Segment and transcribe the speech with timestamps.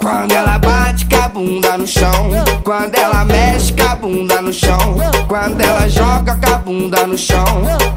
[0.00, 2.30] Quando ela bate com a bunda no chão.
[2.64, 4.96] Quando ela mexe com a bunda no chão.
[5.28, 7.44] Quando ela joga com a bunda no chão.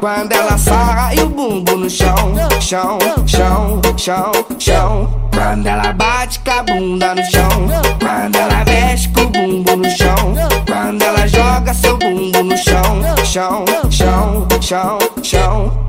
[0.00, 2.34] Quando ela sarra e o bumbo no chão.
[2.60, 5.30] Chão, chão, chão, chão.
[5.32, 7.68] Quando ela bate com a bunda no chão.
[7.98, 10.34] Quando ela mexe com o bumbo no chão.
[10.66, 13.00] Quando ela joga seu bumbo no chão.
[13.24, 15.88] Chão, chão, chão, chão.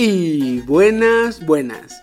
[0.00, 2.00] Y buenas, buenas.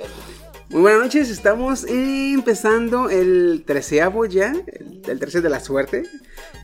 [0.76, 6.04] Muy buenas noches, estamos empezando el treceavo ya, el, el tercer de la suerte,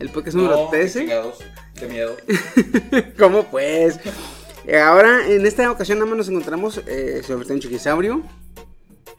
[0.01, 0.99] el podcast número No, qué 13.
[0.99, 1.37] chingados,
[1.79, 2.17] Qué miedo.
[3.17, 4.01] ¿Cómo pues?
[4.67, 8.21] Eh, Ahora, en esta ocasión nada más nos encontramos eh, sobre un chiquisaurio.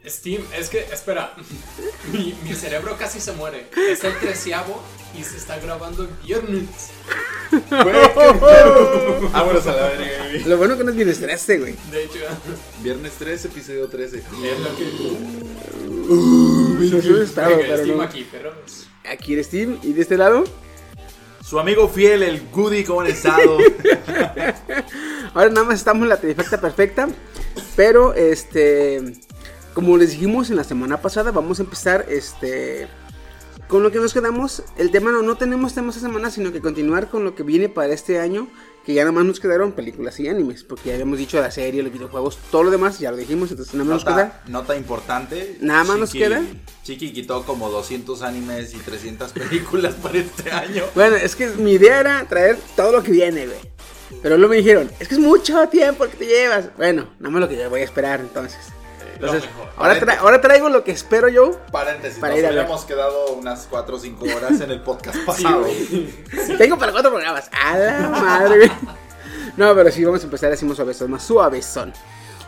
[0.06, 1.32] Steam, es que, espera,
[2.12, 3.68] mi, mi cerebro casi se muere.
[3.88, 4.82] Es el treceavo
[5.18, 6.90] y se está grabando viernes.
[7.70, 10.44] Vámonos a la verga, güey.
[10.44, 11.74] Lo bueno que no es viernes 13, güey.
[11.90, 12.18] De hecho,
[12.82, 14.18] Viernes 13, episodio 13.
[14.18, 14.24] es
[14.60, 14.90] lo que.
[16.88, 18.02] Yo estoy asustado, Venga, pero Steam no.
[18.02, 18.52] aquí, pero.
[19.10, 20.44] Aquí eres Steve y de este lado.
[21.44, 23.58] Su amigo fiel, el Goody, ¿cómo han estado?
[25.34, 27.08] Ahora nada más estamos en la trifecta perfecta.
[27.76, 29.12] Pero este.
[29.74, 32.88] Como les dijimos en la semana pasada, vamos a empezar este.
[33.72, 34.62] Con lo que nos quedamos.
[34.76, 37.70] El tema no, no tenemos tema esta semana, sino que continuar con lo que viene
[37.70, 38.48] para este año.
[38.84, 40.62] Que ya nada más nos quedaron películas y animes.
[40.62, 43.50] Porque ya habíamos dicho la serie, los videojuegos, todo lo demás, ya lo dijimos.
[43.50, 44.42] Entonces nada más nos queda.
[44.44, 45.56] Nota, nota importante.
[45.62, 46.42] Nada más nos queda.
[46.82, 50.84] Chiqui quitó como 200 animes y 300 películas para este año.
[50.94, 53.58] Bueno, es que mi idea era traer todo lo que viene, güey.
[54.20, 56.76] Pero luego me dijeron, es que es mucho tiempo que te llevas.
[56.76, 58.58] Bueno, nada más lo que yo voy a esperar entonces.
[59.22, 61.52] Entonces, ahora, tra- ahora traigo lo que espero yo.
[61.70, 65.64] Paréntesis, Para nos habíamos quedado unas 4 o 5 horas en el podcast pasado.
[66.58, 67.48] Tengo para cuatro programas.
[67.52, 68.70] A la madre.
[69.56, 71.92] No, pero sí, vamos a empezar así más suavezón, más suavezón.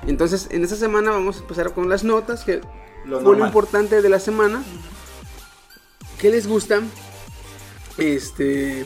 [0.06, 2.60] Entonces, en esta semana vamos a empezar con las notas, que
[3.04, 4.62] Lo fue lo importante de la semana.
[6.18, 6.80] ¿Qué les gusta?
[7.98, 8.84] Este.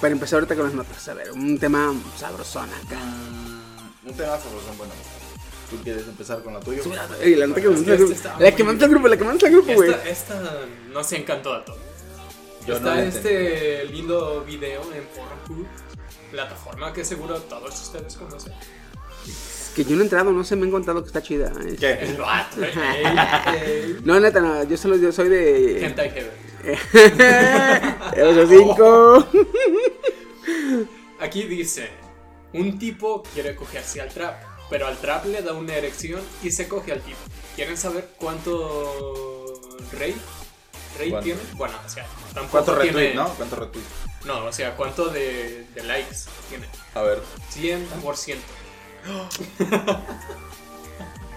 [0.00, 1.08] Para empezar ahorita con las notas.
[1.08, 2.96] A ver, un tema sabrosón acá.
[2.98, 4.92] Mm, un tema sabroso, bueno.
[5.70, 6.80] ¿Tú quieres empezar con la tuya?
[7.20, 8.12] Ey, la nota que Es manda que el grupo.
[8.14, 9.90] este La que manda el grupo, la que manda el grupo, güey.
[9.90, 10.60] Esta, esta
[10.92, 11.78] no se encantó a todo.
[12.66, 15.66] Yo Está no la este lindo video en Pornhub,
[16.30, 18.52] plataforma que seguro todos ustedes conocen.
[19.74, 21.52] Que yo no he entrado, no sé, me han contado que está chida.
[21.66, 21.92] Es- ¿Qué?
[21.92, 22.72] El vato, ey,
[23.66, 23.98] ey.
[24.04, 25.84] No, neta, no, yo solo yo soy de.
[25.84, 26.44] Hentai Heaven.
[28.16, 29.26] Los cinco.
[31.20, 31.88] Aquí dice,
[32.52, 34.34] un tipo quiere cogerse al trap,
[34.70, 37.18] pero al trap le da una erección y se coge al tipo.
[37.56, 39.60] ¿Quieren saber cuánto
[39.92, 40.14] rey?
[40.98, 41.24] ¿Rey ¿Cuánto?
[41.24, 41.40] tiene?
[41.54, 42.92] Bueno, o sea, tampoco ¿Cuántos tiene...
[42.98, 43.28] retweets, no?
[43.34, 43.88] ¿Cuántos retweets?
[44.24, 46.16] No, o sea, ¿cuánto de, de likes
[46.48, 46.66] tiene?
[46.94, 47.20] A ver.
[47.54, 48.36] 100%.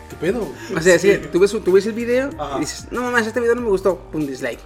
[0.10, 0.48] ¿Qué pedo?
[0.76, 2.58] O sea, sí, tú ves, tú ves el video Ajá.
[2.58, 4.60] y dices, no mamá, este video no me gustó, pum, dislike.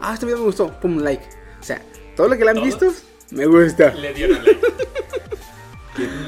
[0.00, 1.24] Ah, este video me gustó, pum, like.
[1.60, 1.82] O sea,
[2.16, 2.86] todo lo que le han visto,
[3.30, 3.92] me gusta.
[3.94, 4.60] Le dieron like.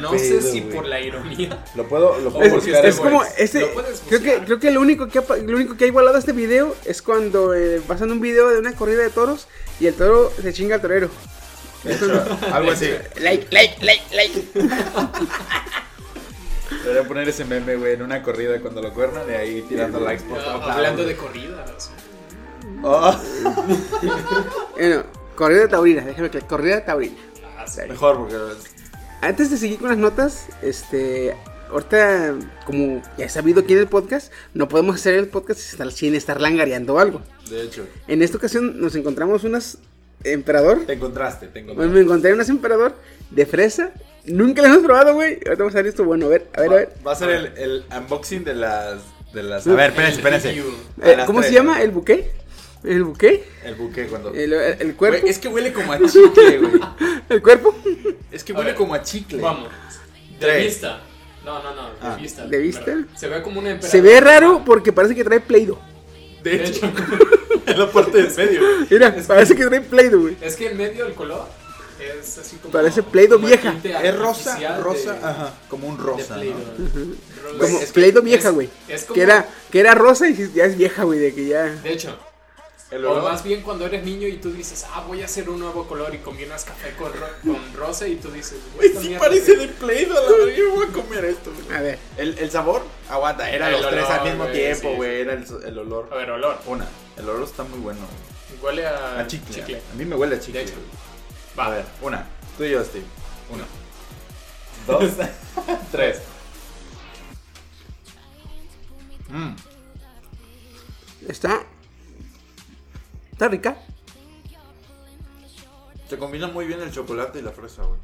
[0.01, 1.65] No sé si por la ironía.
[1.75, 2.87] Lo puedo, lo Es- puedo Es, buscar.
[2.87, 3.19] es en- como,
[3.75, 6.19] puedes creo que, creo que lo único que ha, lo único que ha igualado a
[6.21, 9.49] este video es cuando eh, pasan un video de una corrida de toros
[9.81, 11.09] y el toro se chinga al torero.
[11.85, 11.95] De
[12.53, 12.91] algo así.
[13.21, 14.49] Like, like, like, like.
[16.85, 20.25] Debería poner ese meme, güey, en una corrida cuando lo cuernan y ahí tirando likes
[20.25, 20.63] por todos.
[20.63, 21.91] Hablando de corridas.
[22.83, 23.13] Oh,
[24.77, 25.03] Bueno,
[25.35, 27.17] corrida taurina, déjame que corrida taurina.
[27.59, 27.81] Ah, sí.
[27.89, 28.37] mejor porque
[29.21, 31.35] Antes de seguir con las notas, este,
[31.71, 36.15] ahorita, como ya he sabido aquí en el podcast, no podemos hacer el podcast sin
[36.15, 37.23] estar, langareando algo.
[37.51, 39.79] de hecho En esta ocasión nos encontramos unas
[40.25, 40.85] emperador.
[40.87, 41.93] te encontraste, te encontraste.
[41.93, 42.95] me encontré unas emperador
[43.31, 43.91] de fresa.
[44.25, 45.35] Nunca las hemos probado, güey.
[45.35, 46.05] Ahorita vamos a ver esto.
[46.05, 46.89] Bueno, a ver, a ver, a ver.
[46.99, 49.01] Va, va a ser el, el unboxing de las
[49.33, 50.51] de las A ver, espérense, espérense.
[51.03, 51.83] Eh, ¿Cómo se llama?
[51.83, 52.31] ¿El buque?
[52.85, 53.45] ¿El buque?
[53.65, 55.19] El buque cuando ¿El, el- el cuerpo?
[55.21, 56.81] Güey, es que huele como a chicle, güey.
[57.29, 57.75] ¿El cuerpo?
[58.31, 59.41] Es que huele ver, como a chicle.
[59.41, 59.69] Vamos.
[59.69, 60.65] De Tres.
[60.67, 61.03] vista.
[61.45, 61.89] No, no, no.
[61.91, 62.47] De Ah, vista.
[62.47, 62.83] ¿de vista?
[62.85, 63.91] Pero Se ve como un emperador.
[63.91, 65.79] Se ve raro porque parece que trae Play-Doh.
[66.43, 66.87] De De hecho,
[67.67, 68.61] en la parte del medio.
[68.91, 70.37] Mira, Es que- parece que trae Play-Doh, güey.
[70.41, 71.47] es que en medio el color
[72.21, 72.71] es así como.
[72.73, 73.75] Parece como vieja.
[73.83, 76.37] Es rosa, rosa, de- ajá, como un rosa.
[76.37, 76.43] ¿no?
[77.59, 78.69] Como es que Play-Doh vieja, güey.
[78.87, 81.65] es como- Que era, que era rosa y ya es vieja, güey, de que ya...
[81.65, 82.17] De hecho,
[82.91, 85.61] El o más bien cuando eres niño y tú dices, ah, voy a hacer un
[85.61, 89.57] nuevo color y combinas café con, ro- con rosa y tú dices, Güey, sí parece
[89.57, 91.53] de Play-Doh, la verdad, yo voy a comer esto.
[91.53, 91.77] güey.
[91.79, 94.97] A ver, El, el sabor, aguanta, era El los tres al mismo güey, tiempo, sí,
[94.97, 95.21] güey, sí.
[95.21, 96.09] era el, el olor.
[96.11, 96.59] A ver, olor.
[96.65, 96.87] Una,
[97.19, 98.01] el olor está muy bueno.
[98.63, 99.83] Huele a, A chicle.
[99.93, 100.61] A mí me huele a chicle.
[100.61, 100.75] De hecho.
[101.55, 101.67] güey.
[101.67, 102.27] A ver, una,
[102.57, 103.05] tú y yo, Steve.
[103.51, 103.65] Uno.
[104.87, 105.11] Dos.
[105.93, 106.21] Tres.
[109.29, 109.55] Mm.
[111.29, 111.63] Está.
[113.39, 113.77] Está rica.
[116.11, 118.01] Se combina muy bien el chocolate y la fresa, güey.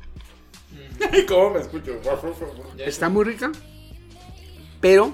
[1.12, 1.90] Ay, ¿Cómo me escucho?
[2.78, 3.50] Está muy rica.
[4.80, 5.12] Pero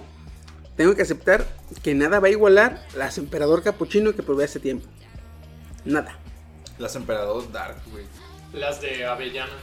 [0.76, 1.46] tengo que aceptar
[1.82, 4.86] que nada va a igualar las Emperador Capuchino que probé hace tiempo.
[5.86, 6.18] Nada.
[6.78, 8.04] Las Emperador Dark, güey.
[8.52, 9.54] Las de avellana.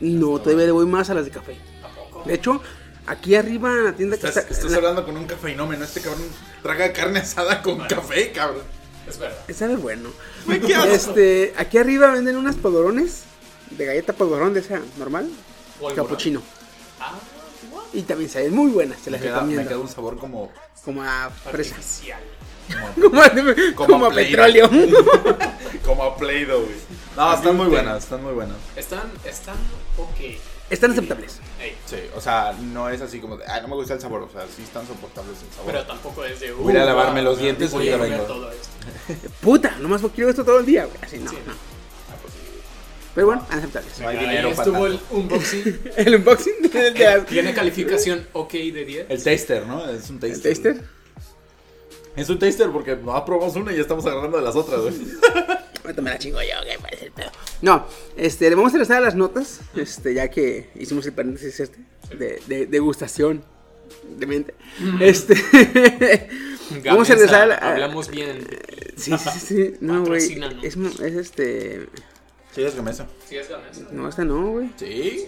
[0.00, 1.58] No, todavía le voy más a las de café.
[1.82, 2.22] Tampoco.
[2.24, 2.62] De hecho,
[3.06, 4.54] aquí arriba en la tienda que Estás, está.
[4.54, 5.84] estás la- hablando con un cafeinómeno.
[5.84, 6.24] Este cabrón
[6.62, 8.62] traga carne asada con café, cabrón.
[9.08, 9.38] Es verdad.
[9.54, 10.10] Sabe bueno.
[10.48, 10.84] Asco.
[10.84, 13.22] Este, aquí arriba venden unas polvorones
[13.70, 15.28] de galleta polvorón de esa normal,
[15.94, 16.42] capuchino.
[17.00, 17.14] Ah?
[17.92, 20.50] Y también saben muy buenas, se Me las queda, me queda un sabor como.
[20.84, 21.76] Como a fresa.
[23.00, 23.30] Como a,
[23.76, 24.68] como a petróleo.
[25.86, 26.74] Como a Play-Doh, güey.
[27.16, 28.56] No, están muy buenas, están muy buenas.
[28.74, 29.54] Están, están
[29.96, 30.36] ok.
[30.68, 31.38] Están aceptables.
[31.86, 34.30] Sí, o sea, no es así como de, ah, no me gusta el sabor, o
[34.30, 35.72] sea, sí están soportables el sabor.
[35.72, 36.50] pero tampoco es de.
[36.52, 38.34] Voy a uh, lavarme los dientes, voy a ahorita comer vengo.
[38.34, 38.68] todo esto.
[39.40, 40.96] Puta, nomás quiero esto todo el día, güey.
[41.02, 41.36] Así no, Sí.
[41.46, 41.52] no.
[41.52, 41.58] Sí.
[43.14, 43.98] Pero bueno, aceptables.
[44.00, 45.80] No hay Ahí dinero para estuvo el unboxing.
[45.96, 46.54] El unboxing
[47.28, 49.06] Tiene calificación ok de 10.
[49.08, 49.88] El taster, ¿no?
[49.88, 50.36] Es un taster.
[50.36, 50.84] el taster.
[52.14, 54.94] Es un taster porque no probamos una y ya estamos agarrando de las otras, güey.
[55.84, 57.30] Ahorita me la chingo yo, que parece el pedo.
[57.62, 57.86] No,
[58.16, 61.78] este, le vamos a regresar a las notas, este, ya que hicimos el paréntesis este,
[62.18, 63.44] de, de degustación
[64.18, 64.54] de mente.
[65.00, 65.34] Este,
[66.70, 68.46] vamos a Gamesa, regresar a la- a- Hablamos bien.
[68.96, 71.88] Sí, sí, sí, sí, no, güey, es, es este,
[72.54, 73.06] Sí, es gamesa.
[73.28, 73.82] Sí, es Gamesa.
[73.92, 74.70] no, esta no, güey.
[74.76, 75.26] Sí.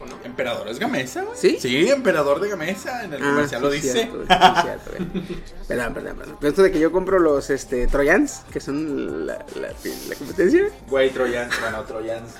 [0.00, 0.18] ¿O no?
[0.24, 1.36] Emperador es gamesa, güey.
[1.38, 1.56] ¿Sí?
[1.58, 3.04] Sí, emperador de gamesa.
[3.04, 3.92] En el comercial sí, lo dice.
[3.92, 4.26] Cierto, sí,
[4.62, 5.38] cierto, güey.
[5.68, 6.36] Perdón, perdón, perdón.
[6.40, 10.68] Pero esto de que yo compro los, este, Trojans, que son la, la, la competencia.
[10.88, 11.54] Güey, Trojans.
[11.60, 12.32] Bueno, Trojans.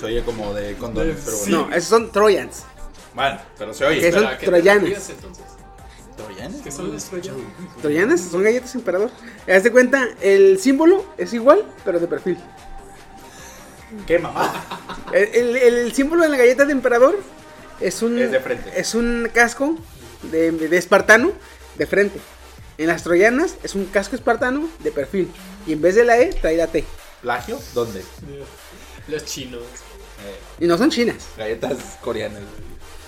[0.00, 1.66] Se oye como de condones, pero bueno.
[1.68, 2.64] No, esos son Trojans.
[3.14, 4.00] Bueno, pero se oye.
[4.00, 4.82] ¿Qué son Espera, ¿qué te troyanos.
[4.82, 5.44] refieres, entonces?
[6.16, 6.60] ¿Troyanes?
[6.62, 7.40] ¿Qué son los troyanos?
[7.82, 9.10] Troyanas son galletas emperador.
[9.52, 12.38] Haz de cuenta, el símbolo es igual, pero de perfil.
[14.06, 14.52] ¿Qué mamá?
[15.12, 17.18] El, el- el símbolo de la galleta de emperador
[17.80, 18.72] es un, Es de frente.
[18.76, 19.76] es un casco
[20.30, 21.32] de, de espartano
[21.76, 22.18] de frente.
[22.78, 25.30] En las troyanas es un casco espartano de perfil.
[25.66, 26.84] Y en vez de la E, trae la T.
[27.22, 27.58] ¿Plagio?
[27.72, 28.02] ¿Dónde?
[29.08, 29.62] Los chinos.
[29.62, 31.16] Eh, Y no son chinas.
[31.36, 32.42] galletas coreanas.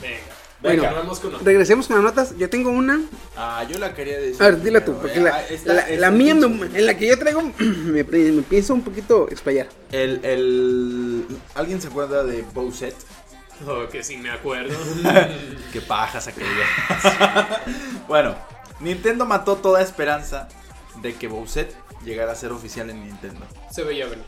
[0.00, 0.18] Venga.
[0.66, 2.36] Bueno, con regresemos con las notas.
[2.36, 3.00] Yo tengo una.
[3.36, 4.42] Ah, yo la quería decir.
[4.42, 5.22] A ver, dila tú, porque eh.
[5.22, 8.42] la, Ah, esta- la- esta la mía, me- en la que yo traigo, me, me
[8.42, 9.68] pienso un poquito explayar.
[9.92, 11.26] El, el...
[11.54, 12.94] ¿Alguien se acuerda de Bowset?
[13.66, 14.76] Oh, que sí me acuerdo.
[15.72, 17.62] Qué pajas aquella.
[18.08, 18.34] bueno,
[18.80, 20.48] Nintendo mató toda esperanza
[21.02, 21.74] de que Bowset
[22.04, 23.40] llegara a ser oficial en Nintendo.
[23.70, 24.24] Se veía venir.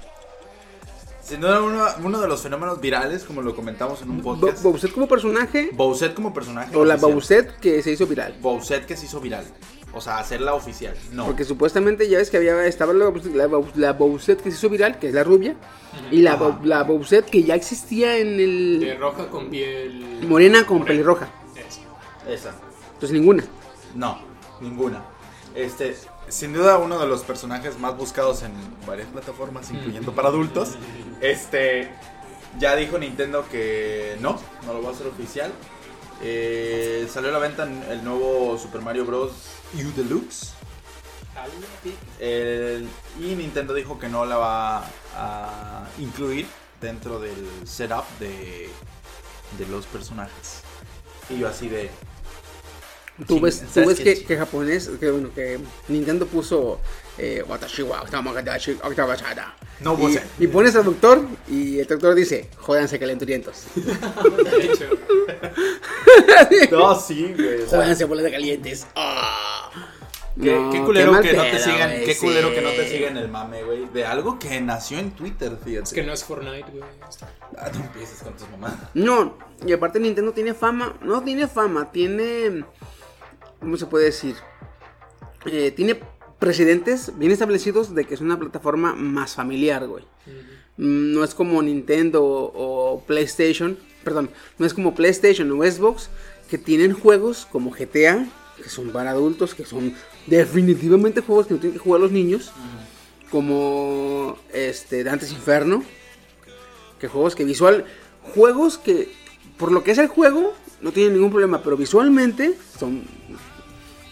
[1.29, 4.63] Sin duda, uno, uno de los fenómenos virales, como lo comentamos en un Bo- podcast.
[4.63, 6.75] Bowser como personaje Bowset como personaje.
[6.75, 7.13] o la oficial.
[7.13, 8.35] Bowser que se hizo viral.
[8.41, 9.45] Bowset que se hizo viral.
[9.93, 10.95] O sea, hacerla oficial.
[11.13, 11.27] No.
[11.27, 14.99] Porque supuestamente ya ves que había estaba la, la, la Bowser que se hizo viral,
[14.99, 15.57] que es la rubia,
[16.11, 16.45] y la, Ajá.
[16.45, 18.37] Bow- la Bowser que ya existía en
[18.81, 20.19] De el roja con piel.
[20.29, 20.87] morena con Morena.
[20.89, 21.29] pelirroja.
[21.57, 21.81] Eso.
[22.31, 22.55] Esa.
[22.95, 23.45] Entonces ninguna.
[23.95, 24.19] No,
[24.61, 25.03] ninguna.
[25.55, 25.95] Este,
[26.31, 28.53] sin duda uno de los personajes más buscados en
[28.87, 30.71] varias plataformas, incluyendo para adultos.
[31.21, 31.91] Este,
[32.59, 35.53] ya dijo Nintendo que no, no lo va a hacer oficial.
[36.23, 39.33] Eh, salió a la venta el nuevo Super Mario Bros.
[39.75, 40.53] U Deluxe.
[42.19, 42.89] El-
[43.21, 44.85] y Nintendo dijo que no la va
[45.17, 46.47] a incluir
[46.81, 48.69] dentro del setup de,
[49.59, 50.63] de los personajes.
[51.31, 51.91] Y yo así de...
[53.27, 55.59] Tú Sí, ves, tú ¿sabes ves que, que japonés, que bueno, que
[55.89, 56.81] Nintendo puso
[57.19, 57.45] eh.
[59.81, 63.65] No, y, pues, y pones al doctor y el doctor dice, jódanse calenturientos.
[66.71, 67.67] No, sí, güey.
[67.67, 68.87] Jódanse bolas de calientes.
[70.41, 72.55] Qué, No, qué culero que no te pedo, sigan, qué culero sí.
[72.55, 73.87] que no te sigan el mame, güey.
[73.87, 75.85] De algo que nació en Twitter, fíjate.
[75.85, 76.85] es que no es Fortnite, güey.
[77.57, 78.75] Ah, no empieces con tus mamás.
[78.95, 82.65] No, y aparte Nintendo tiene fama, no tiene fama, tiene,
[83.61, 84.37] ¿cómo se puede decir?
[85.47, 86.01] Eh, tiene
[86.39, 90.05] precedentes bien establecidos de que es una plataforma más familiar, güey.
[90.77, 96.09] No es como Nintendo o, o PlayStation, perdón, no es como PlayStation o Xbox
[96.49, 98.27] que tienen juegos como GTA,
[98.63, 99.95] que son para adultos, que son
[100.27, 102.53] definitivamente juegos que no tienen que jugar los niños,
[103.31, 105.85] como este Dantes Inferno,
[106.99, 107.85] que juegos que visual,
[108.35, 109.13] juegos que
[109.57, 113.03] por lo que es el juego no tienen ningún problema, pero visualmente son,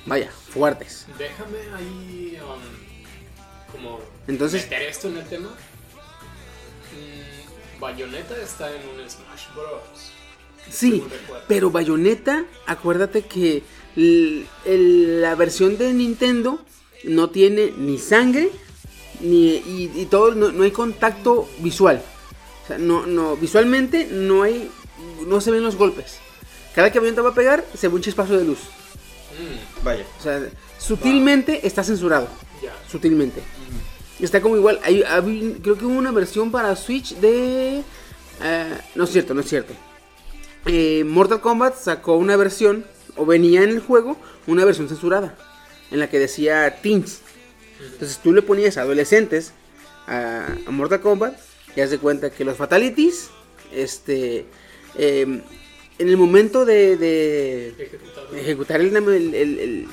[0.06, 1.06] vaya, fuertes.
[1.18, 2.38] Déjame ahí.
[2.42, 4.00] um, como.
[4.28, 5.48] Entonces- Meter esto en el tema.
[6.92, 10.12] Mm, Bayonetta está en un Smash Bros.
[10.70, 11.02] Sí,
[11.46, 13.62] pero Bayonetta, acuérdate que
[13.94, 16.60] el- la versión de Nintendo
[17.04, 18.50] no tiene ni sangre
[19.20, 22.02] ni y, y todo no, no hay contacto visual.
[22.64, 24.68] O sea, no, no, visualmente no hay,
[25.26, 26.18] no se ven los golpes.
[26.74, 28.58] Cada que avienta va a pegar, se ve un chispazo de luz.
[29.38, 30.04] Mm, Vaya.
[30.18, 30.40] O sea,
[30.78, 32.28] sutilmente está censurado.
[32.62, 32.72] ya.
[32.90, 33.42] Sutilmente.
[34.20, 34.80] Está como igual.
[34.82, 37.82] Hay, hay- creo que hubo una versión para Switch de.
[38.42, 39.74] eh, no es cierto, no es cierto.
[40.66, 42.84] Eh, Mortal Kombat sacó una versión,
[43.16, 44.16] o venía en el juego,
[44.46, 45.36] una versión censurada.
[45.90, 47.20] En la que decía teens.
[47.92, 49.52] Entonces tú le ponías adolescentes
[50.06, 51.38] a, a Mortal Kombat.
[51.76, 53.28] Y haz de cuenta que los fatalities.
[53.72, 54.46] Este.
[54.96, 55.42] em,
[55.98, 57.68] en el momento de- de,
[58.40, 59.88] ejecutar el, el,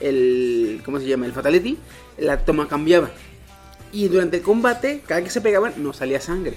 [0.00, 1.26] el, ¿cómo se llama?
[1.26, 1.78] El fatality,
[2.18, 3.10] la toma cambiaba.
[3.92, 6.56] Y durante el combate, cada que se pegaban, no salía sangre.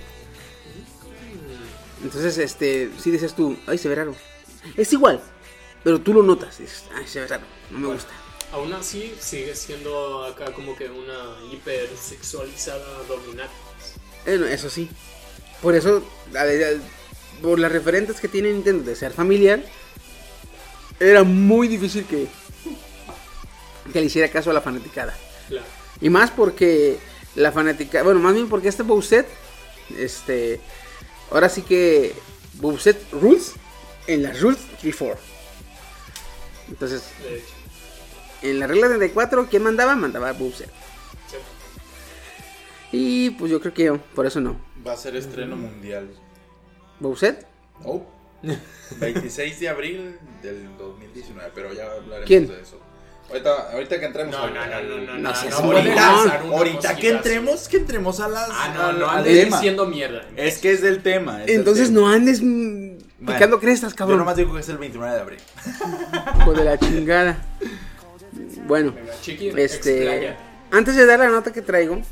[2.04, 4.16] Entonces, este, si dices tú, ay, se ve raro.
[4.76, 5.20] Es igual,
[5.84, 6.58] pero tú lo notas.
[6.60, 8.12] Dices, ay, se ve raro, no me gusta.
[8.52, 12.86] Aún así, sigue siendo acá como que una hipersexualizada.
[14.26, 14.90] Bueno, eso sí.
[15.62, 16.04] Por eso,
[16.36, 16.97] a- a-
[17.42, 19.62] por las referentes que tiene Nintendo de ser familiar,
[21.00, 22.28] era muy difícil que,
[23.94, 25.16] que le hiciera caso a la fanaticada.
[25.48, 25.66] Claro.
[26.02, 26.98] Y más porque
[27.36, 29.26] la fanática, bueno, más bien porque este Bowser,
[29.98, 30.60] este,
[31.32, 32.14] ahora sí que
[32.56, 33.54] Bowser rules
[34.08, 35.16] en las rules 3-4.
[36.70, 37.46] Entonces, De hecho.
[38.42, 39.96] en la regla 34, ¿quién mandaba?
[39.96, 40.70] Mandaba Bowser.
[41.30, 41.38] sí.
[42.92, 44.56] Y pues yo creo que yo, por eso no.
[44.86, 45.62] Va a ser estreno Mm.
[45.62, 46.10] mundial.
[47.00, 47.46] ¿Bowser?
[47.84, 48.04] Oh.
[49.00, 52.48] 26 de abril del 2019, pero ya hablaremos ¿Quién?
[52.48, 52.80] de eso.
[53.30, 56.96] Ahorita, ahorita que entremos No, no, no, no, no, No no, seas no una Ahorita
[56.96, 58.48] que entremos, que entremos a las.
[58.50, 60.24] Ah, no, no andes diciendo mierda.
[60.38, 61.42] Es que es del tema.
[61.42, 62.00] es del Entonces tema.
[62.02, 64.20] no andes mm, Bueno, picando crestas, Yo cabrón.
[64.20, 65.40] nomás digo que es el 29 de abril.
[66.40, 67.46] Hijo de la chingada.
[68.66, 70.38] Bueno, chiqui, este, explaya.
[70.72, 72.04] antes de dar la nota que traigo, Otra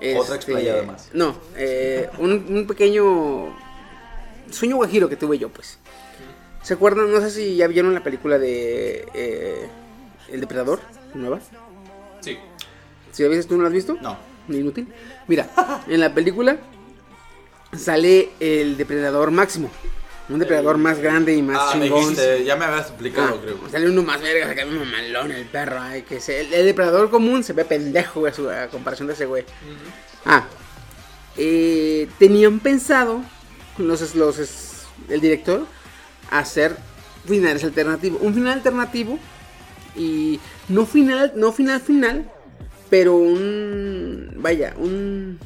[0.00, 1.08] este, explayada más.
[1.14, 3.56] No, eh, un, un pequeño
[4.52, 5.78] sueño guajiro que tuve yo, pues.
[6.62, 7.10] ¿Se acuerdan?
[7.10, 9.68] No sé si ya vieron la película de eh,
[10.30, 10.80] El Depredador,
[11.14, 11.40] nueva.
[12.20, 12.38] Sí.
[13.12, 13.96] Si la viste, ¿tú no la has visto?
[14.00, 14.16] No.
[14.48, 14.88] Inútil.
[15.28, 15.48] Mira,
[15.88, 16.56] en la película
[17.76, 19.70] sale el depredador máximo.
[20.28, 22.00] Un depredador más grande y más Ah, me chingón.
[22.02, 23.56] dijiste, ya me habías explicado, Ah, creo.
[23.68, 25.80] sale uno más verga, acá un mamalón el perro.
[25.80, 29.08] ay, que se- el, el depredador común se ve pendejo güey, a, su- a comparación
[29.08, 29.44] de ese güey.
[30.24, 30.44] Ah,
[31.36, 33.22] eh, tenían pensado
[33.80, 34.38] los, los,
[35.08, 35.66] el director
[36.30, 36.76] hacer
[37.26, 38.20] finales alternativos.
[38.22, 39.18] Un final alternativo
[39.96, 42.30] y no final, no final final,
[42.88, 45.38] pero un vaya, un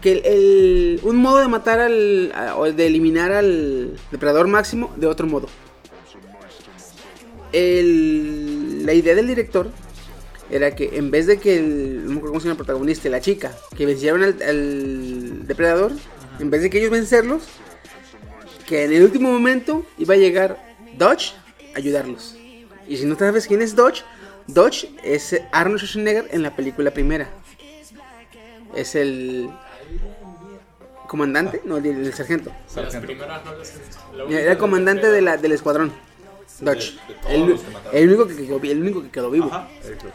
[0.00, 5.26] que el, un modo de matar al o de eliminar al depredador máximo de otro
[5.28, 5.48] modo.
[7.52, 9.70] El- la idea del director
[10.50, 13.52] era que en vez de que el, no cómo se llama el protagonista, la chica,
[13.76, 15.92] que vencieron al depredador,
[16.42, 17.44] en vez de que ellos vencerlos,
[18.66, 20.58] que en el último momento iba a llegar
[20.98, 21.34] Dodge
[21.74, 22.36] a ayudarlos.
[22.88, 24.02] Y si no sabes quién es Dodge,
[24.48, 27.30] Dodge es Arnold Schwarzenegger en la película primera.
[28.74, 29.50] Es el
[31.06, 32.50] comandante, no, el, el sargento.
[34.28, 35.92] Era el comandante de la, del escuadrón.
[36.60, 36.96] Dodge.
[37.06, 37.60] De- de todos
[37.92, 39.46] el, el único que quedó, el único que quedó vivo.
[39.46, 39.68] Ajá.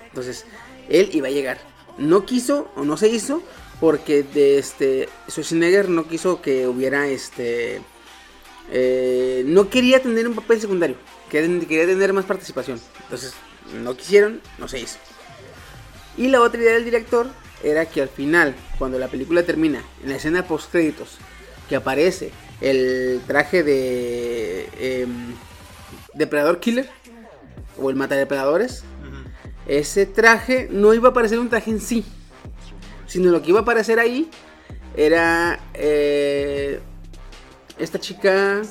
[0.10, 0.46] Entonces,
[0.90, 1.58] él iba a llegar.
[1.98, 3.42] No quiso o no se hizo
[3.80, 7.82] porque de este Schwarzenegger no quiso que hubiera este
[8.72, 10.98] eh, no quería tener un papel secundario,
[11.30, 12.80] quería, quería tener más participación.
[13.04, 13.34] Entonces,
[13.82, 14.98] no quisieron, no se hizo.
[16.18, 17.28] Y la otra idea del director
[17.64, 21.18] era que al final, cuando la película termina, en la escena post créditos,
[21.70, 22.32] que aparece
[22.62, 25.34] el traje de em,
[26.14, 26.90] Depredador Killer
[27.78, 28.84] o el Matadepredadores,
[29.68, 32.06] ese traje no iba a aparecer un traje en sí,
[33.08, 34.30] sino lo que iba a aparecer ahí
[34.96, 36.80] era eh,
[37.80, 38.62] esta chica.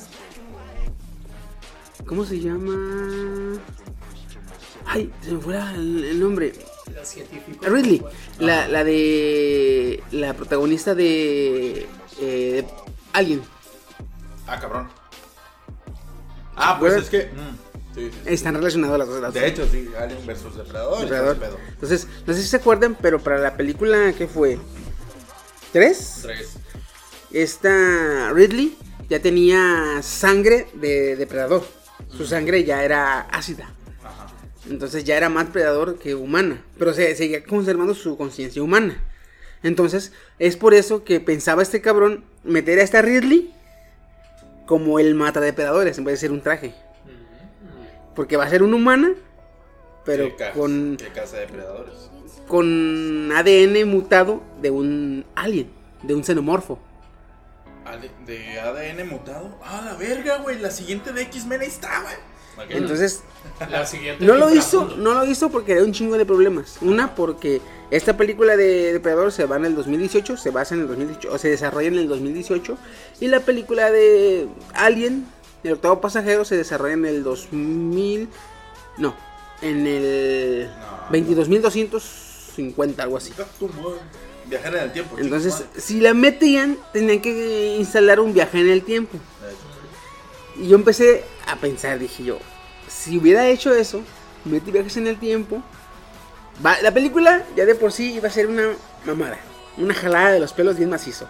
[2.05, 3.59] ¿Cómo se llama?
[4.85, 6.53] Ay, se me fue la- el, el nombre.
[6.95, 7.67] La científica.
[7.69, 8.01] Ridley,
[8.39, 10.01] la, la de.
[10.11, 11.81] La protagonista de.
[12.21, 12.65] eh, de
[13.13, 13.41] Alien.
[14.47, 14.87] Ah, cabrón.
[16.55, 17.25] Ah, pues es que.
[17.25, 17.66] mm,
[17.97, 18.33] sí, sí, sí.
[18.33, 19.21] Están relacionadas las dos.
[19.21, 19.41] las dos.
[19.41, 21.01] De hecho, sí, Alien versus Depredador.
[21.01, 21.59] Depredador.
[21.69, 24.59] Entonces, no sé si se acuerdan, pero para la película, ¿qué fue?
[25.71, 26.19] ¿Tres?
[26.21, 26.53] Tres.
[27.31, 28.77] Esta Ridley
[29.09, 31.65] ya tenía sangre de depredador.
[32.15, 33.73] Su sangre ya era ácida.
[34.03, 34.27] Ajá.
[34.69, 36.63] Entonces ya era más predador que humana.
[36.77, 39.03] Pero se seguía conservando su conciencia humana.
[39.63, 43.53] Entonces es por eso que pensaba este cabrón meter a esta Ridley
[44.65, 46.73] como el mata depredadores en vez de ser un traje.
[48.17, 49.11] Porque va a ser una humana,
[50.03, 51.93] pero ¿Qué ca- con, ¿Qué casa de depredadores?
[52.47, 55.69] con ADN mutado de un alien,
[56.03, 56.79] de un xenomorfo.
[58.25, 59.57] ¿De ADN mutado?
[59.63, 60.59] Ah, la verga, güey.
[60.59, 62.15] La siguiente de X-Men ahí está, güey.
[62.69, 63.21] Entonces,
[63.69, 64.25] La siguiente.
[64.25, 66.77] no lo hizo, no lo hizo porque era un chingo de problemas.
[66.81, 70.87] Una, porque esta película de Depredador se va en el 2018, se basa en el
[70.87, 72.77] 2018, o se desarrolla en el 2018.
[73.21, 75.25] Y la película de Alien,
[75.63, 78.29] el octavo pasajero, se desarrolla en el 2000.
[78.97, 79.15] No,
[79.61, 81.09] en el No.
[81.11, 83.33] 22.250, algo así.
[84.45, 85.17] Viajar en el tiempo.
[85.19, 89.17] Entonces, si la metían, tenían que instalar un viaje en el tiempo.
[90.57, 92.39] Y yo empecé a pensar, dije yo,
[92.87, 94.01] si hubiera hecho eso,
[94.45, 95.61] metí viajes en el tiempo,
[96.65, 98.69] va- la película ya de por sí iba a ser una
[99.05, 99.37] mamada,
[99.77, 101.27] una jalada de los pelos bien macizo.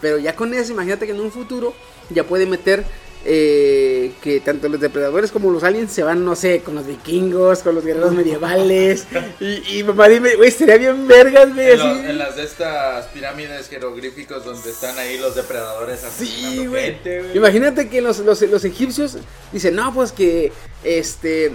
[0.00, 1.72] Pero ya con eso, imagínate que en un futuro
[2.10, 2.84] ya puede meter
[3.24, 7.60] eh, que tanto los depredadores como los aliens se van, no sé, con los vikingos,
[7.60, 9.06] con los guerreros medievales.
[9.40, 12.00] y, y mamá, dime, güey, sería bien vergas, güey, En, lo- así.
[12.06, 16.96] en las de estas pirámides jeroglíficos donde están ahí los depredadores Sí, güey.
[17.34, 19.16] Imagínate que los, los, los egipcios
[19.52, 21.52] dicen, no, pues que este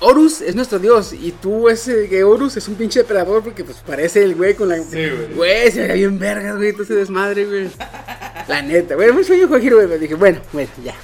[0.00, 3.78] Horus es nuestro dios y tú ese que Horus es un pinche depredador porque pues
[3.78, 4.76] parece el güey con la...
[4.76, 5.34] Sí, güey.
[5.34, 7.68] Güey, se vería bien vergas, güey, todo ese desmadre, güey.
[8.46, 10.94] La neta, güey, me sueño con güey, me dije, bueno, bueno, ya.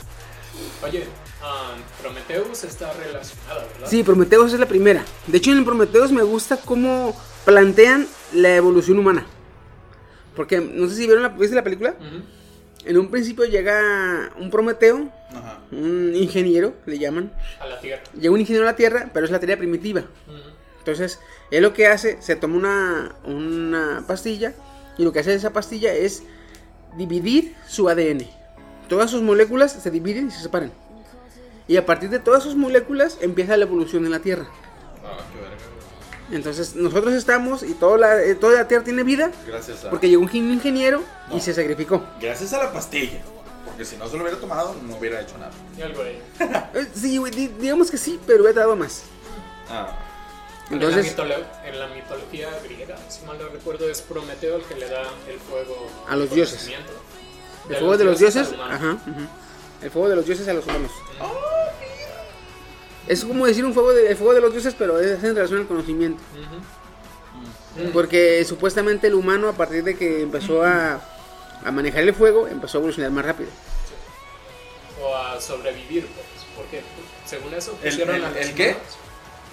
[0.84, 1.04] Oye,
[1.42, 3.88] ah, Prometheus está relacionada, ¿verdad?
[3.88, 5.04] Sí, Prometheus es la primera.
[5.26, 9.26] De hecho, en Prometheus me gusta cómo plantean la evolución humana.
[10.36, 11.96] Porque, no sé si vieron la, ¿viste la película?
[11.98, 12.22] Ujú.
[12.84, 15.58] En un principio llega un Prometeo, Ajá.
[15.72, 17.32] un ingeniero, le llaman.
[17.60, 18.02] A la Tierra.
[18.14, 20.04] Llega un ingeniero a la Tierra, pero es la Tierra primitiva.
[20.78, 21.18] Entonces,
[21.50, 24.52] él lo que hace, se toma una, una pastilla
[24.98, 26.22] y lo que hace esa pastilla es
[26.96, 28.26] dividir su ADN.
[28.88, 30.72] Todas sus moléculas se dividen y se separan.
[31.66, 34.46] Y a partir de todas sus moléculas empieza la evolución en la Tierra.
[35.02, 35.56] Ah, qué verga.
[36.34, 39.90] Entonces, nosotros estamos y toda la, eh, toda la Tierra tiene vida Gracias a.
[39.90, 42.02] porque llegó un ingen- ingeniero y se sacrificó.
[42.20, 43.20] Gracias a la pastilla.
[43.64, 45.52] Porque si no se lo hubiera tomado, no hubiera hecho nada.
[45.78, 46.20] Y algo ahí.
[46.74, 47.18] Eh, Sí,
[47.60, 49.02] digamos que sí, pero hubiera dado más.
[49.70, 49.96] Ah.
[50.70, 54.62] Entonces, en, la mitolo- en la mitología griega, si mal no recuerdo, es Prometeo el
[54.64, 56.70] que le da el fuego A los dioses.
[57.68, 58.96] el fuego de los dioses, ajá,
[59.82, 60.90] el fuego de los dioses a los humanos.
[63.06, 65.60] Es como decir un fuego de, el fuego de los dioses, pero es en relación
[65.60, 66.22] al conocimiento.
[67.92, 71.00] Porque supuestamente el humano, a partir de que empezó a,
[71.64, 73.50] a manejar el fuego, empezó a evolucionar más rápido.
[75.02, 76.82] O a sobrevivir, pues, porque
[77.26, 78.68] según eso ¿El- pusieron el- a los el qué?
[78.70, 78.98] humanos.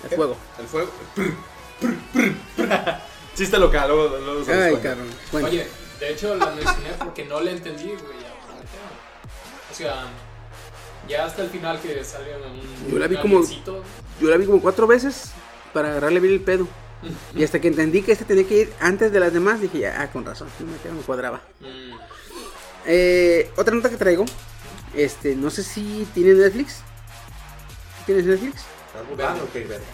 [0.03, 0.37] El fuego.
[0.59, 0.91] El fuego.
[3.35, 4.77] Chiste local, luego, se Ay,
[5.33, 5.67] Oye,
[5.99, 8.21] de hecho la mencioné porque no le entendí, güey.
[9.71, 10.03] O sea,
[11.11, 13.43] ya hasta el final que sale un Yo la vi un como-
[14.19, 15.31] yo la vi como cuatro veces
[15.73, 16.67] para agarrarle bien el pedo.
[17.35, 20.01] Y hasta que entendí que este tenía que ir antes de las demás, dije, ya,
[20.01, 21.41] ah, con razón, me, me cuadraba.
[21.59, 21.97] mm,
[22.85, 24.25] Eh, otra nota que traigo,
[24.95, 26.81] este, no sé si tiene Netflix.
[28.05, 28.61] ¿Tienes Netflix?
[28.87, 29.85] ¿Estás burlando o qué, verga?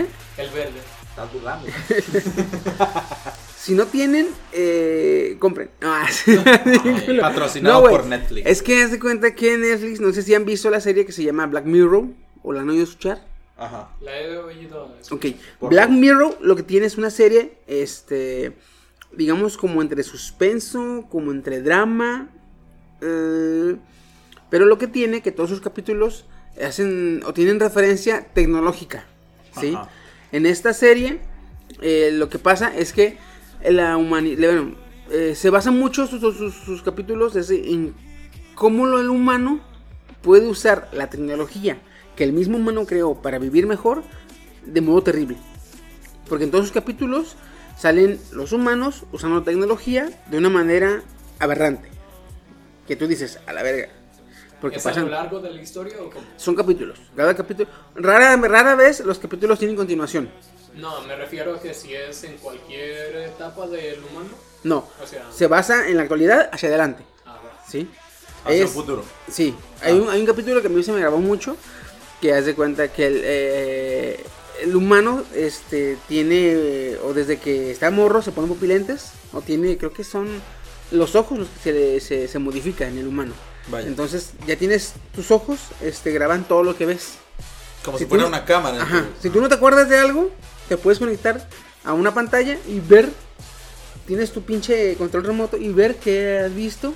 [0.00, 0.06] ¿Eh?
[0.38, 0.80] el verde.
[1.10, 1.66] ¿Estás burlando?
[3.70, 5.70] Si no tienen, eh, compren.
[5.80, 6.08] Ah,
[7.20, 8.44] Patrocinado No, por Netflix.
[8.44, 11.06] Es que haz de cuenta que en Netflix, no sé si han visto la serie
[11.06, 12.06] que se llama Black Mirror
[12.42, 13.24] o la han oído escuchar.
[13.56, 13.90] Ajá.
[14.00, 14.92] La he oído.
[15.12, 15.26] Ok,
[15.60, 15.88] Black.
[15.88, 18.56] Mirror lo que tiene es una serie, este,
[19.12, 22.28] digamos como entre suspenso, como entre drama,
[23.00, 23.76] eh,
[24.50, 26.24] pero lo que tiene que todos sus capítulos
[26.60, 29.06] hacen o tienen referencia tecnológica,
[29.60, 29.74] ¿sí?
[29.76, 29.88] Ajá.
[30.32, 31.20] En esta serie
[31.80, 33.16] eh, lo que pasa es que
[33.68, 34.74] la humanidad, bueno,
[35.10, 37.94] eh, se basan mucho sus, sus- sus capítulos en
[38.54, 39.60] cómo lo, el humano
[40.22, 41.78] puede usar la tecnología
[42.16, 44.02] que el mismo humano creó para vivir mejor
[44.66, 45.36] de modo terrible.
[46.28, 47.36] Porque en todos sus capítulos
[47.76, 51.02] salen los humanos usando tecnología de una manera
[51.38, 51.88] aberrante.
[52.86, 53.88] Que tú dices, a la verga.
[54.60, 56.26] Porque ¿Es a lo pasan, largo de la historia o cómo?
[56.36, 56.98] son capítulos.
[57.16, 57.70] Cada capítulo.
[57.94, 60.28] Rara, rara vez los capítulos tienen continuación.
[60.74, 64.30] No, me refiero a que si es en cualquier etapa del humano.
[64.62, 64.86] No.
[65.02, 67.02] O sea, Se basa en la actualidad hacia adelante.
[67.26, 67.64] ah, va.
[67.68, 67.88] ¿Sí?
[68.44, 69.04] Hacia el Es- futuro.
[69.30, 71.56] Sí, hay, un, hay un capítulo que a mí se me grabó mucho
[72.20, 74.24] que hace cuenta que el, eh,
[74.62, 79.78] el humano este, tiene, eh, o desde que está morro se ponen pupilentes, o tiene,
[79.78, 80.28] creo que son
[80.90, 83.32] los ojos los que se, le- se, se modifican en el humano.
[83.68, 83.86] Vaya.
[83.86, 87.14] Entonces ya tienes tus ojos, este, graban todo lo que ves.
[87.84, 88.82] Como si fuera no- una cámara.
[88.82, 90.30] Ajá, si tú no te acuerdas de algo,
[90.70, 91.46] te puedes conectar
[91.84, 93.08] a una pantalla y ver,
[94.06, 96.94] tienes tu pinche control remoto y ver qué has visto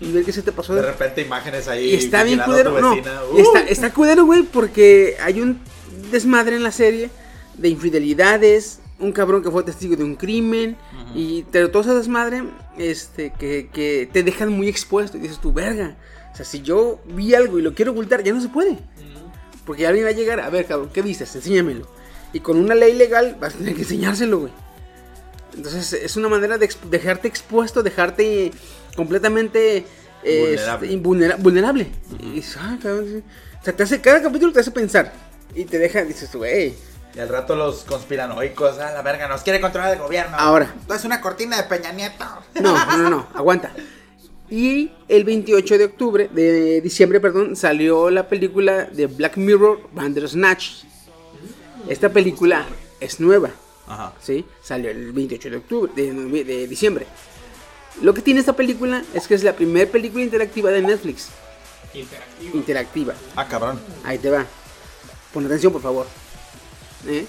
[0.00, 0.74] y ver qué se te pasó.
[0.74, 1.90] De repente imágenes ahí.
[1.90, 2.74] Y está bien culero.
[2.74, 3.20] tu No, vecina.
[3.36, 3.66] está, Uh.
[3.68, 5.60] está culero, güey, porque hay un
[6.10, 7.10] desmadre en la serie
[7.56, 10.76] de infidelidades, un cabrón que fue testigo de un crimen,
[11.14, 12.42] y pero todo ese desmadre
[12.78, 15.16] este, que, que te dejan muy expuesto.
[15.16, 15.96] Y dices tú, verga.
[16.32, 18.78] O sea, si yo vi algo y lo quiero ocultar, ya no se puede.
[19.64, 21.22] Porque alguien va a llegar, a ver, cabrón, ¿qué viste?
[21.22, 21.86] Enséñamelo.
[22.32, 24.52] Y con una ley legal vas a tener que enseñárselo, güey.
[25.56, 28.50] Entonces es una manera de exp- dejarte expuesto, dejarte
[28.96, 29.84] completamente
[30.24, 30.92] eh, Vulnerable.
[30.92, 31.90] invulnera- vulnerable.
[32.20, 33.22] Y ah, cabrón.
[33.60, 35.12] O sea, te hace, cada capítulo te hace pensar.
[35.54, 36.74] Y te deja, dices güey.
[37.14, 40.34] Y al rato los conspiranoicos, a la verga, nos quiere controlar el gobierno.
[40.38, 40.74] Ahora.
[40.80, 42.24] Esto es una cortina de Peña Nieto.
[42.60, 43.70] No, no, no, no, aguanta.
[44.48, 50.84] Y el 28 de octubre, de diciembre, perdón, salió la película de Black Mirror, Bandersnatch.
[51.88, 52.66] Esta película
[53.00, 53.50] es nueva.
[53.86, 54.12] Ajá.
[54.22, 54.44] ¿sí?
[54.62, 57.06] Salió el 28 de octubre, de, diciembre.
[58.00, 61.28] Lo que tiene esta película es que es la primera película interactiva de Netflix.
[61.92, 62.56] Interactivo.
[62.56, 63.14] Interactiva.
[63.36, 63.80] Ah, cabrón.
[64.04, 64.46] Ahí te va.
[65.34, 66.06] Pon atención, por favor.
[67.06, 67.26] ¿Eh?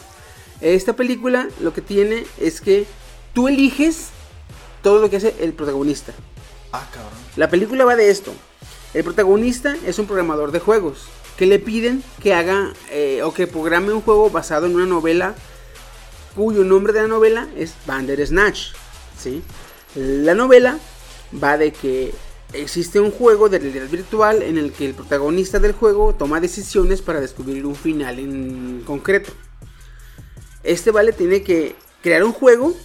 [0.61, 2.85] Esta película lo que tiene es que
[3.33, 4.09] tú eliges
[4.81, 6.13] todo lo que hace el protagonista.
[6.71, 7.13] Ah, cabrón.
[7.35, 8.33] La película va de esto.
[8.93, 13.47] El protagonista es un programador de juegos que le piden que haga eh, o que
[13.47, 15.35] programe un juego basado en una novela
[16.35, 18.73] cuyo nombre de la novela es Bandersnatch.
[19.17, 19.41] ¿sí?
[19.95, 20.79] La novela
[21.41, 22.13] va de que
[22.53, 27.01] existe un juego de realidad virtual en el que el protagonista del juego toma decisiones
[27.01, 29.31] para descubrir un final en concreto.
[30.63, 32.75] Este vale tiene que crear un juego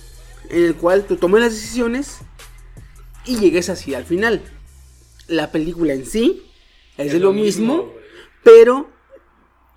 [0.50, 2.18] en el cual tú tomes las decisiones
[3.24, 4.42] y llegues así al final.
[5.26, 6.46] La película en sí
[6.96, 7.92] es, de lo mismo.
[8.42, 8.88] Pero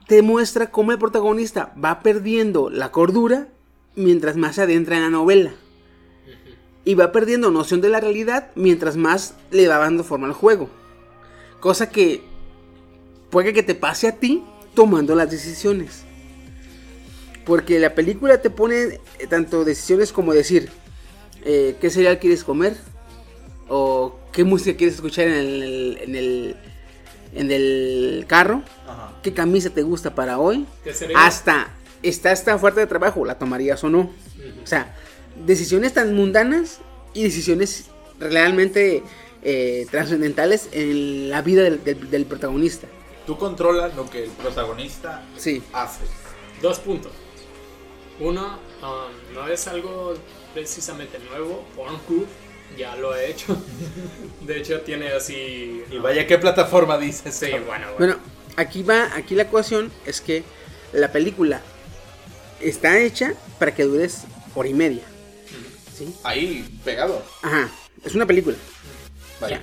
[0.07, 3.47] te muestra cómo el protagonista va perdiendo la cordura
[3.95, 5.53] mientras más se adentra en la novela.
[6.83, 10.69] Y va perdiendo noción de la realidad mientras más le va dando forma al juego.
[11.59, 12.23] Cosa que
[13.29, 14.43] puede que te pase a ti
[14.73, 16.03] tomando las decisiones.
[17.45, 20.69] Porque la película te pone eh, tanto decisiones como decir,
[21.43, 22.75] eh, ¿qué cereal quieres comer?
[23.67, 26.55] ¿O qué música quieres escuchar en el, en el,
[27.33, 28.63] en el carro?
[28.87, 29.13] Ajá.
[29.23, 30.65] ¿Qué camisa te gusta para hoy?
[31.15, 31.69] Hasta,
[32.03, 33.23] ¿está esta oferta de trabajo?
[33.25, 34.11] ¿La tomarías o no?
[34.63, 34.95] O sea,
[35.45, 36.79] decisiones tan mundanas
[37.13, 37.85] y decisiones
[38.19, 39.03] realmente
[39.43, 42.87] eh, trascendentales en la vida del, del- del protagonista.
[43.25, 45.63] Tú controlas lo que el protagonista Sí.
[45.73, 46.01] hace.
[46.61, 47.11] Dos puntos.
[48.19, 50.13] Uno, um, no es algo
[50.53, 51.63] precisamente nuevo.
[51.75, 52.27] Pornhub
[52.77, 53.57] ya lo ha hecho.
[54.41, 55.83] De hecho, tiene así.
[55.91, 57.33] Y vaya, ¿qué plataforma dices?
[57.35, 57.95] Sí, bueno, bueno.
[57.97, 58.15] Bueno,
[58.55, 60.43] aquí va, aquí la ecuación es que
[60.93, 61.61] la película
[62.59, 64.21] está hecha para que dures
[64.55, 65.03] hora y media.
[65.97, 66.13] ¿Sí?
[66.23, 67.23] Ahí, pegado.
[67.41, 67.69] Ajá,
[68.03, 68.57] es una película.
[69.39, 69.59] Vaya.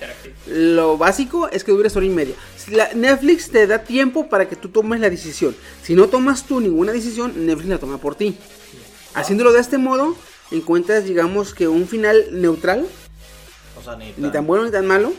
[0.47, 2.35] Lo básico es que dures hora y media.
[2.69, 5.55] La- Netflix te da tiempo para que tú tomes la decisión.
[5.83, 8.37] Si no tomas tú ninguna decisión, Netflix la toma por ti.
[9.13, 10.15] Haciéndolo de este modo,
[10.51, 12.85] encuentras, digamos, que un final neutral,
[13.79, 15.13] O sea, ni, ni tan bueno ni tan malo.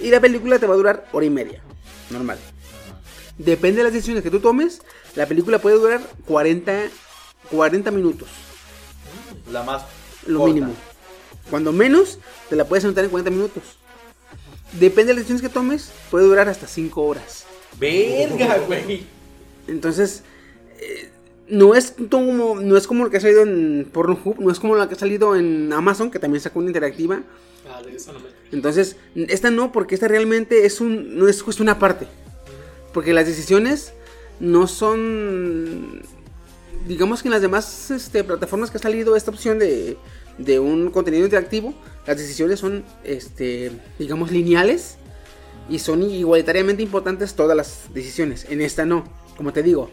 [0.00, 1.60] Y la película te va a durar hora y media.
[2.10, 2.38] Normal.
[3.38, 4.82] Depende de las decisiones que tú tomes,
[5.14, 6.88] la película puede durar 40,
[7.50, 8.28] 40 minutos.
[9.50, 9.82] La más
[10.26, 10.54] Lo corta.
[10.54, 10.74] mínimo.
[11.50, 12.18] Cuando menos,
[12.48, 13.62] te la puedes anotar en 40 minutos.
[14.72, 17.44] Depende de las decisiones que tomes, puede durar hasta 5 horas.
[17.78, 19.06] Verga, güey.
[19.68, 20.22] Entonces,
[20.78, 21.11] eh,
[21.52, 24.74] no, es como, no es como lo que ha salido en Pornhub, no es como
[24.74, 27.22] la que ha salido en Amazon, que también sacó una interactiva.
[27.70, 28.28] Ah, de eso no me.
[28.52, 32.06] Entonces, esta no, porque esta realmente es un, no es cuestión aparte.
[32.94, 33.92] Porque las decisiones
[34.40, 36.00] no son,
[36.88, 39.98] digamos que en las demás este, plataformas que ha salido esta opción de,
[40.38, 41.74] de un contenido interactivo,
[42.06, 44.96] las decisiones son, este, digamos, lineales
[45.68, 48.46] y son igualitariamente importantes todas las decisiones.
[48.48, 49.04] En esta no,
[49.36, 49.90] como te digo,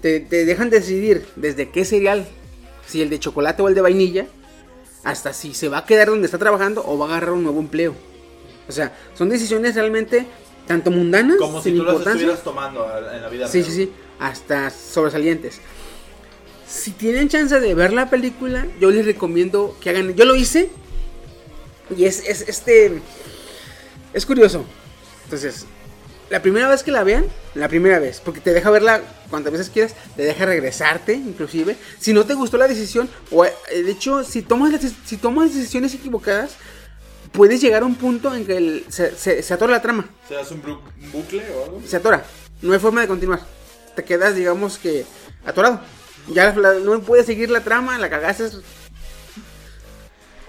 [0.00, 2.26] te, te dejan decidir desde qué cereal,
[2.86, 4.26] si el de chocolate o el de vainilla,
[5.04, 7.60] hasta si se va a quedar donde está trabajando o va a agarrar un nuevo
[7.60, 7.94] empleo.
[8.68, 10.26] O sea, son decisiones realmente
[10.66, 13.70] tanto mundanas, Como si sin tú las estuvieras tomando en la vida sí, real.
[13.70, 15.60] sí, sí, hasta sobresalientes.
[16.68, 20.14] Si tienen chance de ver la película, yo les recomiendo que hagan.
[20.14, 20.70] Yo lo hice
[21.96, 23.00] y es, es este
[24.12, 24.64] es curioso.
[25.24, 25.66] Entonces,
[26.28, 29.70] la primera vez que la vean, la primera vez, porque te deja verla cuantas veces
[29.70, 31.76] quieras, te deja regresarte, inclusive.
[31.98, 35.54] Si no te gustó la decisión, o eh, de hecho, si tomas, las, si tomas
[35.54, 36.50] decisiones equivocadas,
[37.32, 40.36] puedes llegar a un punto en que el- se, se, se atora la trama, ¿Se
[40.36, 41.82] hace un, un bucle o algo?
[41.86, 42.24] se atora.
[42.60, 43.40] No hay forma de continuar.
[43.96, 45.06] Te quedas, digamos que,
[45.46, 45.80] atorado.
[46.28, 48.50] Ya la- no puedes seguir la trama, la cagaste.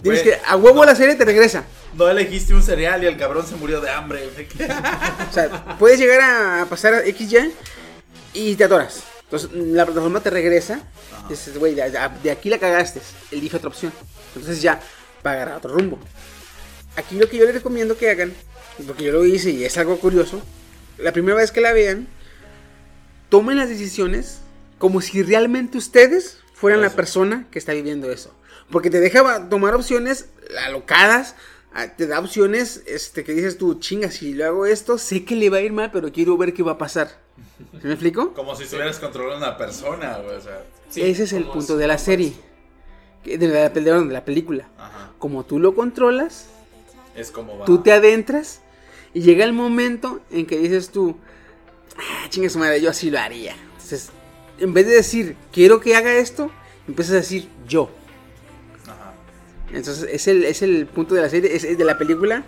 [0.01, 1.63] Tienes que, a huevo la serie te regresa.
[1.95, 4.29] no elegiste un cereal y el cabrón se murió de hambre.
[5.29, 7.51] O sea, puedes llegar a pasar a XY
[8.33, 9.03] y te atoras.
[9.23, 10.81] Entonces, la plataforma te regresa.
[11.29, 11.91] Dices, güey, de,
[12.23, 13.01] de aquí la cagaste.
[13.31, 13.93] Elige otra opción.
[14.35, 14.81] Entonces ya,
[15.21, 15.99] para agarrar otro rumbo.
[16.95, 18.33] Aquí lo que yo les recomiendo que hagan,
[18.85, 20.41] porque yo lo hice y es algo curioso.
[20.97, 22.07] La primera vez que la vean,
[23.29, 24.39] tomen las decisiones
[24.77, 28.35] como si realmente ustedes fueran la persona que está viviendo eso.
[28.69, 30.27] Porque te deja tomar opciones
[30.65, 31.35] alocadas,
[31.97, 35.49] te da opciones este, que dices tú, chinga, si lo hago esto, sé que le
[35.49, 37.19] va a ir mal, pero quiero ver qué va a pasar.
[37.73, 38.33] ¿Sí ¿Me explico?
[38.33, 40.35] Como si estuvieras controlando a una persona, güey.
[40.37, 42.33] O sea, Sí, Ese es el como punto de la serie.
[43.23, 44.67] De la, de la película.
[44.77, 45.11] ajá.
[45.19, 46.47] Como tú lo controlas,
[47.15, 47.65] Es como va.
[47.65, 48.61] tú te adentras
[49.13, 51.15] y llega el momento en que dices tú,
[51.97, 53.55] ah, chinga su madre, yo así lo haría.
[53.73, 54.09] Entonces,
[54.57, 56.49] en vez de decir, quiero que haga esto,
[56.87, 57.89] empiezas a decir, yo.
[58.85, 59.13] Ajá.
[59.71, 62.43] Entonces, es el, es el punto de la serie, es, es de la película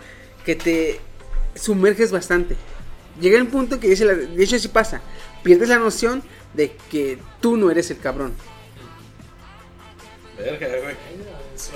[0.45, 0.99] que te
[1.55, 2.55] sumerges bastante.
[3.19, 5.01] Llega el punto que dice, la- de hecho, sí pasa,
[5.43, 6.23] pierdes la noción
[6.53, 8.33] de que tú no eres el cabrón.
[10.37, 10.95] Verga, güey.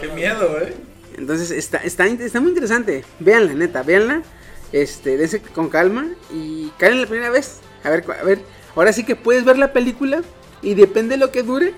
[0.01, 0.73] Qué miedo, güey.
[1.17, 2.05] Entonces está, está,
[2.39, 3.03] muy interesante.
[3.19, 4.23] Véanla, neta, véanla.
[4.71, 7.59] Este, dense con calma y caen la primera vez.
[7.83, 8.39] A ver, a ver.
[8.75, 10.21] Ahora sí que puedes ver la película
[10.61, 11.73] y depende de lo que dure.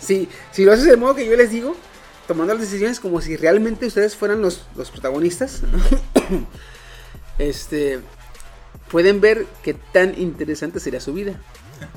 [0.00, 1.76] Si, si lo haces de modo que yo les digo,
[2.26, 5.62] tomando las decisiones como si realmente ustedes fueran los, los protagonistas,
[7.38, 8.00] este,
[8.90, 11.34] pueden ver qué tan interesante sería su vida.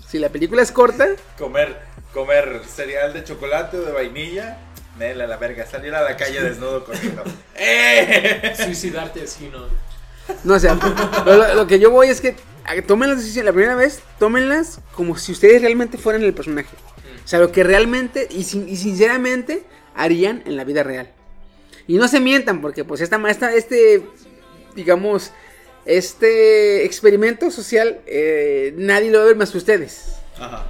[0.08, 1.80] Si la película es corta, Comer,
[2.14, 4.60] comer cereal de chocolate o de vainilla.
[5.00, 5.66] Nela, la verga.
[5.66, 7.24] Salir a la calle desnudo con hijo.
[7.56, 8.54] ¡Eh!
[8.64, 9.66] Suicidarte así, ¿no?
[10.44, 10.78] No, o sea,
[11.56, 12.36] lo, que yo voy es que
[12.86, 16.70] tomen las decisiones la primera vez, tómenlas como si ustedes realmente fueran el personaje.
[17.24, 19.64] O sea, lo que realmente y, sin- y sinceramente
[19.96, 21.12] harían en la vida real.
[21.88, 24.04] Y no se mientan, porque pues esta maestra, este,
[24.76, 25.32] digamos,
[25.86, 30.14] este experimento social, eh, nadie lo va a ver más que ustedes.
[30.40, 30.66] Ajá.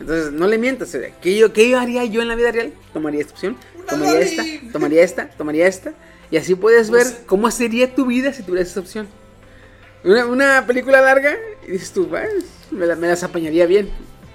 [0.00, 0.96] Entonces, no le mientas.
[1.22, 2.72] ¿Qué, yo, ¿Qué haría yo en la vida real?
[2.92, 3.56] Tomaría esta opción,
[3.88, 5.92] tomaría esta, tomaría esta, tomaría esta.
[6.30, 9.08] Y así puedes ver Pues- cómo sería tu vida si tuvieras esa opción.
[10.04, 12.28] Una, una película larga y dices tú, "Bueno,
[12.70, 13.90] me, la- me las apañaría bien.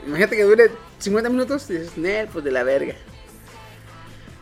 [0.07, 2.95] Imagínate que dure 50 minutos y dices, Nel, pues de la verga.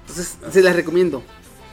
[0.08, 1.22] Entonces, se las recomiendo.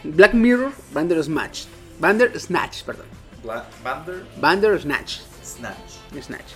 [0.03, 1.65] Black Mirror, Bandersnatch.
[2.01, 3.07] Bandersnatch, perdón.
[3.47, 5.21] Bla- Bander Bandersnatch.
[5.45, 5.93] Snatch.
[6.21, 6.53] Snatch.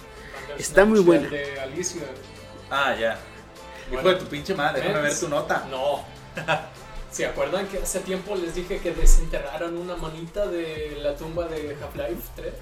[0.58, 1.24] Está muy buena.
[1.26, 2.02] El de Alicia.
[2.70, 3.18] Ah, ya.
[3.92, 5.66] Hijo de tu pinche madre, déjame ver tu nota.
[5.70, 6.04] No.
[7.10, 11.76] ¿Se acuerdan que hace tiempo les dije que desenterraron una manita de la tumba de
[11.80, 12.54] Half-Life 3?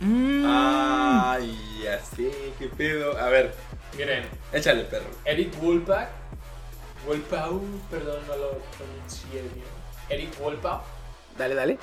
[0.00, 0.44] Mm.
[0.46, 3.16] Ay, así, qué pedo.
[3.18, 3.54] A ver,
[3.96, 5.06] Miren, échale, perro.
[5.24, 6.08] Eric Wolpak,
[7.06, 9.64] Wolpau, perdón, no lo pronuncié bien.
[10.10, 10.80] Eric Wolpau,
[11.38, 11.78] Dale, dale.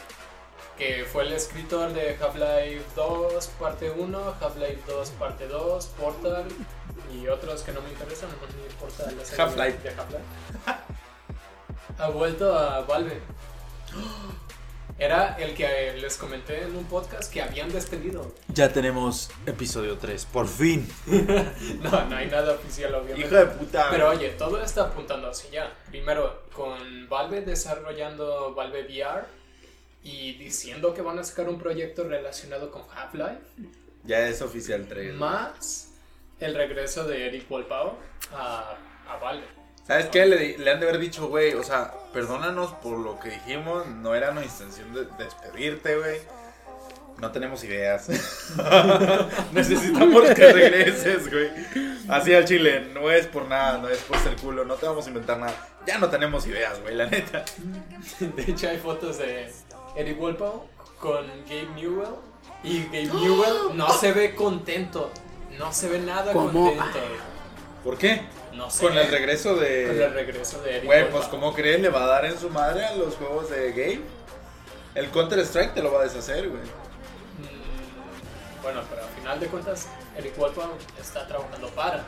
[0.78, 6.46] Que fue el escritor de Half-Life 2 parte 1, Half-Life 2 parte 2, Portal
[7.14, 9.78] y otros que no me interesan, no me Half-Life.
[9.84, 10.24] de Half-Life.
[11.98, 13.20] ha vuelto a Valve.
[15.00, 18.32] Era el que les comenté en un podcast que habían despedido.
[18.48, 20.88] Ya tenemos episodio 3, por fin.
[21.82, 23.28] No, no hay nada oficial, obviamente.
[23.28, 23.88] Hijo de puta.
[23.90, 25.74] Pero oye, todo está apuntando hacia allá.
[25.90, 29.43] Primero, con Valve desarrollando Valve VR
[30.04, 33.40] y diciendo que van a sacar un proyecto relacionado con Half-Life,
[34.04, 35.16] Ya es oficial 3.
[35.16, 35.90] más
[36.40, 37.98] el regreso de Eric Wolpao
[38.34, 38.76] a,
[39.08, 39.46] a Valve.
[39.88, 40.26] ¿Sabes qué?
[40.26, 44.16] Le, le han de haber dicho, güey, o sea, perdónanos por lo que dijimos, no
[44.16, 46.20] era nuestra intención de despedirte, güey.
[47.20, 48.10] No tenemos ideas.
[49.54, 51.50] Necesitamos que regreses, güey.
[52.10, 55.06] Así al chile, no es por nada, no es por ser culo, no te vamos
[55.06, 55.70] a inventar nada.
[55.86, 57.46] Ya no tenemos ideas, güey, la neta.
[58.20, 59.52] De hecho, hay fotos de
[59.96, 60.66] Eric Wolpao
[61.00, 62.16] con Gabe Newell.
[62.64, 65.12] Y Gabe Newell no se ve contento.
[65.58, 66.68] No se ve nada ¿Cómo?
[66.70, 67.00] contento.
[67.84, 68.22] ¿Por qué?
[68.54, 68.86] No sé.
[68.86, 70.10] Con el regreso Con el de...
[70.10, 71.82] regreso de Eric Güey, pues ¿cómo crees?
[71.82, 74.02] ¿Le va a dar en su madre a los juegos de game?
[74.96, 76.62] El Counter Strike te lo va a deshacer, güey.
[76.62, 82.04] Mm, Bueno, pero al final de cuentas, Eric Wolpao está trabajando para,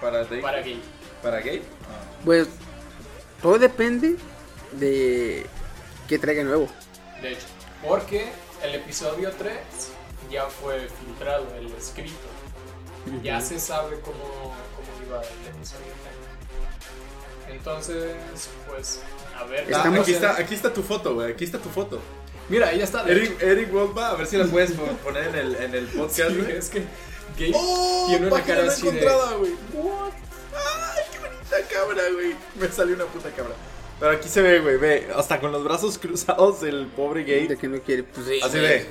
[0.00, 0.78] Para, de- para Gabe.
[1.22, 1.62] ¿Para Gabe?
[2.24, 2.48] Pues
[3.42, 4.16] todo depende
[4.72, 5.46] de
[6.08, 6.68] qué traiga nuevo.
[7.22, 7.46] De hecho,
[7.86, 8.28] porque
[8.62, 9.52] el episodio 3
[10.30, 12.14] ya fue filtrado, el escrito.
[13.22, 14.16] Ya se sabe cómo,
[14.76, 15.92] cómo iba el episodio
[17.46, 17.56] 3.
[17.56, 18.14] Entonces,
[18.68, 19.00] pues,
[19.38, 19.70] a ver.
[19.70, 21.32] Estamos- aquí, está, aquí está tu foto, güey.
[21.32, 22.00] Aquí está tu foto.
[22.48, 23.04] Mira, ahí ya está.
[23.08, 26.30] Eric, Eric Wolpa, a ver si la puedes po- poner en el, en el podcast,
[26.30, 26.56] Sí, güey.
[26.56, 26.84] es que
[27.38, 28.06] Gabe ¡Oh!
[28.08, 28.88] tiene una cara así de.
[28.88, 29.52] encontrada, güey.
[29.72, 30.10] What?
[30.54, 32.34] ¡Ay, qué bonita cabra, güey!
[32.56, 33.54] Me salió una puta cabra.
[34.00, 37.56] Pero aquí se ve, güey, ve, hasta con los brazos cruzados el pobre De gay.
[37.56, 38.02] que no quiere.
[38.04, 38.40] Pues sí.
[38.42, 38.86] Así de.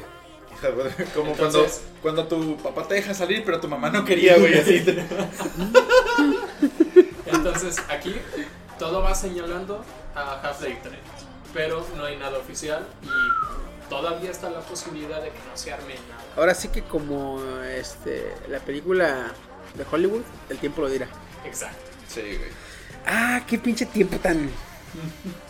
[0.61, 4.37] güey, Como Entonces- cuando, cuando tu papá te deja salir, pero tu mamá no quería,
[4.37, 4.85] güey, así.
[7.25, 8.15] Entonces, aquí
[8.77, 9.83] todo va señalando
[10.15, 10.95] a Half-Life 3.
[11.53, 15.95] Pero no hay nada oficial y todavía está la posibilidad de que no se arme
[16.09, 16.23] nada.
[16.37, 19.31] Ahora sí que como este la película
[19.73, 21.07] de Hollywood, el tiempo lo dirá.
[21.45, 21.79] Exacto.
[22.07, 22.49] Sí, güey.
[23.07, 24.49] Ah, qué pinche tiempo tan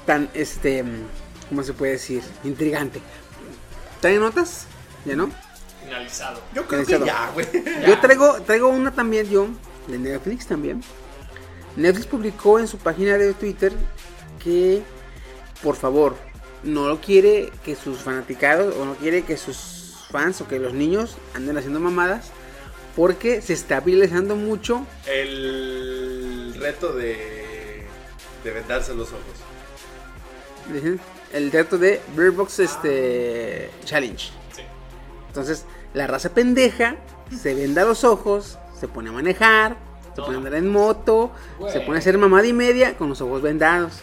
[0.05, 0.83] tan este
[1.49, 2.21] ¿cómo se puede decir?
[2.43, 3.01] intrigante.
[4.01, 4.65] ¿Traen notas?
[5.05, 5.29] ¿Ya no?
[5.83, 6.41] Finalizado.
[6.53, 7.35] Yo creo Finalizado.
[7.35, 7.87] que ya, güey.
[7.87, 9.47] Yo traigo traigo una también yo
[9.87, 10.83] de Netflix también.
[11.75, 13.73] Netflix publicó en su página de Twitter
[14.43, 14.83] que
[15.61, 16.15] por favor
[16.63, 20.73] no lo quiere que sus fanaticados o no quiere que sus fans o que los
[20.73, 22.31] niños anden haciendo mamadas
[22.95, 27.38] porque se está viralizando mucho El reto de.
[28.49, 29.23] De vendarse los ojos.
[31.33, 34.31] El reto de Bird Box este, Challenge.
[34.55, 34.61] Sí.
[35.27, 36.97] Entonces, la raza pendeja
[37.35, 39.77] se venda los ojos, se pone a manejar,
[40.15, 41.31] se pone a andar en moto,
[41.71, 44.01] se pone a hacer mamada y media con los ojos vendados.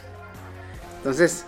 [0.98, 1.44] Entonces,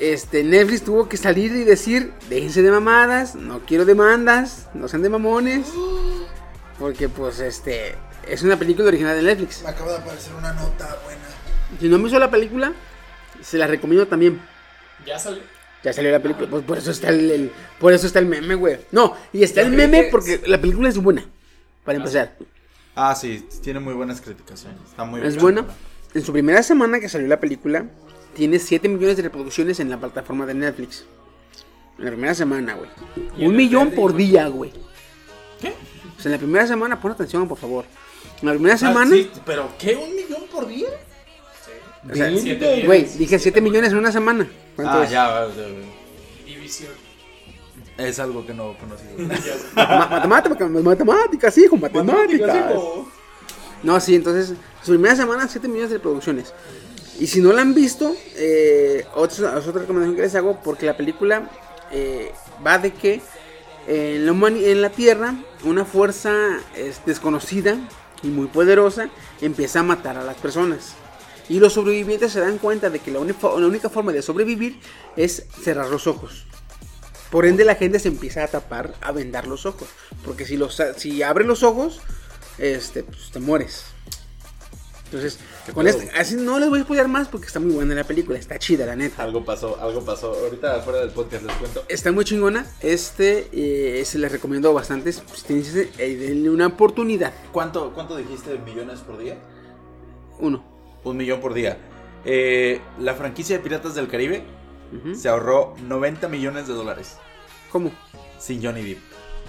[0.00, 5.02] este, Netflix tuvo que salir y decir, déjense de mamadas, no quiero demandas, no sean
[5.02, 5.66] de mamones.
[6.78, 7.96] Porque pues este
[8.28, 9.62] es una película original de Netflix.
[9.62, 11.27] Me acaba de aparecer una nota buena.
[11.80, 12.72] Si no han visto la película,
[13.42, 14.40] se la recomiendo también.
[15.06, 15.42] Ya salió.
[15.84, 18.54] Ya salió la película, pues por eso está el, el- por eso está el meme,
[18.56, 18.78] güey.
[18.90, 21.24] No, y está el meme que- porque la película es buena.
[21.84, 22.34] Para empezar,
[22.96, 24.60] Ah, sí, tiene muy buenas críticas.
[24.60, 25.64] sí, Está muy es buena.
[26.14, 27.84] En su primera semana que salió la película,
[28.34, 31.04] tiene 7 millones de reproducciones en la plataforma de Netflix.
[31.98, 32.90] En la primera semana, güey.
[33.46, 34.72] Un millón por día, güey.
[35.60, 35.68] ¿Qué?
[35.68, 37.84] O sea, en la primera semana, pon atención, por favor.
[38.42, 39.94] En la primera Ah, semana, sí, pero ¿qué?
[39.96, 40.88] ¿Un millón por día?
[42.10, 44.48] O sea, Siete güey, dije 7 millones en una semana.
[44.76, 45.10] ¿Cuánto Ah, es?
[45.10, 45.46] ya.
[46.46, 46.92] División.
[47.96, 49.04] Es algo que no conocí.
[49.74, 52.66] Ma- matemáticas, matemáticas, hijo, matemáticas.
[53.82, 56.52] No, sí, entonces, su primera semana, 7 millones de reproducciones.
[57.18, 60.86] Y si no la han visto, eh, otra, es otra recomendación que les hago, porque
[60.86, 61.50] la película
[61.90, 62.32] eh,
[62.64, 63.20] va de que
[63.88, 65.34] en, la en la Tierra
[65.64, 66.32] una fuerza
[66.76, 67.76] es desconocida
[68.22, 69.08] y muy poderosa
[69.40, 70.92] empieza a matar a las personas.
[71.48, 74.80] Y los sobrevivientes se dan cuenta de que la, única- la única forma de sobrevivir
[75.16, 76.44] es cerrar los ojos.
[77.30, 79.88] Por ende la gente se empieza a tapar, a vendar los ojos.
[80.24, 82.00] Porque si, los, si abres los ojos,
[82.58, 83.84] este, pues te mueres.
[85.06, 85.38] Entonces,
[85.72, 88.38] con este, así no les voy a spoiler más porque está muy buena la película,
[88.38, 89.22] está chida la neta.
[89.22, 90.34] Algo pasó, algo pasó.
[90.34, 91.82] Ahorita fuera del podcast les cuento.
[91.88, 97.32] Está muy chingona, este eh, se les recomiendo bastante, si tienen eh, denle una oportunidad.
[97.52, 99.38] ¿Cuánto, ¿Cuánto dijiste millones por día?
[100.40, 100.77] Uno.
[101.10, 101.78] Un millón por día.
[102.24, 104.42] Eh, la franquicia de Piratas del Caribe
[105.14, 107.18] se ahorró 90 millones de dólares
[107.70, 107.90] ¿Cómo?
[108.38, 108.98] sin Johnny Depp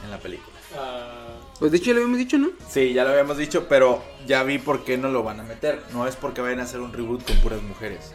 [0.03, 0.55] en la película.
[0.77, 2.49] Ah, Pues de hecho ya lo habíamos dicho, ¿no?
[2.67, 5.81] Sí, ya lo habíamos dicho, pero ya vi por qué no lo van a meter.
[5.93, 8.13] No es porque vayan a hacer un reboot con puras mujeres.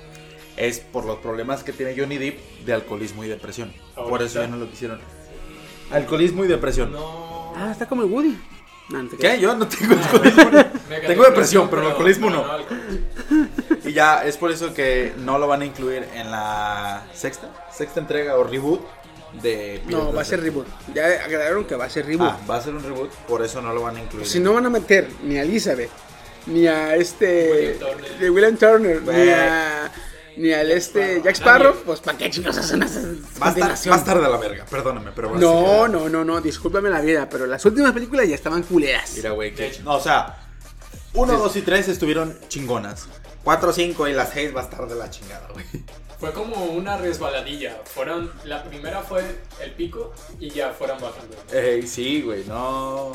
[0.57, 3.72] Es por los problemas que tiene Johnny Depp de alcoholismo y depresión.
[3.94, 5.00] Por eso ya no lo quisieron.
[5.90, 6.92] Alcoholismo y depresión.
[6.92, 7.52] no.
[7.57, 8.37] Ah, está como el Woody.
[8.88, 9.40] No, no te ¿Qué?
[9.40, 10.51] Yo no tengo alcoholismo.
[10.88, 12.51] Mega tengo depresión, pero el alcoholismo no.
[12.51, 13.49] alcoholismo.
[13.85, 18.01] Y ya es por eso que no lo van a incluir en la sexta, sexta
[18.01, 18.83] entrega o reboot
[19.42, 20.66] de No, va a ser reboot.
[20.94, 22.31] Ya aclararon que va a ser reboot.
[22.31, 24.27] Ah, va a ser un reboot, por eso no lo van a incluir.
[24.27, 25.90] Si no van a meter ni a Elizabeth,
[26.47, 27.51] ni a este.
[27.51, 28.18] William Turner.
[28.18, 29.90] de William Turner, ni a.
[30.37, 31.75] Ni al este Jack Sparrow.
[31.85, 33.92] Pues ¿para qué chicos hacen esa va a estar, continuación?
[33.92, 37.29] va a estar de la verga, perdóname, pero No, no, no, no, discúlpame la vida,
[37.29, 39.12] pero las últimas películas ya estaban culeras.
[39.16, 39.81] Mira, güey, que...
[39.85, 40.38] No, o sea,
[41.14, 43.07] 1, 2 y 3 estuvieron chingonas.
[43.44, 45.66] 4, 5 y las 6 va a estar de la chingada, güey.
[46.18, 47.83] Fue como una resbaladilla.
[47.85, 49.23] Fueron, la primera fue
[49.61, 51.37] el pico y ya fueron bajando.
[51.53, 53.12] Ey, sí, güey, no...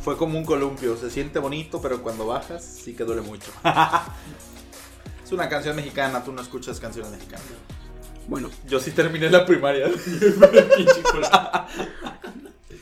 [0.00, 3.50] Fue como un columpio, se siente bonito, pero cuando bajas sí que duele mucho.
[5.26, 7.44] es una canción mexicana, tú no escuchas canciones mexicanas.
[8.28, 9.88] Bueno, Yo sí terminé la primaria.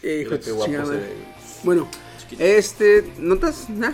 [0.06, 1.14] Eh, hijo qué guapo se ve.
[1.62, 1.88] Bueno,
[2.20, 2.42] Chiquito.
[2.44, 3.70] este, ¿notas?
[3.70, 3.92] Nah.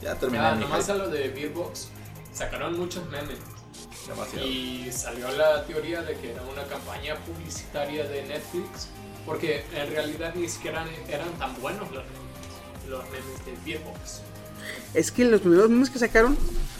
[0.00, 1.88] Ya terminé Ah, nomás a lo de Beatbox.
[2.32, 3.36] Sacaron muchos memes.
[4.08, 4.46] Demasiado.
[4.46, 8.88] Y salió la teoría de que era una campaña publicitaria de Netflix.
[9.26, 12.88] Porque en realidad ni siquiera eran tan buenos los memes.
[12.88, 14.22] Los memes de Beatbox.
[14.94, 16.34] Es que los primeros memes que sacaron,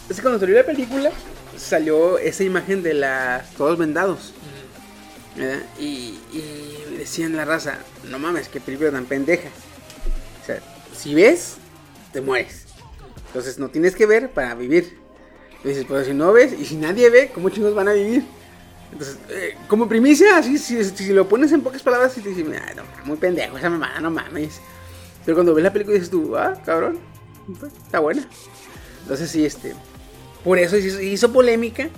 [0.08, 1.10] es que cuando salió la película,
[1.56, 4.32] salió esa imagen de las todos vendados.
[5.36, 5.62] ¿verdad?
[5.78, 7.78] Y, y decían la raza,
[8.08, 9.48] no mames, qué película tan pendeja.
[10.42, 10.60] O sea,
[10.96, 11.56] si ves,
[12.12, 12.66] te mueres.
[13.28, 14.98] Entonces no tienes que ver para vivir.
[15.64, 18.24] Dices, pues si no ves y si nadie ve, ¿cómo chingos van a vivir?
[18.92, 22.46] Entonces, eh, como primicia, así, si, si lo pones en pocas palabras, y te dices,
[22.60, 24.60] "Ah, no, muy pendejo esa mamada, no mames.
[25.24, 26.98] Pero cuando ves la película dices tú, ah, cabrón,
[27.58, 28.28] pues, está buena.
[29.02, 29.74] Entonces sí, este,
[30.44, 31.88] por eso hizo, hizo polémica.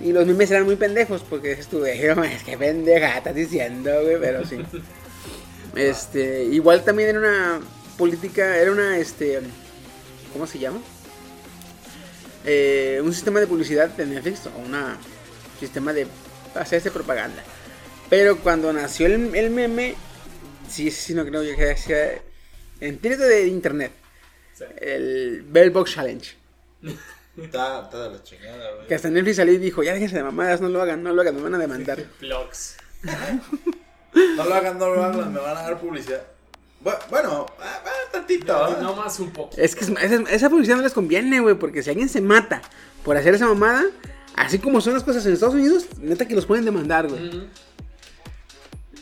[0.00, 3.34] Y los memes eran muy pendejos, porque dices tú, "Eh, no mames, qué pendeja estás
[3.34, 4.56] diciendo, güey, pero sí.
[5.76, 7.60] Este, igual también era una
[7.98, 9.40] política, era una, este,
[10.32, 10.78] ¿cómo se llama?
[12.44, 14.72] Eh, un sistema de publicidad de Netflix o un
[15.58, 16.06] sistema de
[16.54, 17.42] hacerse propaganda.
[18.10, 19.94] Pero cuando nació el, el meme,
[20.68, 22.20] sí, sí, no creo que sea
[22.80, 23.92] en de internet,
[24.56, 24.64] Sí.
[24.80, 26.36] el Bell Box Challenge.
[27.36, 28.86] Está, está de la chingada, güey.
[28.86, 31.20] Que hasta Netflix salió y dijo, ya déjense de mamadas, no lo hagan, no lo
[31.22, 32.04] hagan, me van a demandar.
[32.20, 32.76] Vlogs.
[34.36, 36.22] No lo hagan, no lo hagan, me van a dar publicidad.
[36.84, 37.46] Bu- Bueno,
[38.12, 38.68] tantito.
[38.68, 38.76] ¿eh?
[38.80, 39.56] No más un poco.
[39.56, 42.62] Es que es- esa, esa publicidad no les conviene, güey, porque si alguien se mata
[43.02, 43.82] por hacer esa mamada,
[44.36, 47.48] así como son las cosas en Estados Unidos, neta que los pueden demandar, güey.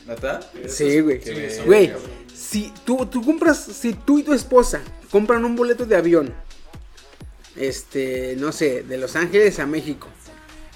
[0.07, 0.41] ¿Neta?
[0.69, 1.21] Sí, güey.
[1.67, 1.93] Güey,
[2.35, 4.81] si tú, tú compras, si tú y tu esposa
[5.11, 6.35] compran un boleto de avión,
[7.57, 10.09] este, no sé, de Los Ángeles a México,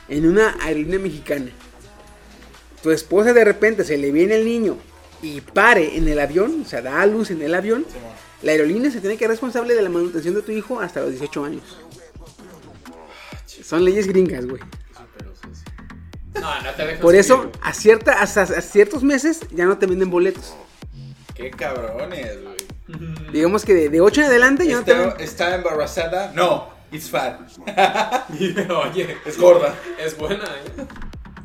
[0.08, 1.50] en una aerolínea mexicana,
[2.82, 4.76] tu esposa de repente se le viene el niño
[5.22, 7.84] y pare en el avión, o sea, da a luz en el avión,
[8.42, 11.44] la aerolínea se tiene que responsable de la manutención de tu hijo hasta los 18
[11.44, 11.78] años.
[13.46, 14.60] Son leyes gringas, güey.
[14.62, 16.40] Sí.
[16.40, 20.10] No, no te Por eso, a, cierta, hasta a ciertos meses ya no te venden
[20.10, 20.54] boletos.
[21.34, 22.55] Qué cabrones, güey.
[23.32, 25.22] Digamos que de, de 8 en adelante ya no te ¿Está.
[25.22, 26.32] ¿Está embarazada?
[26.34, 27.40] No, it's fat.
[28.30, 29.74] Oye, Es gorda.
[29.98, 30.86] es buena, ¿eh?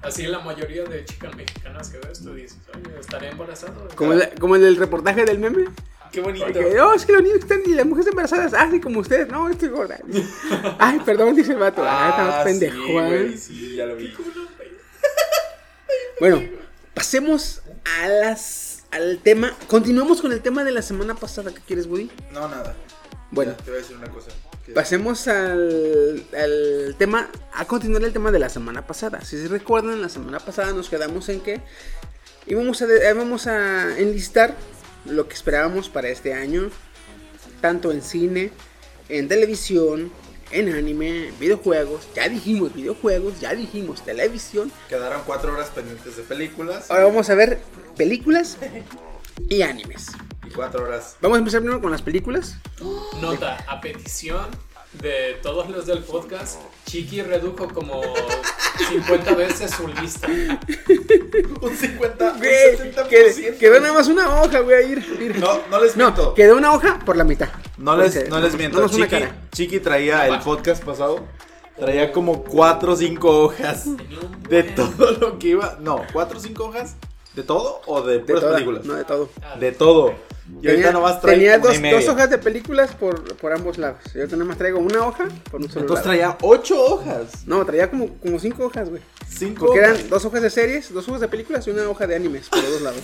[0.04, 3.88] Así la mayoría de chicas mexicanas que ves, tú dices, oye, estaré embarazado.
[3.96, 5.66] Como el, como el del reportaje del meme.
[6.12, 6.48] Qué bonito.
[6.48, 9.28] Que, oh, es que los niños están y las mujeres embarazadas, ah, sí, como ustedes,
[9.28, 10.00] no, estoy gorda.
[10.80, 11.84] Ay, perdón, dice el vato.
[11.86, 12.76] Ah, está pendejo.
[12.76, 13.08] sí, ah.
[13.08, 14.14] güey, sí, ya lo vi.
[16.20, 16.42] Bueno,
[16.96, 17.62] pasemos
[18.02, 18.44] a las,
[18.92, 19.56] al tema.
[19.68, 21.52] Continuamos con el tema de la semana pasada.
[21.54, 22.12] ¿Qué quieres, Woody?
[22.32, 22.76] No, nada.
[23.32, 24.32] Bueno, Ya, te voy a decir una cosa.
[24.76, 29.22] Pasemos al, al tema, a continuar el tema de la semana pasada.
[29.22, 31.62] Si se recuerdan, la semana pasada nos quedamos en que
[32.46, 34.56] íbamos a, de- íbamos a enlistar
[35.06, 36.70] lo que esperábamos para este año,
[37.60, 38.52] tanto en cine,
[39.10, 40.12] en televisión,
[40.52, 42.08] en anime, en videojuegos.
[42.16, 44.72] Ya dijimos videojuegos, ya dijimos televisión.
[44.90, 47.60] Quedaron cuatro horas pendientes de películas Ahora vamos a ver
[48.06, 48.58] películas
[49.48, 50.08] y animes.
[50.48, 51.18] y cuatro horas.
[51.22, 52.56] Vamos a empezar primero con las películas.
[53.22, 54.48] Nota, a petición
[54.94, 58.02] de todos los del podcast, Chiqui redujo como
[58.90, 60.28] 50 veces su lista.
[61.62, 63.08] Un 50, un Güey, 70%.
[63.08, 64.92] qued- quedó nada más una hoja, güey.
[64.94, 65.40] Ir, ir.
[65.40, 66.34] No, no les No, miento.
[66.34, 67.50] quedó una hoja por la mitad.
[67.78, 68.88] No les, no les miento.
[68.90, 69.36] Chiqui, cara.
[69.52, 71.24] Chiqui traía el podcast pasado.
[71.80, 73.86] Traía como 4 o 5 hojas
[74.50, 75.78] de todo lo que iba.
[75.80, 76.96] No, 4 o 5 hojas.
[77.36, 78.86] ¿De todo o de De puras toda, películas?
[78.86, 79.30] no de todo.
[79.60, 80.14] De todo.
[80.62, 84.00] Y ahorita nomás trae tenía dos, dos hojas de películas por, por ambos lados.
[84.14, 86.18] Yo nada más traigo una hoja por un solo Entonces lado.
[86.18, 87.48] traía 8 hojas.
[87.48, 89.02] No, traía como, como cinco hojas, güey.
[89.30, 89.98] 5 Porque hojas.
[90.00, 92.60] eran dos hojas de series, dos hojas de películas y una hoja de animes por
[92.62, 93.02] los dos lados.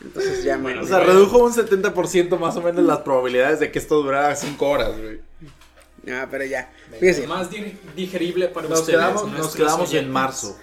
[0.00, 0.82] Entonces ya, Bueno.
[0.82, 4.68] O sea, redujo un 70% más o menos las probabilidades de que esto durara 5
[4.68, 5.20] horas, güey.
[6.10, 6.70] Ah, pero ya.
[7.00, 8.98] Fíjese, Más di- digerible para Nos ustedes.
[8.98, 10.56] quedamos, nos quedamos en marzo.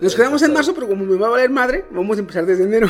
[0.00, 2.64] Nos quedamos en marzo, pero como me va a valer madre, vamos a empezar desde
[2.64, 2.88] enero.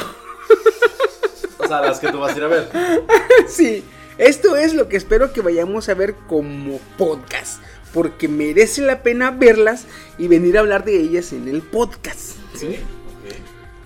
[1.58, 2.68] O sea, las que tú vas a ir a ver.
[3.48, 3.84] Sí,
[4.16, 7.60] esto es lo que espero que vayamos a ver como podcast.
[7.92, 9.84] Porque merece la pena verlas
[10.18, 12.36] y venir a hablar de ellas en el podcast.
[12.54, 12.76] ¿Sí?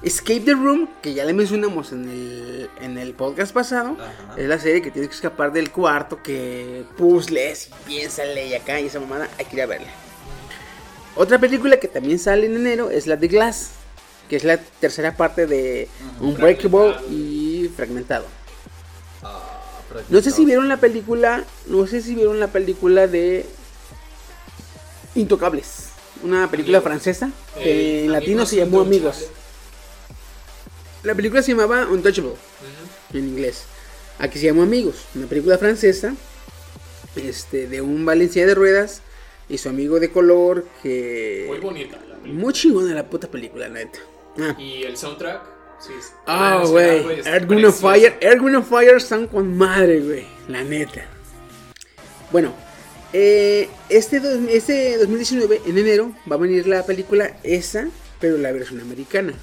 [0.02, 4.34] Escape the Room, que ya le mencionamos en el, en el podcast pasado, Ajá.
[4.36, 8.80] es la serie que tienes que escapar del cuarto, que puzzles y piénsale y acá
[8.80, 9.86] y esa mamada, hay que ir a verla.
[11.16, 13.70] Otra película que también sale en enero es la de Glass,
[14.28, 15.88] que es la tercera parte de
[16.20, 18.26] Unbreakable y Fragmentado.
[20.08, 23.44] No sé si vieron la película, no sé si vieron la película de
[25.14, 25.88] Intocables,
[26.22, 26.90] una película Amigos.
[26.90, 28.80] francesa que Eh, en latino se llamó.
[28.80, 29.26] Amigos.
[31.02, 32.32] La película se llamaba Untouchable
[33.12, 33.64] en inglés.
[34.18, 36.14] Aquí se llamó Amigos, una película francesa
[37.16, 39.02] este, de un Valencia de ruedas
[39.52, 41.44] y su amigo de color que...
[41.46, 42.32] Muy bonita la película.
[42.42, 43.98] Muy chingona la puta película, neta.
[44.38, 45.42] Ah, Y el soundtrack,
[45.78, 45.92] sí.
[46.26, 47.20] Ah, güey.
[47.28, 47.72] and precioso.
[47.80, 48.14] Fire.
[48.40, 50.26] Wind and Fire están con madre, güey.
[50.48, 51.04] La neta.
[52.30, 52.54] Bueno,
[53.12, 57.88] eh, este, dos- este 2019, en enero, va a venir la película esa,
[58.20, 59.34] pero la versión americana.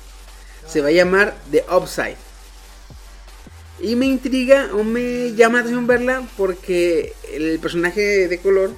[0.68, 2.18] Se va a llamar The Upside.
[3.82, 8.72] Y me intriga o me llama la atención verla porque el personaje de color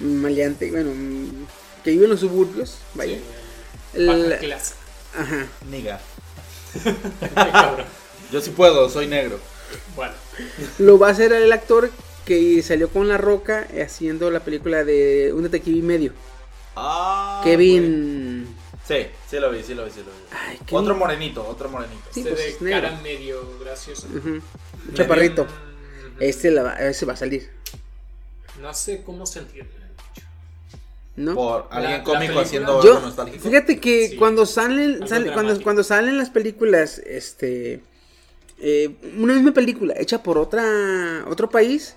[0.00, 1.46] maleante, bueno, mm,
[1.84, 3.16] que vive en los suburbios, vaya.
[3.16, 3.22] Sí.
[3.94, 4.74] El- clase.
[5.16, 5.46] ajá.
[5.70, 6.00] Niga.
[7.34, 7.86] Ay, cabrón.
[8.32, 9.38] Yo sí puedo, soy negro.
[9.96, 10.14] Bueno,
[10.78, 11.90] Lo va a hacer el actor
[12.24, 16.12] que salió con La Roca haciendo la película de Un detective y medio.
[16.76, 18.44] Ah, Kevin...
[18.44, 18.60] güey.
[18.86, 20.10] Sí, sí lo vi, sí lo vi, sí lo vi.
[20.32, 22.02] Ay, Otro morenito, otro morenito.
[22.12, 22.88] Sí, este pues, de es negro.
[22.88, 24.06] cara medio gracioso.
[24.08, 24.28] Ujú.
[24.28, 25.44] Un Chaparrito.
[25.44, 27.50] Mm, Este la va- ese va a salir,
[28.60, 29.70] No sé cómo sentirme.
[31.24, 31.34] ¿No?
[31.34, 33.48] Por alguien la cómico haciendo algo nostálgico.
[33.48, 34.16] fíjate que Sí.
[34.16, 37.80] cuando salen, sale- cuando, cuando salen las películas, este,
[38.58, 41.94] eh, una misma película hecha por otra, otro país,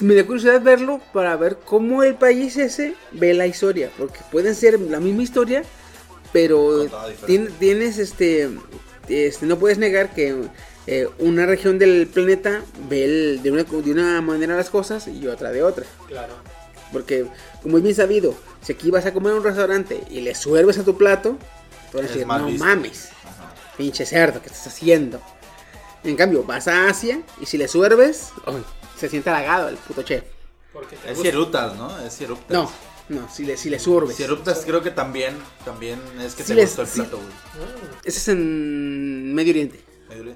[0.00, 4.54] me da curiosidad verlo para ver cómo el país ese ve la historia, porque pueden
[4.54, 5.62] ser la misma historia,
[6.32, 6.86] pero
[7.58, 8.48] tienes, este,
[9.08, 10.34] este, no puedes negar que
[10.88, 15.26] eh, una región del planeta ve el- de, una, de una manera las cosas y
[15.28, 15.84] otra de otra.
[16.08, 16.34] Claro.
[16.92, 17.26] Porque,
[17.62, 20.78] como es bien sabido, si aquí vas a comer a un restaurante y le suerves
[20.78, 21.36] a tu plato,
[21.90, 22.64] te van a decir, no visto".
[22.64, 23.54] mames, Ajá.
[23.76, 25.20] pinche cerdo, ¿qué estás haciendo?
[26.04, 28.30] En cambio, vas a Asia y si le suerves,
[28.98, 30.24] se siente halagado el puto chef.
[30.24, 31.22] Es gusta.
[31.22, 31.98] Cierutas, ¿no?
[32.00, 32.50] Es Cierutas.
[32.50, 32.70] No,
[33.08, 34.16] no, si le, si le suerves.
[34.16, 37.28] Cierutas creo que también, también es que te les- gustó el plato, güey.
[37.68, 39.80] Ah, Ese es en Medio Oriente.
[40.08, 40.34] Medio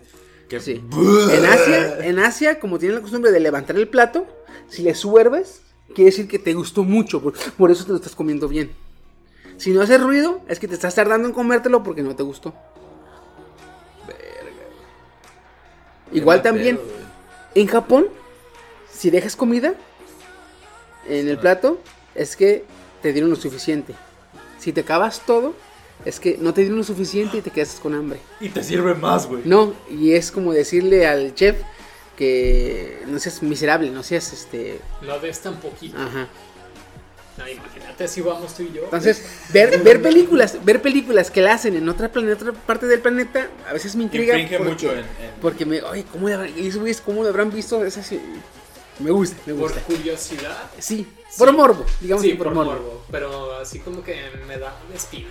[0.49, 0.81] Que Sí.
[1.33, 4.27] En Asia, en Asia, como tienen la costumbre de levantar el plato,
[4.69, 5.63] si le suerves,
[5.95, 8.71] quiere decir que te gustó mucho, por, por eso te lo estás comiendo bien.
[9.57, 12.55] Si no hace ruido, es que te estás tardando en comértelo porque no te gustó.
[16.13, 16.87] Igual Qué mal también, pedo,
[17.55, 18.07] en Japón,
[18.93, 19.75] si dejas comida
[21.09, 21.81] en el plato,
[22.15, 22.65] es que
[23.03, 23.95] te dieron lo suficiente.
[24.59, 25.55] Si te acabas todo,
[26.05, 28.21] es que no te dieron lo suficiente y te quedas con hambre.
[28.41, 29.43] Y te sirve más, güey.
[29.45, 31.57] No, y es como decirle al chef
[32.17, 34.81] que no seas miserable, no seas este.
[35.03, 35.97] no des tan poquito.
[35.99, 36.27] Ajá.
[37.39, 38.85] No, imagínate si vamos tú y yo.
[38.85, 42.87] Entonces, ver, ver películas, ver películas que la hacen en otra, plan- en otra parte
[42.87, 44.35] del planeta, a veces me intriga.
[44.39, 45.07] Porque, mucho en, en-
[45.43, 46.53] Porque me, ay, ¿cómo, le habrán,
[47.05, 47.85] ¿cómo lo habrán visto?
[47.85, 48.19] Es así,
[49.01, 49.81] me gusta, me por gusta.
[49.83, 50.57] curiosidad.
[50.79, 51.07] Sí,
[51.37, 52.73] por morbo, digamos Sí, por, por morbo.
[52.73, 53.05] morbo.
[53.11, 55.29] Pero así como que me da una espina.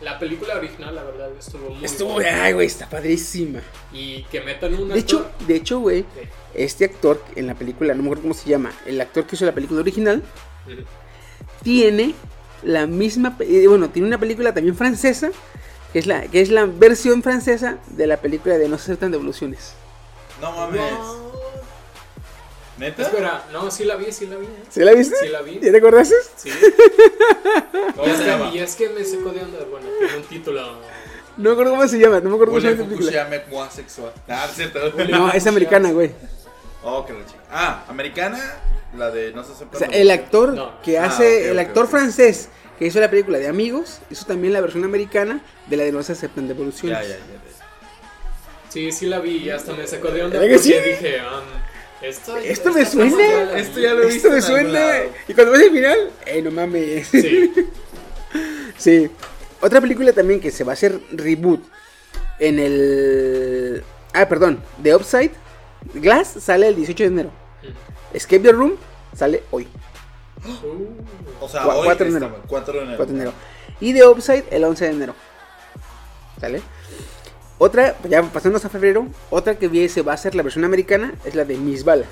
[0.00, 2.44] La película original, la verdad, estuvo muy Estuvo, buena.
[2.44, 3.60] ay, güey, está padrísima.
[3.92, 6.28] Y que metan un De hecho, actor- de hecho, güey, Sí.
[6.54, 9.44] este actor en la película, no me acuerdo cómo se llama, el actor que hizo
[9.44, 10.22] la película original,
[11.62, 12.14] tiene
[12.62, 15.30] la misma, eh, bueno, tiene una película también francesa,
[15.92, 19.10] que es la, que es la versión francesa de la película de No se aceptan
[19.10, 19.72] devoluciones.
[20.40, 20.80] No mames.
[22.78, 23.02] ¿Neta?
[23.02, 24.46] Espera, no, sí la vi, sí la vi.
[24.46, 24.62] ¿eh?
[24.70, 25.16] ¿Sí la viste?
[25.16, 25.58] Sí la vi.
[25.60, 26.14] ¿Ya te acordaste?
[26.36, 26.50] Sí.
[27.96, 28.50] ¿Cómo y, es se que, llama?
[28.54, 29.58] y es que me secó de onda.
[29.70, 30.62] Bueno, tiene un título.
[31.36, 33.28] No me acuerdo cómo se llama, no me acuerdo cómo se llama la película.
[33.40, 34.12] Fukushima sexual.
[34.28, 34.48] Ah.
[35.10, 36.10] No, es americana, güey.
[36.82, 37.40] Oh, qué chica.
[37.50, 38.38] Ah, americana,
[38.96, 39.76] la de no se acepta.
[39.76, 40.80] O sea, el actor No.
[40.82, 42.48] que Ah, hace, el actor francés
[42.78, 46.02] que hizo la película de Amigos, hizo también la versión americana de la de No
[46.02, 46.98] se aceptan devoluciones.
[47.00, 47.38] Ya, ya, ya.
[48.68, 50.90] Sí, sí la vi y hasta me sacó de onda ¿Verdad que porque sí?
[50.90, 51.44] dije, um,
[52.02, 53.56] esto, Esto me suena.
[53.58, 54.90] Esto ya lo he visto Esto me suena.
[55.26, 57.08] Y cuando ves el final, eh, no mames.
[57.08, 57.52] Sí.
[58.76, 59.10] Sí.
[59.60, 61.60] Otra película también que se va a hacer reboot
[62.38, 63.82] en el.
[64.12, 64.62] Ah, perdón.
[64.82, 65.32] The Upside
[65.94, 67.30] Glass sale el 18 de enero.
[68.12, 68.74] Escape the Room
[69.16, 69.66] sale hoy,
[70.46, 70.86] Uh,
[71.44, 72.36] O sea, Cu- hoy 4 de enero.
[72.46, 72.96] 4 de enero.
[72.96, 73.32] 4 de enero.
[73.80, 75.14] Y The Upside el 11 de enero.
[76.40, 76.62] ¿Sale?
[77.58, 81.14] Otra, ya pasando a febrero, otra que vi se va a hacer la versión americana
[81.24, 82.06] es la de Miss Bala.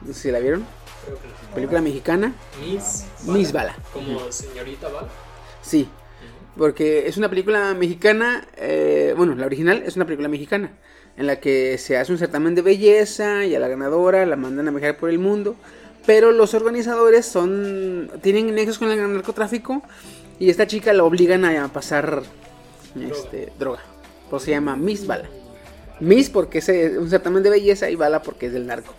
[0.00, 0.64] No sé si la vieron.
[1.04, 1.54] creo que no.
[1.54, 2.32] Película mexicana,
[2.64, 3.04] Miss.
[3.26, 3.76] Miss Bala.
[3.92, 5.08] Como señorita Bala.
[5.60, 5.88] Sí,
[6.56, 10.72] porque es una película mexicana, eh, bueno, la original es una película mexicana,
[11.18, 14.68] en la que se hace un certamen de belleza y a la ganadora la mandan
[14.68, 15.54] a viajar por el mundo,
[16.06, 19.82] pero los organizadores son tienen nexos con el narcotráfico
[20.38, 22.22] y esta chica la obligan a pasar
[22.96, 23.80] este, droga,
[24.28, 25.28] por eso se llama Miss Bala.
[26.00, 28.94] Miss porque es eh, un certamen de belleza y Bala porque es del narco.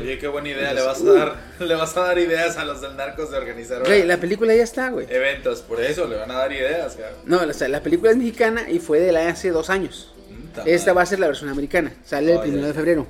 [0.00, 0.72] Oye, qué buena idea.
[0.74, 3.82] Le vas a dar, le vas a dar ideas a los del narcos de organizar
[3.84, 5.06] Güey, la película ya está, güey.
[5.08, 5.60] eventos.
[5.60, 7.18] Por eso le van a dar ideas, cabrón.
[7.24, 10.12] No, o sea, la película es mexicana y fue de la hace dos años.
[10.28, 11.92] Mm, ta Esta va a ser la versión americana.
[12.04, 13.06] Sale el primero de febrero.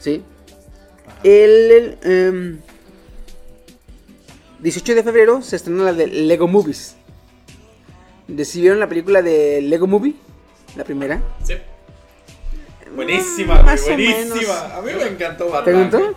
[0.00, 0.22] ¿Sí?
[1.22, 2.58] El, el, em,
[4.60, 6.96] 18 de febrero se estrena la de Lego Movies.
[8.28, 10.14] ¿De- si vieron la película de Lego Movie?
[10.76, 11.22] La primera.
[11.44, 11.54] Sí.
[12.94, 14.76] Buenísima, güey, o buenísima.
[14.76, 15.82] A mí me encantó ¿Te Batman.
[15.82, 15.98] gustó?
[15.98, 16.14] güey.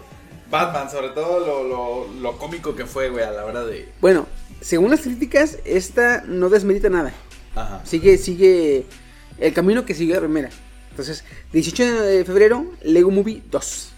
[0.50, 3.90] Batman, sobre todo lo, lo, lo cómico que fue, güey, a la hora de.
[4.00, 4.28] Bueno,
[4.62, 7.12] según las críticas, esta no desmerita nada.
[7.56, 7.82] Ajá.
[7.84, 8.86] Sigue, sigue
[9.40, 10.50] el camino que siguió la primera.
[10.92, 13.94] Entonces, 18 de febrero, Lego Movie 2.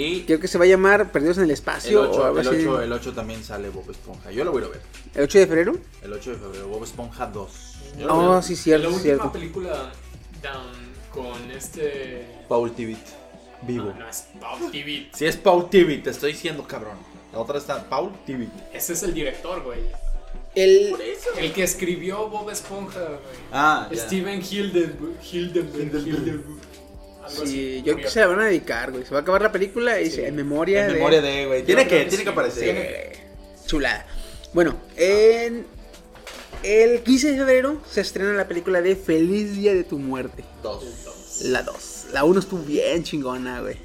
[0.00, 2.40] Y Creo que se va a llamar Perdidos en el el Espacio o 8, algo
[2.40, 2.56] el, así.
[2.66, 4.30] 8, el 8 también sale Bob Esponja.
[4.30, 4.80] Yo lo voy a ver.
[5.14, 5.76] ¿El 8 de febrero?
[6.02, 7.50] El 8 de febrero, Bob Esponja 2.
[7.98, 9.32] Yo lo voy a Oh, sí, la cierto, última cierto.
[9.32, 9.92] película
[10.42, 10.72] down,
[11.12, 12.26] con este.
[12.48, 12.98] Paul Tibit.
[13.62, 13.86] Vivo.
[13.86, 15.10] No, no es Bob TV.
[15.12, 16.96] Si es Paul Tibit, te estoy diciendo, cabrón.
[17.32, 18.50] La otra está Paul Tibit.
[18.72, 19.80] Ese es el director, güey.
[20.54, 20.96] El...
[21.38, 23.20] El que escribió Bob Esponja, güey.
[23.52, 23.88] Ah.
[23.92, 25.14] Steven Hildenburg.
[25.22, 26.06] Hildenburg.
[26.06, 26.58] Hildenburg.
[26.58, 26.69] Algo
[27.28, 29.04] Sí, yo creo que se la van a dedicar, güey.
[29.04, 30.94] Se va a acabar la película y se- en memoria En de...
[30.94, 31.62] memoria de, güey.
[31.64, 33.12] Tiene que, tiene que aparecer.
[33.66, 34.06] Chulada.
[34.52, 35.64] Bueno, en
[36.62, 40.44] el 15 de febrero se estrena la película de Feliz Día de tu Muerte.
[40.62, 40.84] Dos.
[41.42, 42.06] La 2.
[42.12, 43.76] La 1 estuvo bien chingona, güey.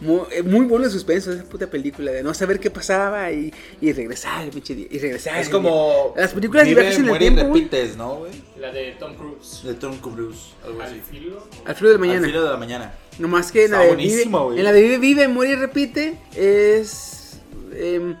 [0.00, 3.32] Muy, eh, muy bueno el suspenso de esa puta película, de no saber qué pasaba
[3.32, 5.38] y, y regresar, pinche día, y regresar.
[5.40, 6.14] Es y- como.
[6.16, 8.32] Las películas de vive, viajes en el muere y tiempo, repites, ¿no, güey?
[8.60, 9.62] La de Tom Cruise.
[9.64, 11.00] De Tom Cruise, algo Al así.
[11.10, 11.48] filo.
[11.64, 12.26] Al filo del Al mañana.
[12.26, 12.94] filo de la mañana.
[13.18, 14.58] No más que en la, Está de vive, buenísimo, güey.
[14.58, 17.40] en la de Vive, Vive, Muere y Repite es...
[17.76, 18.14] em,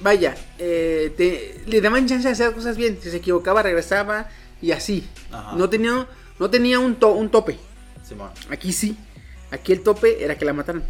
[0.00, 2.98] vaya, eh, te- le daban chance de hacer cosas bien.
[3.00, 4.28] Si se equivocaba, regresaba
[4.60, 5.06] y así.
[5.30, 5.54] Ajá.
[5.56, 6.08] No tenía,
[6.40, 7.56] no tenía un, to- un tope.
[8.06, 8.30] Simón.
[8.50, 8.96] Aquí sí.
[9.52, 10.82] Aquí el tope era que la mataran.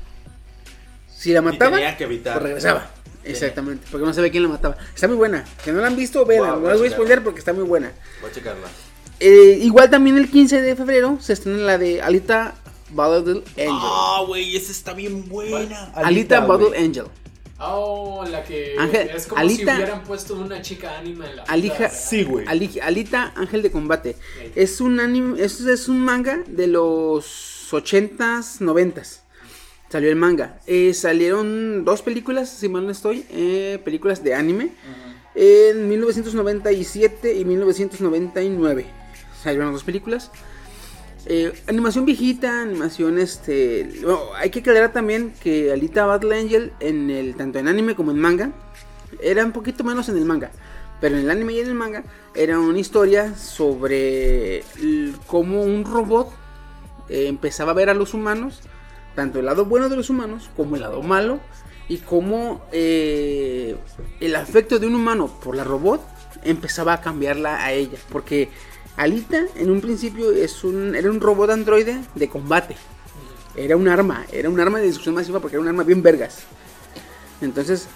[1.15, 2.35] Si la mataban, que evitar.
[2.35, 2.91] pues regresaba.
[3.25, 4.77] Exactamente, porque no sabe quién la mataba.
[4.95, 5.45] Está muy buena.
[5.65, 6.55] Si no la han visto, véanla.
[6.55, 7.93] Wow, no voy a las voy a spoiler porque está muy buena.
[8.21, 8.67] Voy a checarla.
[9.21, 12.55] Eh, igual también el 15 de febrero se estrena la de Alita
[12.91, 13.69] Battle Angel.
[13.71, 15.93] Ah, güey, esa está bien buena.
[15.95, 16.85] Alita, Battle güey.
[16.85, 17.05] Angel.
[17.61, 18.75] Oh, la que.
[18.77, 21.43] Ángel, es como si Alita- hubieran puesto una chica anime en la.
[21.45, 21.89] Alija.
[21.91, 22.45] Sí, güey.
[22.49, 24.17] Ali- Alita Ángel de Combate.
[24.57, 29.21] Es un anime, es, es un manga de los 80s, 90s.
[29.93, 30.59] Salió el manga.
[30.67, 34.71] Eh, salieron dos películas, si mal no estoy, eh, películas de anime.
[35.35, 38.87] En 1997 y 1999.
[39.43, 40.31] Salieron dos películas.
[41.27, 44.01] Eh, animación viejita, animación este...
[44.03, 48.11] bueno, hay que aclarar también que Alita Battle Angel, en el, tanto en anime como
[48.11, 48.51] en manga,
[49.21, 50.51] era un poquito menos en el manga.
[51.03, 52.03] Pero en el anime y en el manga
[52.35, 54.65] era una historia sobre
[55.27, 56.42] cómo un robot
[57.13, 58.61] empezaba a ver a los humanos,
[59.15, 61.41] tanto el lado bueno de los humanos como el lado malo,
[61.89, 63.77] y cómo eh,
[64.21, 66.01] el afecto de un humano por la robot
[66.43, 67.99] empezaba a cambiarla a ella.
[68.11, 68.49] Porque
[68.97, 72.77] Alita en un principio es un, era un robot androide de combate.
[73.55, 76.45] Era un arma, era un arma de destrucción masiva porque era un arma bien vergas.
[77.43, 77.89] Entonces,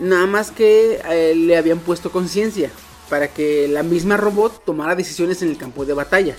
[0.00, 2.70] nada más que eh, le habían puesto conciencia
[3.10, 6.36] para que la misma robot tomara decisiones en el campo de batalla.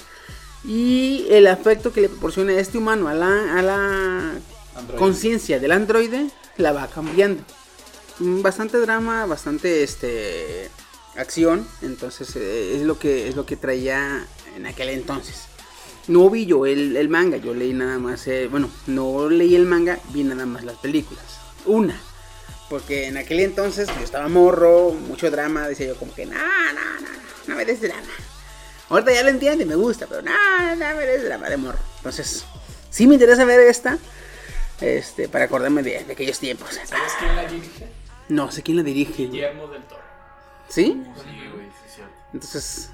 [0.65, 4.31] Y el afecto que le proporciona este humano a la, a la
[4.97, 7.43] conciencia del androide la va cambiando.
[8.19, 10.69] Mm, Bastante drama, bastante este
[11.15, 15.43] acción, entonces eh, es lo que es lo que traía en aquel entonces.
[16.07, 19.65] No vi yo el, el manga, yo leí nada más, eh, bueno, no leí el
[19.65, 21.23] manga, vi nada más las películas.
[21.65, 21.99] Una,
[22.69, 27.01] porque en aquel entonces yo estaba morro, mucho drama, decía yo como que, no, no,
[27.01, 27.07] no,
[27.47, 28.01] no me des drama.
[28.93, 30.31] Ahorita ya lo entiende, me gusta, pero no,
[30.75, 31.79] no me des drama de morro.
[31.97, 32.45] Entonces,
[32.91, 33.97] sí me interesa ver esta,
[34.81, 36.69] este, para acordarme de, de aquellos tiempos.
[36.85, 37.87] ¿Sabes quién la dirige?
[38.29, 39.23] No sé quién la dirige.
[39.23, 40.01] Guillermo del Toro.
[40.69, 40.83] ¿Sí?
[40.85, 42.13] Sí, güey, sí, es cierto.
[42.33, 42.89] Entonces,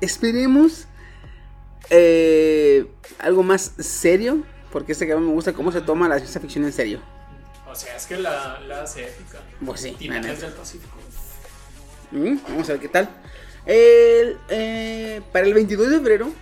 [0.00, 0.86] esperemos
[1.90, 4.42] eh, algo más serio,
[4.72, 7.00] porque este cabrón me gusta cómo se toma la ciencia ficción en serio.
[7.70, 9.38] O sea, es que la, la hace épica.
[9.66, 10.96] Pues sí, la Titanes del Pacífico.
[12.10, 13.08] Mm, Vamos a ver qué tal.
[13.72, 16.32] El, eh, para el 22 de febrero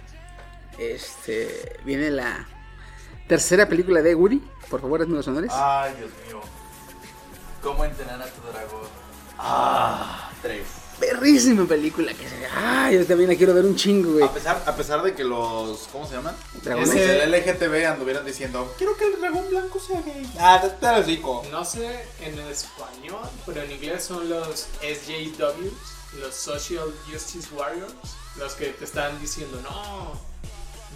[0.78, 2.46] este, viene la
[3.26, 4.42] tercera película de Woody.
[4.70, 5.50] Por favor, hazme los honores.
[5.52, 6.40] Ay, Dios mío.
[7.62, 8.88] ¿Cómo entrenar a tu dragón?
[9.36, 10.62] Ah, tres.
[10.98, 12.12] Perrísima película.
[12.14, 12.46] Que se...
[12.56, 14.24] Ay, yo también la quiero ver un chingo, güey.
[14.24, 15.86] A pesar, a pesar de que los.
[15.92, 16.34] ¿Cómo se llaman?
[16.62, 16.88] Dragones.
[16.90, 20.28] Ese- del LGTB anduvieran diciendo: Quiero que el dragón blanco sea gay.
[20.40, 21.44] Ah, te, te lo digo.
[21.52, 25.72] No sé en español, pero en inglés son los SJWs,
[26.20, 27.92] los Social Justice Warriors,
[28.36, 30.12] los que te están diciendo, no,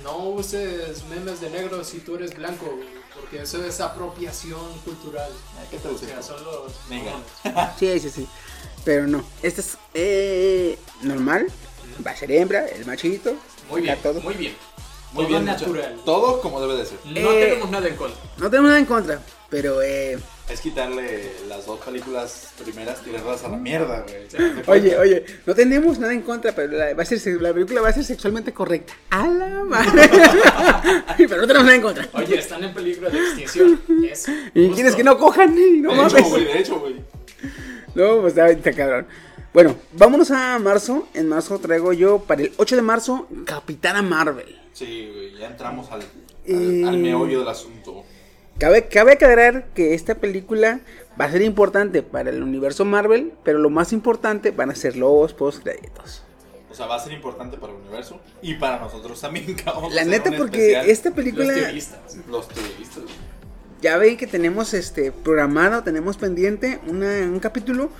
[0.03, 2.67] no uses memes de negros si tú eres blanco,
[3.15, 5.31] porque eso es apropiación cultural.
[5.71, 6.07] ¿Qué te O gusta?
[6.07, 6.73] sea, son los...
[7.79, 8.29] Sí, sí, sí.
[8.85, 9.23] Pero no.
[9.43, 11.47] Este es eh, normal.
[12.05, 13.35] Va a ser hembra, el machito.
[13.71, 14.21] Muy bien, todo.
[14.23, 14.57] muy bien.
[15.13, 15.45] Muy Todo bien.
[15.45, 15.93] natural.
[15.93, 16.03] hecho.
[16.05, 16.99] Todo como debe de ser.
[17.05, 18.21] No Eh, tenemos nada en contra.
[18.39, 19.21] No tengo nada en contra.
[19.51, 20.19] Pero, eh.
[20.53, 24.53] Es quitarle las dos películas primeras, tirarlas a la mierda, güey.
[24.67, 27.81] Oye, oye, no tenemos nada en contra, pero la, va a ser, se- la película
[27.81, 28.93] va a ser sexualmente correcta.
[29.11, 30.11] A la madre.
[31.17, 32.09] pero no tenemos nada en contra.
[32.13, 33.81] Oye, están en peligro de extinción.
[34.55, 34.75] ¿Y justo.
[34.75, 35.55] quieres que no cojan?
[35.83, 36.15] No de mames.
[36.15, 36.97] hecho, güey, de hecho, güey.
[37.95, 39.07] No, pues está, está cabrón.
[39.55, 41.09] Bueno, vámonos a marzo.
[41.15, 44.59] En marzo traigo yo para el 8 de marzo Capitana Marvel.
[44.75, 46.07] Sí, güey, ya entramos al, al,
[46.47, 46.85] Eh.
[46.87, 48.05] al meollo del asunto.
[48.63, 50.79] Cabe, cabe aclarar que esta película
[51.21, 54.97] va a ser importante para el universo Marvel, pero lo más importante van a ser
[54.97, 56.23] los post créditos.
[56.71, 59.57] O sea, va a ser importante para el universo y para nosotros también.
[59.93, 62.17] La neta, porque esta Los película teoristas.
[62.31, 63.03] Los turistas.
[63.81, 67.91] ya ven que tenemos este programado, tenemos pendiente una- un capítulo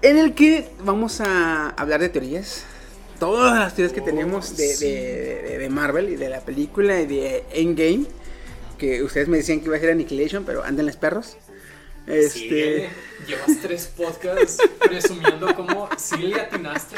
[0.00, 2.62] en el que vamos a hablar de teorías.
[3.18, 7.06] Todas las teorías que tenemos de, de- de- de Marvel y de la película y
[7.06, 8.06] de Endgame.
[8.82, 11.36] Que ustedes me decían que iba a ser Annihilation, pero andenles perros.
[12.08, 12.28] Este.
[12.30, 12.88] Síguele.
[13.28, 16.96] Llevas tres podcasts presumiendo como si le atinaste.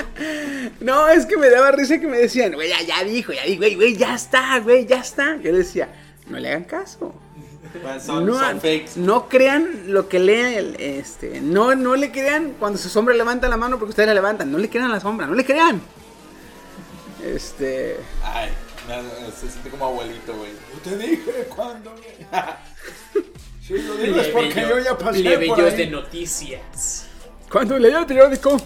[0.80, 3.58] No, es que me daba risa que me decían, güey, ya, ya dijo, ya dijo,
[3.58, 5.36] güey, güey, ya está, güey, ya está.
[5.42, 5.90] Yo les decía,
[6.26, 7.14] no le hagan caso.
[7.82, 8.92] Bueno, son, no, son fakes.
[8.96, 13.46] no crean lo que leen, el- este, no, no le crean cuando su sombra levanta
[13.50, 15.82] la mano porque ustedes la levantan, no le crean a la sombra, no le crean.
[17.22, 18.48] Este, Ay,
[19.40, 20.50] se siente como abuelito, güey.
[20.82, 21.94] Te dije cuando.
[23.66, 25.76] sí, lo dices porque yo ya pasé por Plebeyos ahí.
[25.76, 27.06] de noticias.
[27.50, 28.56] cuando leía el periódico.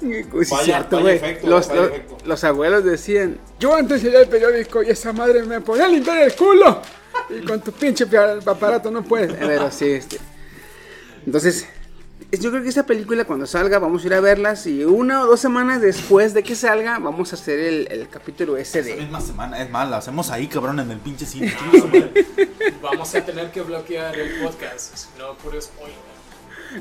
[0.00, 1.16] Sí, Vaya- cierto, vaya güey.
[1.16, 2.16] efecto, Los, vaya los- efecto.
[2.24, 6.18] los abuelos decían, yo antes leía el periódico y esa madre me ponía a limpiar
[6.18, 6.80] el culo.
[7.30, 9.32] Y con tu pinche pi- aparato no puedes.
[9.32, 10.18] Pero sí, este.
[11.26, 11.68] Entonces, es-
[12.32, 15.26] yo creo que esta película cuando salga vamos a ir a verlas y una o
[15.26, 18.96] dos semanas después de que salga vamos a hacer el, el capítulo ese Esa de...
[18.96, 21.54] misma semana, es más, la hacemos ahí, cabrón, en el pinche cine.
[22.82, 25.96] Vamos a tener que bloquear el podcast, si no por spoiler.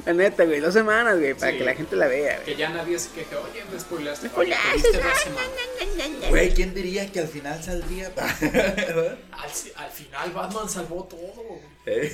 [0.05, 1.57] La neta, güey, dos semanas, güey, para Sí.
[1.59, 2.45] que la gente la vea, güey.
[2.45, 4.29] Que ya nadie se queje, oye, me spoilaste.
[4.35, 4.53] Oye,
[4.93, 6.29] dos.
[6.29, 8.11] Güey, ¿quién diría que al final saldría?
[8.17, 11.41] Al, al final Batman salvó todo.
[11.85, 12.13] Eh,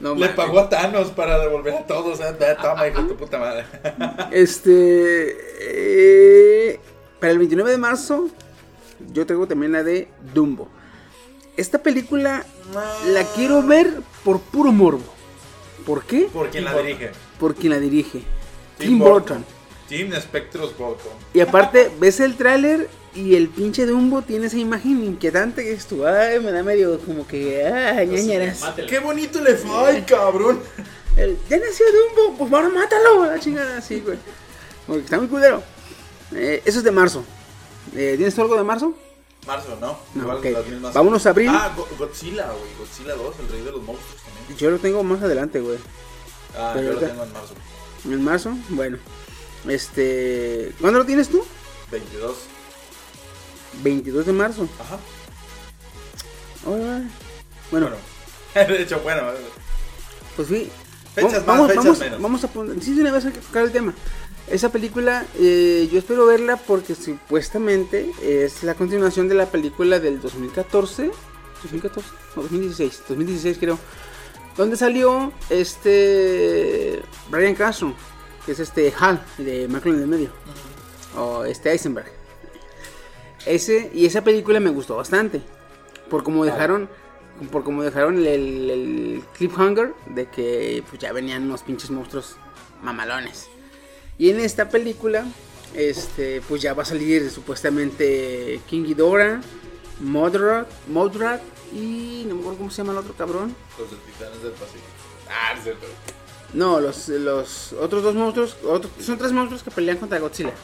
[0.00, 2.20] No, Le pagó a Thanos para devolver a todos.
[2.20, 2.34] ¿eh?
[2.60, 3.64] Toma, hijo de tu puta madre.
[4.32, 5.36] Este.
[5.60, 6.80] eh,
[7.20, 8.28] para el 29 de marzo,
[9.12, 10.68] yo traigo también la de Dumbo.
[11.56, 12.44] Esta película
[13.06, 15.14] la quiero ver por puro morbo.
[15.86, 16.28] ¿Por qué?
[16.32, 17.10] ¿Por quién la Tim dirige?
[17.38, 18.22] Por quien la dirige.
[18.78, 19.38] Tim Tim Burton.
[19.38, 19.44] Burton.
[19.88, 21.12] Team Spectros Burton.
[21.32, 25.86] Y aparte, ves el tráiler y el pinche Dumbo tiene esa imagen inquietante que es
[25.86, 26.06] tú.
[26.06, 27.64] Ay, me da medio como que.
[27.66, 28.60] Ay, ñañaras.
[28.60, 28.88] Mátela.
[28.88, 29.86] ¡Qué bonito le fue!
[29.86, 30.60] ¡Ay, cabrón!
[31.16, 34.18] El, ya nació Dumbo, pues ahora mátalo, la chingada, así, güey.
[34.86, 35.62] Porque está muy culero.
[36.34, 37.24] Eh, eso es de marzo.
[37.94, 38.94] Eh, ¿Tienes tú algo de marzo?
[39.46, 39.98] Marzo, ¿no?
[40.14, 40.44] No, Igual ok.
[40.46, 40.94] las mismas.
[40.94, 41.50] Vámonos a abril.
[41.52, 42.70] Ah, Go- Godzilla, güey.
[42.78, 44.58] Godzilla 2, el rey de los monstruos también.
[44.58, 45.78] Yo lo tengo más adelante, güey.
[46.58, 47.54] Ah, Pero yo lo tengo en marzo.
[48.06, 48.98] En marzo, bueno.
[49.68, 50.72] Este.
[50.80, 51.44] ¿Cuándo lo tienes tú?
[51.90, 52.36] 22.
[53.82, 54.68] 22 de marzo.
[54.80, 54.98] Ajá.
[56.64, 57.08] Bueno,
[57.70, 57.88] Bueno.
[58.54, 59.22] De hecho, bueno.
[60.36, 60.70] pues sí.
[61.14, 62.22] Fechas vamos, más, fechas vamos, menos.
[62.22, 62.82] vamos a poner.
[62.82, 63.94] Sí, de una vez hay que tocar el tema.
[64.48, 70.20] Esa película, eh, yo espero verla porque supuestamente es la continuación de la película del
[70.20, 71.10] 2014.
[71.72, 72.02] ¿2014?
[72.36, 73.02] No, 2016.
[73.08, 73.78] 2016 creo.
[74.56, 77.00] Donde salió este.
[77.30, 77.94] Brian Castro,
[78.46, 80.30] que es este Hal de Malcolm en el medio.
[81.16, 82.12] O este Eisenberg.
[83.46, 85.42] Ese, y esa película me gustó bastante.
[86.10, 86.88] Por como dejaron.
[87.50, 92.36] Por como dejaron el, el, el cliffhanger de que pues, ya venían unos pinches monstruos
[92.82, 93.48] mamalones.
[94.18, 95.24] Y en esta película,
[95.74, 99.40] este, pues ya va a salir supuestamente King Ghidorah,
[100.00, 101.42] Modrat, Modrat
[101.72, 103.54] y no me acuerdo cómo se llama el otro cabrón.
[103.78, 104.84] Los de Titanes del Pacífico.
[105.28, 105.86] Ah, es cierto.
[106.52, 108.56] No, los, los otros dos monstruos,
[109.00, 110.54] son tres monstruos que pelean contra Godzilla.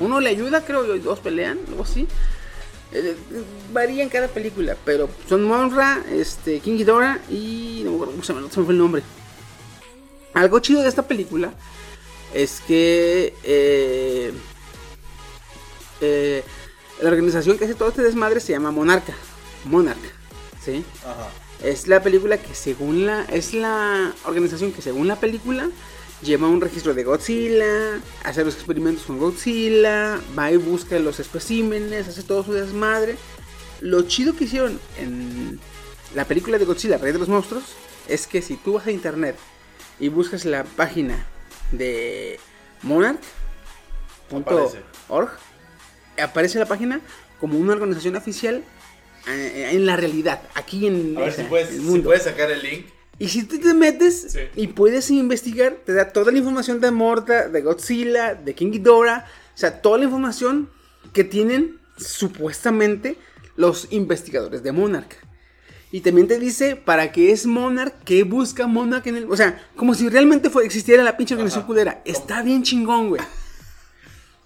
[0.00, 2.08] Uno le ayuda, creo, y dos pelean, algo así.
[2.92, 3.16] Eh,
[3.72, 8.24] varía en cada película, pero son Monra, este, King Ghidorah y no me acuerdo cómo
[8.24, 9.02] se me fue el nombre.
[10.34, 11.52] Algo chido de esta película
[12.34, 14.32] es que eh,
[16.00, 16.42] eh,
[17.00, 19.14] la organización que hace todo este desmadre se llama Monarca,
[19.64, 19.98] Monarch,
[20.64, 20.84] ¿sí?
[21.04, 21.28] Ajá.
[21.62, 23.24] Es la película que según la...
[23.24, 25.68] Es la organización que según la película
[26.22, 32.08] lleva un registro de Godzilla, hace los experimentos con Godzilla, va y busca los especímenes,
[32.08, 33.16] hace todo su desmadre.
[33.80, 35.58] Lo chido que hicieron en
[36.14, 37.64] la película de Godzilla, Rey de los Monstruos,
[38.08, 39.36] es que si tú vas a internet
[39.98, 41.26] y buscas la página
[41.72, 42.38] de
[42.82, 43.20] monarch.org,
[46.18, 47.00] aparece la página
[47.38, 48.62] como una organización oficial
[49.28, 52.62] eh, en la realidad, aquí en A ver si puedes, el si puedes sacar el
[52.62, 52.86] link.
[53.20, 54.40] Y si tú te metes Sí.
[54.56, 59.26] y puedes investigar, te da toda la información de Morta, de Godzilla, de King Ghidorah,
[59.54, 60.70] o sea, toda la información
[61.12, 63.18] que tienen supuestamente
[63.56, 65.16] los investigadores de Monarch.
[65.92, 69.30] Y también te dice para qué es Monarch, qué busca Monarch en el...
[69.30, 71.66] O sea, como si realmente fue, existiera la pinche organización Ajá.
[71.66, 72.02] culera.
[72.06, 73.22] Está bien chingón, güey.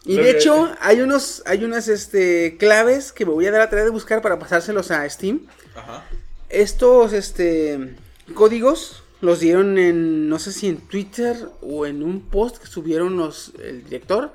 [0.06, 3.70] Y de hecho, hay unos, hay unas este, claves que me voy a dar a
[3.70, 5.46] tarea de buscar para pasárselos a Steam.
[5.74, 6.04] Ajá.
[6.50, 7.94] Estos este,
[8.32, 13.16] códigos los dieron en, no sé si en Twitter o en un post que subieron
[13.16, 14.32] los, el director.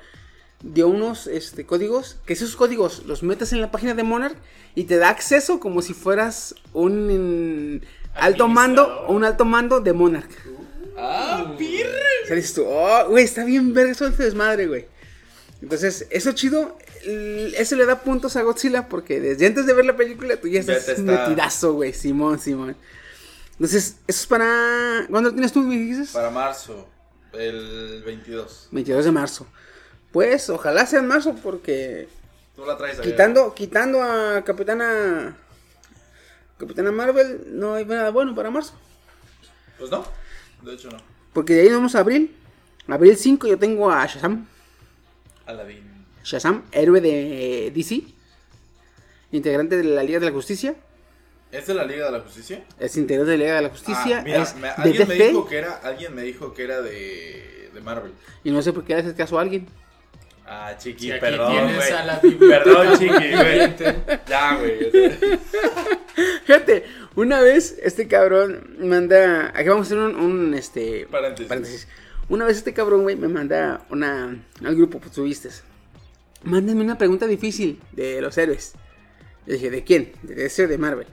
[0.62, 4.36] Dio unos este, códigos, que esos códigos los metes en la página de Monarch
[4.76, 9.80] y te da acceso como si fueras un en, alto mando o un alto mando
[9.80, 10.32] de Monarch.
[10.98, 11.90] ¡Ah, pirre!
[12.24, 14.86] O sea, dices tú, oh, güey, está bien ver eso este desmadre, güey.
[15.62, 19.96] Entonces, eso chido, eso le da puntos a Godzilla porque desde antes de ver la
[19.96, 22.76] película tú ya estás metidazo, güey, Simón, Simón.
[23.60, 25.06] Entonces, eso es para...
[25.10, 26.12] ¿Cuándo lo tienes tú, me dices?
[26.12, 26.88] Para marzo,
[27.34, 28.70] el 22.
[28.72, 29.48] 22 de marzo.
[30.14, 32.08] Pues, ojalá sea en marzo porque
[32.56, 35.38] Tú la traes quitando, quitando a Capitana...
[36.58, 38.74] Capitana Marvel, no hay nada bueno para marzo.
[39.78, 40.06] Pues no,
[40.62, 40.98] de hecho no.
[41.34, 42.36] Porque de ahí nos vamos a abril.
[42.88, 44.48] Abril 5 yo tengo a Shazam.
[45.46, 46.06] Aladdin.
[46.24, 48.04] Shazam, héroe de DC,
[49.32, 50.76] integrante de la Liga de la Justicia,
[51.52, 52.64] ¿Es de la Liga de la Justicia?
[52.80, 55.16] es integrante de la Liga de la Justicia, Ah, mira, es me- de alguien, me
[55.16, 58.12] dijo que era, alguien me dijo que era de, de Marvel.
[58.44, 59.68] y no sé por qué le haces caso a alguien.
[60.52, 61.92] Ah, chiqui, Si perdón, güey.
[61.92, 63.76] a la Perdón, chiqui, güey.
[64.28, 64.92] Ya, güey.
[66.46, 66.86] Fíjate,
[67.16, 71.88] una vez este cabrón manda, aquí vamos a hacer un, un, este, Paréntesis.
[72.30, 75.50] Una vez este cabrón, güey, me manda una, al grupo, pues subiste,
[76.44, 78.74] mándenme una pregunta difícil de los héroes.
[79.46, 80.12] Yo dije, ¿de quién?
[80.24, 81.08] ¿De DC o de Marvel?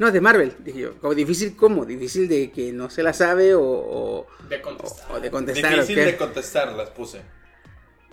[0.00, 0.56] No, de Marvel.
[0.60, 1.84] Dije yo, ¿cómo difícil cómo?
[1.84, 5.12] ¿Difícil de que no se la sabe o, o, De contestar.
[5.12, 5.72] o- o de contestar?
[5.74, 7.20] o Difícil de contestar, las puse.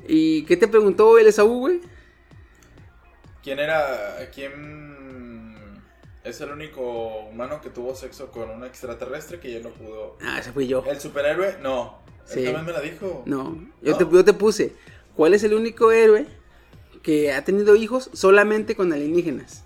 [0.07, 1.79] ¿Y qué te preguntó el Esaú, güey?
[3.43, 5.81] ¿Quién era, quién
[6.23, 6.81] es el único
[7.29, 10.17] humano que tuvo sexo con un extraterrestre que ya no pudo?
[10.21, 10.83] Ah, ese fui yo.
[10.85, 11.57] ¿El superhéroe?
[11.61, 11.99] No.
[12.25, 12.39] Sí.
[12.39, 13.23] Él también me la dijo.
[13.25, 13.97] No, yo, ¿No?
[13.97, 14.75] Te, yo te puse,
[15.15, 16.27] ¿cuál es el único héroe
[17.01, 19.63] que ha tenido hijos solamente con alienígenas?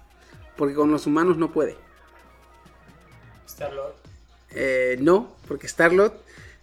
[0.55, 1.75] Porque con los humanos no puede.
[3.51, 3.93] Star-Lord.
[4.53, 6.13] Eh, no, porque Starlord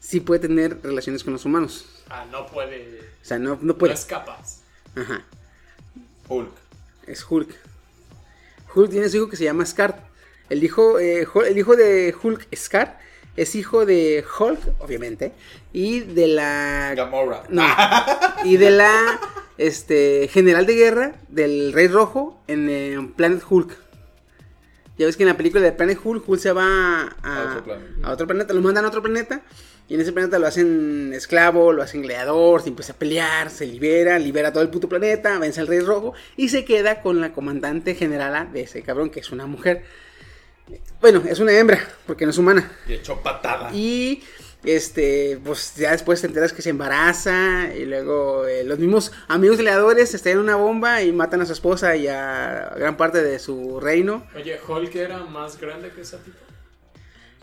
[0.00, 1.86] sí puede tener relaciones con los humanos.
[2.10, 3.00] Ah, no puede.
[3.22, 3.94] O sea, no, no No puede.
[3.94, 4.60] es capaz.
[4.94, 5.22] Ajá,
[6.28, 6.50] Hulk.
[7.06, 7.50] es Hulk.
[8.74, 10.06] Hulk tiene su hijo que se llama Scar.
[10.50, 12.98] El hijo, eh, el hijo de Hulk, Scar,
[13.36, 15.32] es hijo de Hulk, obviamente,
[15.72, 16.94] y de la...
[16.96, 17.44] Gamora.
[17.50, 17.66] No,
[18.44, 19.20] y de la
[19.58, 23.76] este, general de guerra del Rey Rojo en eh, Planet Hulk.
[24.98, 27.64] Ya ves que en la película de Planet Hulk, Hulk se va a, A otro
[27.64, 28.08] planeta.
[28.08, 29.42] a otro planeta, lo mandan a otro planeta.
[29.88, 33.64] Y en ese planeta lo hacen esclavo, lo hacen gladiador, se empieza a pelear, se
[33.66, 37.32] libera, libera todo el puto planeta, vence al Rey Rojo y se queda con la
[37.32, 39.84] comandante generala de ese cabrón, que es una mujer.
[41.00, 42.70] Bueno, es una hembra, porque no es humana.
[42.86, 43.72] Y echó patada.
[43.72, 44.22] Y
[44.74, 47.74] este, pues ya después te enteras que se embaraza.
[47.74, 51.96] Y luego eh, los mismos amigos gladiadores estallan una bomba y matan a su esposa
[51.96, 54.26] y a gran parte de su reino.
[54.34, 56.38] Oye, Hulk era más grande que esa tipo.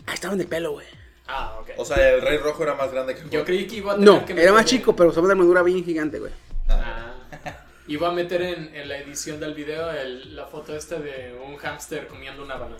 [0.06, 0.86] Ah, estaban de pelo, güey.
[1.26, 1.70] Ah, ok.
[1.78, 3.32] O sea, el Rey Rojo era más grande que Hulk.
[3.32, 5.62] Yo creí que iba a tener No, que era más chico, pero usaba una armadura
[5.62, 6.32] bien gigante, güey.
[6.68, 7.14] Ah,
[7.88, 11.56] iba a meter en, en la edición del video el- la foto esta de un
[11.56, 12.76] hámster comiendo una banana.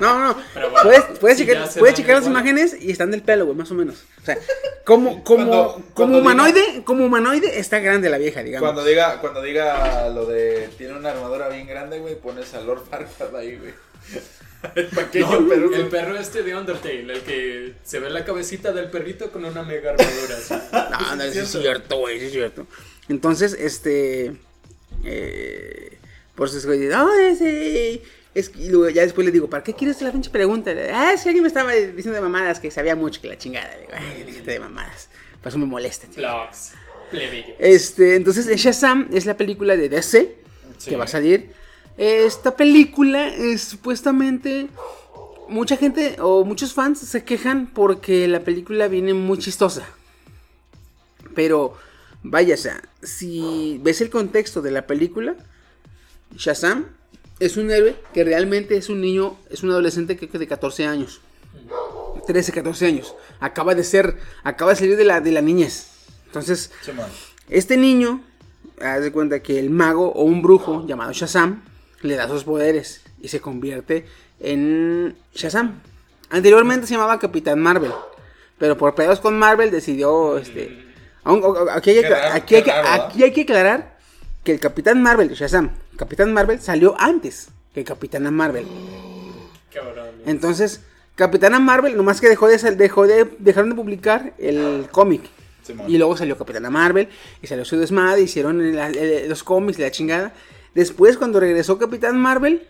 [0.00, 2.26] No, no, Pero bueno, puedes, puedes si checar, puedes las igual.
[2.26, 4.04] imágenes y están del pelo, güey, más o menos.
[4.22, 4.38] O sea,
[4.84, 8.66] como, como, Cuando- como cuando diga- humanoide, como humanoide está grande la vieja, digamos.
[8.66, 12.84] Cuando diga, cuando diga lo de tiene una armadura bien grande, güey, pones a Lord
[12.88, 13.74] Farquaad ahí, güey.
[14.74, 15.74] El pequeño No, perro.
[15.74, 19.62] el perro este de Undertale, el que se ve la cabecita del perrito con una
[19.62, 20.36] mega armadura.
[20.36, 20.54] así.
[20.72, 22.66] No, no, sí es cierto, güey, sí es cierto.
[23.10, 24.36] Entonces, este.
[25.04, 25.98] Eh,
[26.34, 28.02] por eso es "Ah, ese".
[28.32, 30.70] Es y luego ya después le digo, ¿para qué quieres la pinche pregunta?
[30.94, 33.74] Ah, si alguien me estaba diciendo de mamadas que sabía mucho que la chingada.
[33.74, 35.08] Le digo, ay, déjate de mamadas.
[35.42, 36.28] Por eso me molesta, tío.
[37.10, 37.54] Plebeyo.
[37.58, 40.36] Este, entonces, Shazam es la película de DC
[40.78, 40.90] Sí.
[40.90, 41.50] que va a salir.
[41.98, 44.68] Esta película es supuestamente.
[45.48, 49.84] Mucha gente o muchos fans se quejan porque la película viene muy chistosa.
[51.34, 51.76] Pero,
[52.22, 55.36] vaya, o sea, si ves el contexto de la película,
[56.36, 56.86] Shazam
[57.38, 60.86] es un héroe que realmente es un niño, es un adolescente creo que de 14
[60.86, 61.20] años.
[62.26, 63.14] 13, 14 años.
[63.40, 65.88] Acaba de ser, acaba de salir de la, de la niñez.
[66.26, 66.70] Entonces,
[67.48, 68.22] este niño,
[68.80, 71.62] haz de cuenta que el mago o un brujo llamado Shazam
[72.02, 74.06] le da sus poderes y se convierte
[74.38, 75.80] en Shazam.
[76.28, 77.92] Anteriormente se llamaba Capitán Marvel,
[78.58, 80.89] pero por pedos con Marvel decidió, este,
[81.72, 83.98] aquí hay, que- raro, aquí hay que- aquí hay que aclarar
[84.44, 88.66] que el Capitán Marvel, Shazam, Capitán Marvel salió antes que Capitana Marvel.
[89.72, 90.10] Cabrón.
[90.26, 90.82] Entonces,
[91.14, 95.22] Capitana Marvel, nomás que dejó de, dejó de, dejaron de publicar el cómic.
[95.62, 95.90] Simón.
[95.90, 97.08] Y luego salió Capitana Marvel
[97.42, 100.32] y salió su desmadre, hicieron el- los cómics y la chingada.
[100.74, 102.66] Después, cuando regresó Capitán Marvel,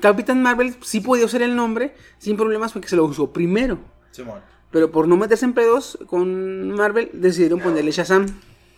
[0.00, 3.78] Capitán Marvel sí podía usar el nombre sin problemas porque se lo usó primero.
[4.10, 4.40] Simón.
[4.74, 8.26] Pero por no meterse en pedos con Marvel, decidieron ponerle Shazam.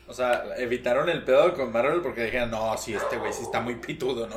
[0.06, 3.62] O sea, evitaron el pedo con Marvel porque dijeron, no, sí, este güey sí está
[3.62, 4.36] muy pitudo, ¿no?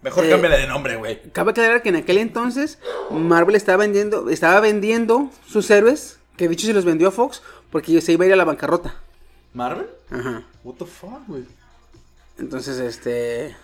[0.00, 1.20] Mejor Eh, cámbiale de nombre, güey.
[1.32, 2.78] Cabe aclarar que en aquel entonces
[3.10, 7.42] Marvel estaba vendiendo, estaba vendiendo sus héroes, que de hecho se los vendió a Fox
[7.70, 8.94] porque se iba a ir a la bancarrota.
[9.52, 9.88] ¿Marvel?
[10.10, 10.44] Ajá.
[10.64, 11.44] What the fuck, güey.
[12.38, 13.54] Entonces, este...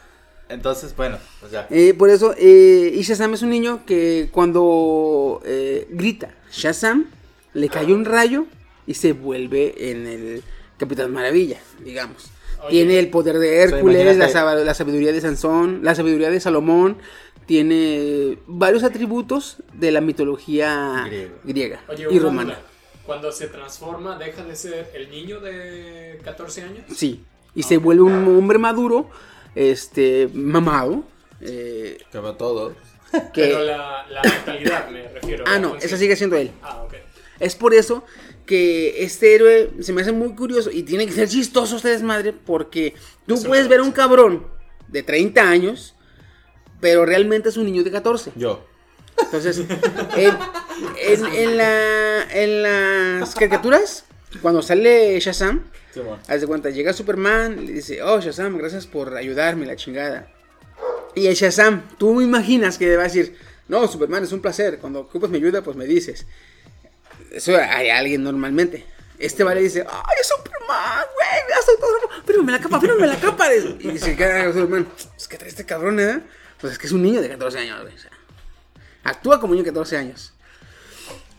[0.51, 1.67] Entonces, bueno, pues ya.
[1.71, 7.07] Eh, por eso, eh, y Shazam es un niño que cuando eh, grita Shazam,
[7.55, 8.47] le cae un rayo
[8.87, 10.43] y se vuelve en el
[10.79, 12.31] Capitán Maravilla, digamos.
[12.63, 12.71] Oye.
[12.71, 16.97] Tiene el poder de Hércules, la, sab- la sabiduría de Sansón, la sabiduría de Salomón,
[17.47, 21.35] tiene varios atributos de la mitología Griego.
[21.45, 22.57] griega Oye, y romana.
[23.05, 26.85] Cuando se transforma, deja de ser el niño de 14 años.
[26.95, 27.25] Sí,
[27.55, 29.11] y se vuelve un hombre maduro,
[29.57, 31.03] este, mamado,
[31.41, 32.75] eh, Que va todo.
[33.35, 33.43] que...
[33.43, 35.45] Pero la, la mentalidad, me refiero.
[35.47, 36.53] Ah, no, esa sigue siendo él.
[36.63, 36.95] Ah, ok.
[37.43, 38.05] Es por eso
[38.47, 42.33] que este héroe se me hace muy curioso y tiene que ser chistoso este desmadre
[42.33, 42.95] porque
[43.27, 44.47] tú puedes ver a un cabrón
[44.89, 45.95] de 30 años,
[46.81, 48.33] pero realmente es un niño de 14.
[48.37, 48.65] Yo.
[49.21, 49.59] Entonces,
[50.17, 50.37] en,
[51.01, 54.05] en- en la- en las caricaturas,
[54.41, 56.19] cuando sale Shazam, Simón.
[56.29, 60.29] haz de cuenta, llega Superman, le dice, oh Shazam, gracias por ayudarme, la chingada.
[61.15, 63.37] Y el Shazam, tú me imaginas que va a decir,
[63.69, 66.27] no, Superman, es un placer, cuando ocupas mi ayuda, pues me dices.
[67.33, 68.85] Eso hay alguien normalmente.
[69.19, 73.55] Este vale dice, ay, es Superman, güey, hace todo, fírmame la capa, fírmame la capa.
[73.55, 76.21] Y se queda Superman, es que trae este cabrón, ¿eh?
[76.61, 77.95] Pues es que es un niño de 14 años, güey.
[79.05, 80.35] actúa como niño de 14 años.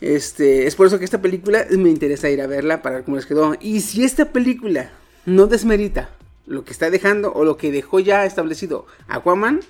[0.01, 3.17] Este, es por eso que esta película me interesa ir a verla para ver cómo
[3.17, 3.55] les quedó.
[3.59, 4.91] Y si esta película
[5.25, 6.09] no desmerita
[6.45, 9.61] lo que está dejando o lo que dejó ya establecido Aquaman,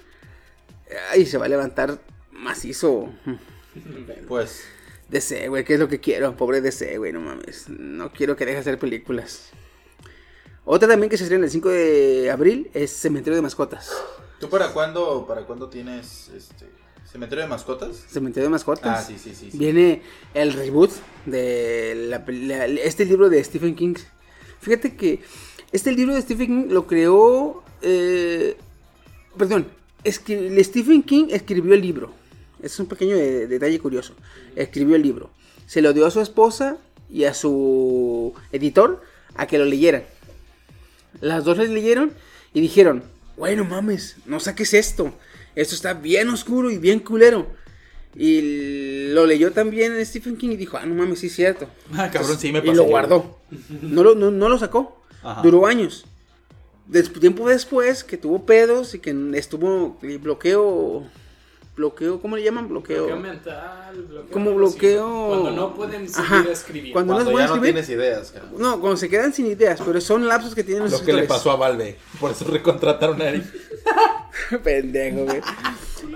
[1.12, 2.00] ahí se va a levantar
[2.32, 3.12] macizo.
[4.28, 4.64] Pues,
[5.14, 6.36] DC, güey, que es lo que quiero.
[6.36, 7.70] Pobre DC, güey, no mames.
[7.70, 9.52] No quiero que deje de hacer películas.
[10.66, 13.92] Otra también que se estrena el 5 de abril es Cementerio de Mascotas.
[14.40, 16.66] ¿tú para cuándo, para cuándo tienes este
[17.10, 17.96] cementerio de mascotas?
[18.10, 19.00] Cementerio de Mascotas.
[19.00, 19.52] Ah, sí, sí, sí.
[19.52, 19.58] sí.
[19.58, 20.02] Viene
[20.34, 20.92] el reboot
[21.26, 23.96] de la la- este libro de Stephen King.
[24.60, 25.22] Fíjate que
[25.72, 27.64] este libro de Stephen King lo creó.
[27.82, 28.58] eh,
[29.38, 29.68] perdón,
[30.06, 32.14] Stephen King escribió el libro.
[32.64, 34.14] Es un pequeño de- detalle curioso.
[34.56, 35.30] Escribió el libro.
[35.68, 36.78] Se lo dio a su esposa
[37.10, 39.02] y a su editor
[39.36, 40.04] a que lo leyeran.
[41.22, 42.12] Las dos les leyeron
[42.54, 43.04] y dijeron,
[43.38, 45.14] bueno mames, no saques esto.
[45.56, 47.48] Esto está bien oscuro y bien culero.
[48.16, 51.68] Y lo leyó también Stephen King y dijo, ah, no mames, sí es cierto.
[51.94, 52.74] Ah, cabrón, sí me Y pasó.
[52.74, 53.38] lo guardó.
[53.82, 55.02] No lo, no, no lo sacó.
[55.24, 55.42] Ajá.
[55.42, 56.06] Duró años.
[56.88, 61.04] Des- tiempo después que tuvo pedos y que estuvo eh, bloqueo.
[61.76, 62.68] Bloqueo, ¿cómo le llaman?
[62.70, 63.06] Bloqueo.
[63.08, 64.32] Bloqueo mental, bloqueo.
[64.32, 65.28] Como bloqueo-.
[65.30, 66.46] Cuando no pueden seguir Ajá.
[66.52, 66.94] escribiendo.
[66.94, 68.52] Cuando- Cuando no ya no tienes ideas, cabrón.
[68.60, 71.24] No, cuando se quedan sin ideas, pero son lapsos que tienen los Lo que le
[71.24, 71.98] pasó a Valve.
[72.20, 73.46] Por eso recontrataron a Eric.
[74.64, 75.42] Pendejo, güey.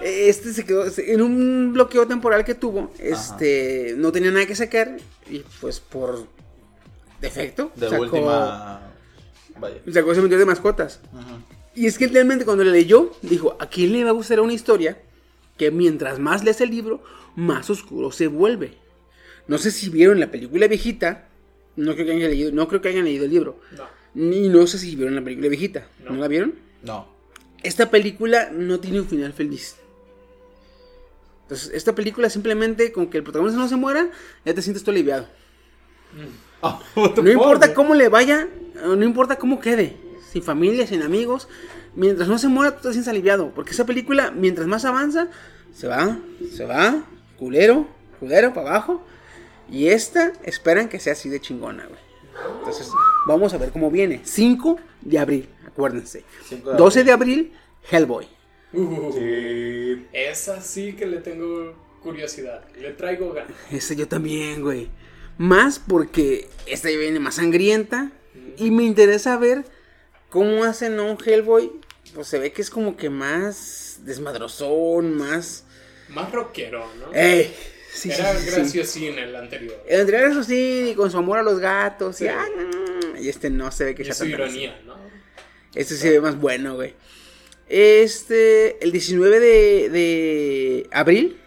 [0.04, 2.92] Este se quedó en un bloqueo temporal que tuvo.
[3.00, 4.98] Este no tenía nada que sacar.
[5.30, 6.28] Y pues por
[7.20, 7.72] defecto.
[7.76, 8.82] De sacó, última.
[9.60, 9.78] Vaya.
[9.92, 11.00] Sacó Cementerio de Mascotas.
[11.14, 11.40] Ajá.
[11.74, 14.54] Y es que realmente cuando le leyó, dijo: ¿A quién le va a gustar una
[14.54, 14.98] historia
[15.58, 17.04] que mientras más lees el libro,
[17.36, 18.78] más oscuro se vuelve?
[19.48, 21.30] No sé si vieron la película viejita.
[21.76, 23.60] No creo que hayan leído, no creo que hayan leído el libro.
[23.76, 23.84] No.
[24.14, 25.88] Ni no sé si vieron la película viejita.
[26.04, 26.22] ¿No, No.
[26.22, 26.56] la vieron?
[26.84, 27.08] No.
[27.64, 29.76] Esta película no tiene un final feliz.
[31.44, 34.10] Entonces, esta película simplemente con que el protagonista no se muera,
[34.46, 35.28] ya te sientes tú aliviado.
[36.62, 38.50] Ah, what the No importa cómo le vaya,
[38.84, 39.96] no importa cómo quede,
[40.32, 41.48] sin familia, sin amigos,
[41.98, 43.52] mientras no se muera, tú te sientes aliviado.
[43.54, 45.28] Porque esa película, mientras más avanza,
[45.74, 46.18] se va,
[46.56, 47.04] se va,
[47.38, 47.88] culero,
[48.20, 49.04] culero, para abajo.
[49.70, 52.00] Y esta, esperan que sea así de chingona, güey.
[52.60, 52.90] Entonces,
[53.26, 54.22] vamos a ver cómo viene.
[54.24, 56.24] 5 de abril, acuérdense.
[56.48, 57.54] 5 de 12 de abril,
[57.92, 58.28] Hellboy.
[58.74, 60.06] Uh, Sí.
[60.14, 61.74] Esa sí que le tengo
[62.04, 62.64] curiosidad.
[62.80, 63.52] Le traigo ganas.
[63.72, 64.90] Ese yo también, güey.
[65.38, 68.12] Más porque esta ya viene más sangrienta.
[68.58, 69.66] Y me interesa ver
[70.30, 71.72] cómo hacen a un Hellboy.
[72.14, 75.66] Pues se ve que es como que más desmadrozón, más.
[76.10, 77.14] Más rockero, ¿no?
[77.14, 77.54] ¡Ey!
[77.94, 78.56] Sí, Era sí, sí.
[78.56, 79.76] graciosín el anterior.
[79.88, 82.22] El anterior, eso sí, con su amor a los gatos.
[82.22, 82.46] Y, ah,
[83.18, 84.96] este no se ve que Y sea su tan ironía, ¿no?
[85.74, 86.94] Este se ve más bueno, güey.
[87.70, 91.38] Este, el 19 de, de abril,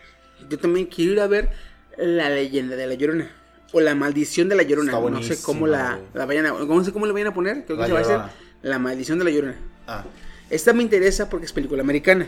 [0.49, 1.49] yo también quiero ir a ver
[1.97, 3.31] La leyenda de la Llorona.
[3.73, 4.93] o La Maldición de la Llorona.
[4.93, 7.65] Está No sé cómo la, la vayan a, no sé cómo le vayan a poner,
[7.65, 8.21] creo que La se va a hacer
[8.63, 9.57] La Maldición de la Llorona.
[9.87, 10.05] Ah,
[10.51, 12.27] Esta me interesa porque es película americana.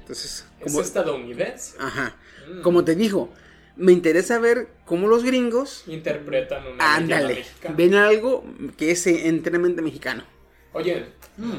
[0.00, 1.76] Entonces, ¿Es como, estadounidense?
[1.78, 2.16] ajá.
[2.52, 2.62] Mm.
[2.62, 3.30] Como te dijo,
[3.76, 7.74] me interesa ver cómo los gringos, Interpretan una ándale, mexicana.
[7.76, 8.44] ven algo
[8.76, 10.24] que es enteramente mexicano.
[10.72, 11.06] Oye,
[11.36, 11.52] mm,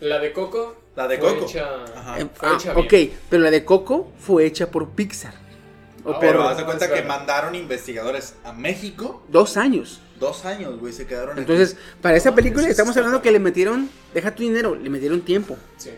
[0.00, 0.82] la de Coco.
[0.94, 1.46] La de fue Coco.
[1.46, 2.20] hecha- Ajá.
[2.20, 3.12] Eh, fue ah, hecha ok, bien.
[3.28, 5.34] pero la de Coco fue hecha por Pixar.
[6.06, 9.24] Ah, pero haz de cuenta es que mandaron investigadores a México.
[9.28, 10.00] dos años.
[10.18, 11.40] Dos años, güey, se quedaron aquí.
[11.40, 15.20] Entonces, para esta No, película estamos hablando que le metieron, deja tu dinero, le metieron
[15.22, 15.56] tiempo.
[15.76, 15.90] Sí.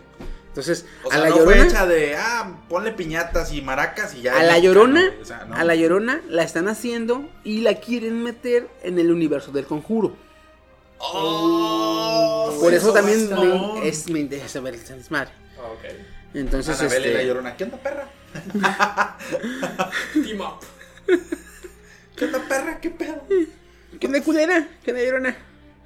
[0.49, 4.15] Entonces, O a sea, la no llorona, fue hecha de, ah, ponle piñatas y maracas
[4.15, 4.39] y ya.
[4.39, 5.55] a la llorona, o sea, no.
[5.55, 10.17] a la llorona la están haciendo y la quieren meter en el universo del conjuro.
[10.99, 15.31] Oh, Por eso también me, es, me interesa ver esta desmadre.
[15.57, 15.85] Ah, ok.
[16.35, 17.57] Entonces, Anabel y la este, llorona.
[17.57, 18.09] ¿Qué onda, perra?
[20.13, 20.65] Team up.
[22.17, 22.81] ¿Qué onda, perra?
[22.81, 23.23] ¿Qué pedo?
[23.99, 24.69] ¿Qué onda culera?
[24.85, 25.37] ¿Qué onda llorona?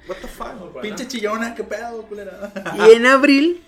[0.07, 0.81] What the fuck?
[0.81, 2.51] Pinche chillona, ¿qué pedo, culera?
[2.75, 3.61] Y en abril,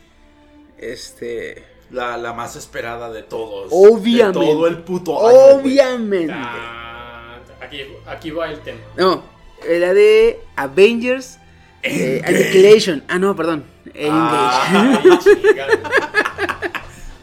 [0.78, 3.70] este, La, la más esperada de todos.
[3.72, 4.40] Obviamente.
[4.40, 6.34] De todo el puto año, obviamente.
[6.36, 8.80] Ah, aquí, aquí va el tema.
[8.98, 9.24] No,
[9.68, 11.38] la de Avengers
[11.84, 13.04] eh, Annihilation.
[13.08, 13.64] Ah, no, perdón.
[14.02, 15.00] Ah.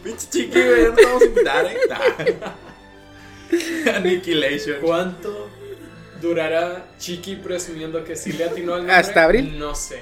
[0.04, 1.78] Pinche chiqui, güey, no te vamos a invitar, eh.
[3.94, 4.76] Annihilation.
[4.80, 5.48] ¿Cuánto
[6.22, 8.94] durará Chiqui presumiendo que sí le atinó al nombre?
[8.96, 9.58] ¿Hasta abril?
[9.58, 10.00] No sé.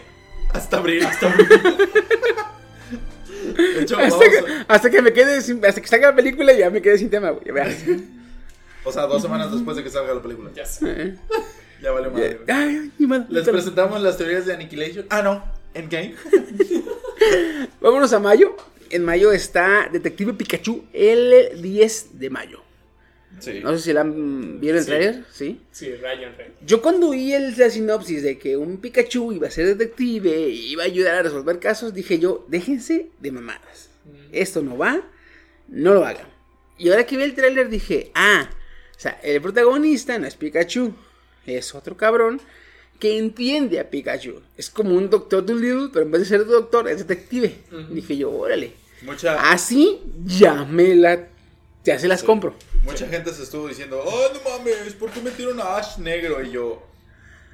[0.53, 1.05] Hasta abril.
[1.05, 1.49] Hasta abril.
[3.57, 6.53] De hecho, vamos hasta, que, hasta que me quede sin, hasta que salga la película
[6.53, 7.45] ya me quedé sin tema, güey.
[8.85, 10.51] O sea, dos semanas después de que salga la película.
[10.55, 10.87] Ya sé.
[10.91, 11.14] Eh,
[11.83, 12.41] Ya vale madre.
[12.47, 12.57] güey.
[12.59, 13.27] Ay, madre.
[13.29, 15.05] Les presentamos las teorías de Annihilation.
[15.11, 15.45] Ah, no.
[15.75, 16.14] Endgame.
[17.81, 18.57] Vámonos a mayo.
[18.89, 22.62] En mayo está Detective Pikachu el 10 de mayo.
[23.41, 23.61] Sí.
[23.62, 24.91] No sé si la han- vieron el Sí.
[24.91, 25.61] trailer, ¿sí?
[25.72, 26.61] Sí, Ryan Reynolds.
[26.66, 30.72] Yo cuando vi el, la sinopsis de que un Pikachu iba a ser detective y
[30.72, 33.91] iba a ayudar a resolver casos, dije yo, déjense de mamadas.
[34.32, 35.03] Esto no va,
[35.68, 36.26] no lo hagan.
[36.78, 38.49] Y ahora que vi el tráiler dije, ah,
[38.97, 40.95] o sea, el protagonista no es Pikachu,
[41.47, 42.41] es otro cabrón
[42.99, 44.43] que entiende a Pikachu.
[44.59, 47.55] Es como un doctor Dolittle, pero en vez de ser doctor, es detective.
[47.91, 48.72] Dije yo, órale.
[49.03, 51.28] Mucha, Así ya me la,
[51.85, 52.26] ya se las Sí.
[52.26, 52.55] compro.
[52.85, 56.43] mucha gente se estuvo diciendo, oh, no mames, ¿por qué metieron a Ash negro?
[56.43, 56.83] Y yo,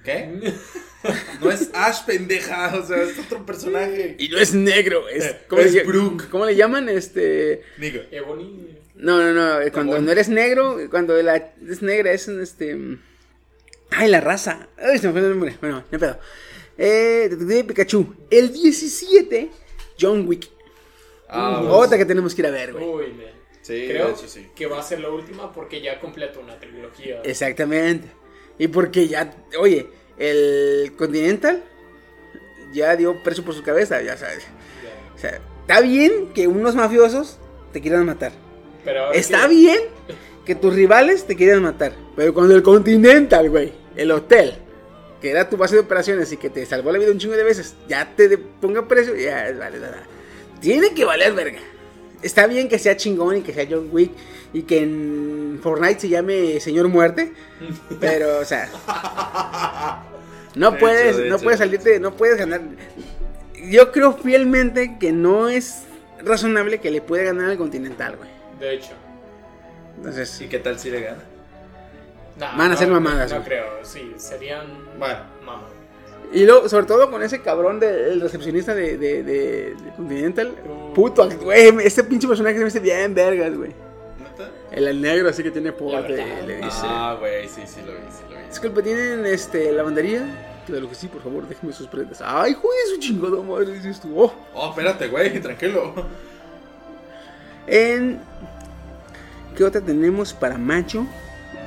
[0.05, 0.53] ¿qué?
[1.41, 4.16] No es Ash pendeja, o sea, es otro personaje.
[4.18, 6.29] Y no es negro, es, Eh, ¿cómo, es le, Brooke.
[6.31, 6.89] ¿cómo le llaman?
[6.89, 7.62] Este...
[7.79, 8.77] Digo, Ebony.
[8.97, 9.61] No, no, no.
[9.61, 12.77] eh, Cuando no eres negro, cuando la es negra es un, este.
[13.91, 14.68] Ay, la raza.
[14.79, 15.57] Ay, se me fue el nombre.
[15.61, 16.18] Bueno, no pedo.
[16.79, 18.14] Eh, Detective Pikachu.
[18.31, 19.51] El 17,
[20.01, 20.49] John Wick.
[21.29, 21.77] Ah, bueno.
[21.77, 22.85] Otra que tenemos que ir a ver, güey.
[22.85, 23.27] Uy, man.
[23.67, 24.49] Sí, Creo de hecho sí.
[24.55, 27.21] que va a ser la última porque ya completó una trilogía.
[27.25, 28.07] Exactamente.
[28.59, 29.89] Y porque ya, oye,
[30.19, 31.64] el Continental
[32.73, 34.45] ya dio precio por su cabeza, ya sabes.
[34.45, 35.14] Ya.
[35.14, 37.39] O sea, está bien que unos mafiosos
[37.73, 38.33] te quieran matar.
[38.85, 39.79] Pero Está que- bien
[40.45, 41.93] que tus rivales te quieran matar.
[42.14, 44.55] Pero cuando el Continental, güey, el hotel,
[45.21, 47.43] que era tu base de operaciones y que te salvó la vida un chingo de
[47.43, 50.05] veces, ya te ponga precio, ya vale, nada.
[50.61, 51.59] Tiene que valer verga.
[52.23, 54.11] Está bien que sea chingón y que sea John Wick
[54.53, 57.33] y que en Fortnite se llame Señor Muerte,
[58.01, 58.69] pero, o sea,
[60.55, 61.45] no De puedes, hecho, no hecho.
[61.45, 62.61] puedes salirte, no puedes ganar.
[63.71, 65.83] Yo creo fielmente que no es
[66.25, 68.31] razonable que le pueda ganar al Continental, güey.
[68.61, 68.93] De hecho.
[69.97, 71.22] Entonces, ¿Y qué tal si le gana?
[72.38, 74.67] Nah, Van a no, ser mamadas, No, creo, sí, serían
[74.99, 75.21] Bueno.
[75.45, 75.72] mamadas.
[76.33, 80.55] Y luego, sobre todo con ese cabrón del recepcionista de, de, de- de Continental.
[80.69, 80.93] Uh.
[80.95, 83.73] Puto, güey, ese pinche personaje se me hace bien vergas, güey.
[84.73, 86.17] El, el negro así que tiene porte,
[86.47, 86.83] le dice.
[86.85, 88.43] Ah, güey, sí, sí lo vi, sí lo vi.
[88.49, 90.27] Disculpe, ¿tienen este, lavandería?
[90.67, 92.21] Claro que sí, por favor, déjenme sus prendas.
[92.23, 94.21] Ay, joder, su chingada madre, dices tú.
[94.21, 94.35] Oh.
[94.53, 95.95] Oh, espérate, güey, tranquilo.
[97.67, 98.21] En...
[99.57, 101.07] ¿Qué otra tenemos para macho?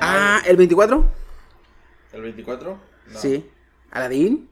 [0.00, 1.04] Ah, ¿el 24?
[2.12, 2.78] ¿El 24?
[3.08, 3.18] No.
[3.18, 3.44] Sí.
[3.90, 4.48] ¿Aladín?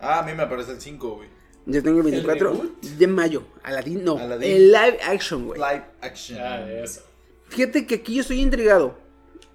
[0.00, 1.28] Ah, a mí me aparece el 5, güey.
[1.66, 2.80] Yo tengo el 24 reboot?
[2.82, 3.44] de mayo.
[3.62, 4.18] Aladín no.
[4.18, 4.50] Aladín.
[4.50, 5.58] El live action, güey.
[5.58, 6.38] Live action.
[6.66, 7.02] De eso.
[7.48, 8.98] Fíjate que aquí yo estoy intrigado.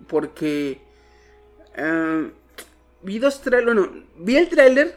[0.07, 0.81] Porque.
[1.77, 2.23] ah,
[3.03, 3.65] vi dos trailers.
[3.75, 4.95] Bueno, vi el trailer.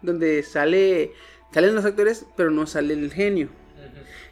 [0.00, 1.12] Donde sale.
[1.52, 3.48] Salen los actores, pero no sale el genio.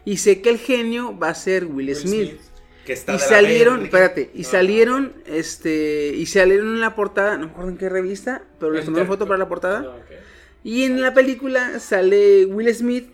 [0.05, 2.41] Y sé que el genio va a ser Will, Will Smith.
[2.85, 3.85] Que está Y de la salieron, verga.
[3.87, 4.49] espérate, y Ah.
[4.49, 8.85] salieron, este, y salieron en la portada, no me acuerdo en qué revista, pero les
[8.85, 9.85] tomaron Enter- foto para la portada.
[9.89, 10.15] Ah.
[10.63, 13.09] Y en la película sale Will Smith,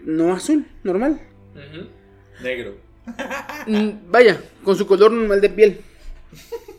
[0.00, 1.20] no azul, normal.
[2.42, 2.76] Negro.
[3.66, 5.80] Mm, Vaya, con su color normal de piel.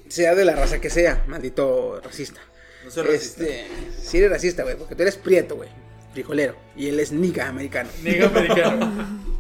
[0.08, 2.40] sea de la raza que sea, maldito racista.
[2.84, 3.44] No soy racista.
[3.44, 3.68] Este,
[4.02, 5.70] sí eres racista, güey, porque tú eres prieto, güey,
[6.14, 7.90] frijolero, y él es niga americano.
[8.04, 8.92] Niga americano.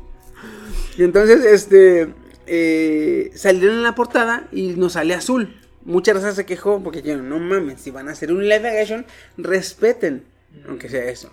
[0.97, 2.07] Y entonces, este,
[2.47, 5.59] eh, salieron en la portada y nos sale azul.
[5.83, 9.05] Mucha raza se quejó porque dijeron, no mames, si van a hacer un live action,
[9.37, 10.25] respeten,
[10.67, 11.29] aunque sea eso.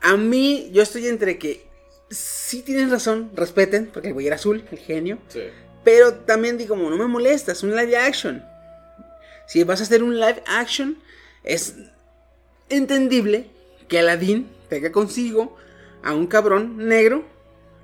[0.00, 1.66] A mí, yo estoy entre que
[2.10, 5.18] sí tienen razón, respeten, porque el güey era azul, el genio.
[5.28, 5.42] Sí.
[5.84, 8.44] Pero también digo, como no me molesta, es un live action.
[9.46, 10.98] Si vas a hacer un live action,
[11.44, 11.74] es
[12.68, 13.50] entendible
[13.88, 15.56] que Aladdin tenga consigo
[16.02, 17.24] a un cabrón negro.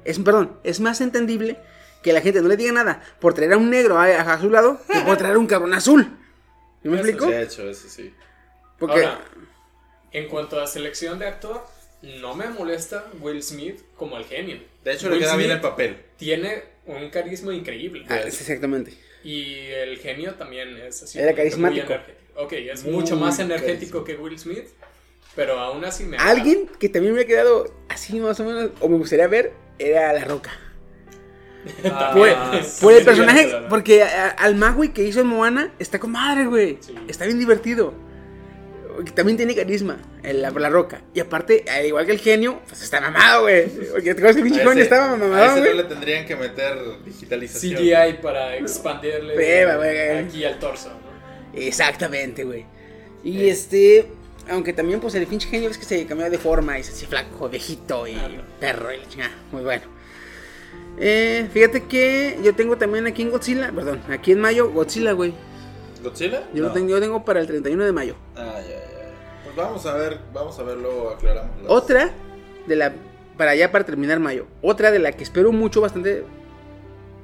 [0.04, 1.58] Es, perdón, es más entendible
[2.02, 4.50] que la gente no le diga nada por traer a un negro a, a su
[4.50, 6.04] lado que por traer a un cabrón azul.
[6.82, 7.26] ¿Sí ¿Me Eso explico?
[7.26, 8.14] Sí, de hecho, eso sí.
[8.78, 9.20] Porque Ahora,
[10.12, 11.66] en cuanto a selección de actor,
[12.02, 14.60] no me molesta Will Smith como el genio.
[14.84, 15.96] De hecho, Will le queda bien Smith el papel.
[16.16, 18.06] Tiene un carisma increíble.
[18.08, 18.96] Ah, sí, exactamente.
[19.24, 21.18] Y el genio también es así.
[21.18, 21.94] Era muy carismático.
[22.36, 24.68] Ok, es Muy mucho más energético que Will Smith,
[25.34, 26.16] pero aún así me.
[26.18, 30.12] Alguien que también me ha quedado así más o menos, o me gustaría ver, era
[30.12, 30.56] La Roca.
[31.84, 32.28] Ah, Por,
[32.64, 33.66] sí, por el sí, personaje, claro.
[33.68, 36.78] porque a- al Magui que hizo en Moana está con madre, güey.
[36.80, 36.94] Sí.
[37.08, 37.92] Está bien divertido.
[39.14, 41.02] También tiene carisma, el- la, la roca.
[41.14, 43.66] Y aparte, al igual que el genio, pues está mamado, güey.
[43.68, 45.76] Porque te acuerdas que el pinche genio estaba a mamado, ese no güey.
[45.76, 47.76] le tendrían que meter digitalización.
[47.76, 50.18] CGI para expandirle Beba, güey.
[50.18, 50.88] aquí al torso.
[50.90, 51.60] ¿no?
[51.60, 52.64] Exactamente, güey.
[53.22, 54.08] Y este,
[54.50, 57.08] aunque también, pues el pinche genio es que se cambió de forma y se hacía
[57.08, 58.42] flaco, viejito y Claro.
[58.58, 59.32] perro y la chingada.
[59.52, 59.97] Muy bueno.
[61.00, 65.32] Eh, fíjate que yo tengo también aquí en Godzilla, perdón, aquí en mayo, Godzilla, güey.
[66.02, 66.42] ¿Godzilla?
[66.54, 68.14] Yo lo tengo, yo tengo para el 31 de mayo.
[68.36, 69.14] Ah, ya, ya.
[69.44, 71.56] Pues vamos a ver, vamos a ver, luego aclaramos.
[71.62, 72.10] las- Otra
[72.66, 72.92] de la.
[73.36, 74.46] Para ya para terminar mayo.
[74.62, 76.24] Otra de la que espero mucho bastante.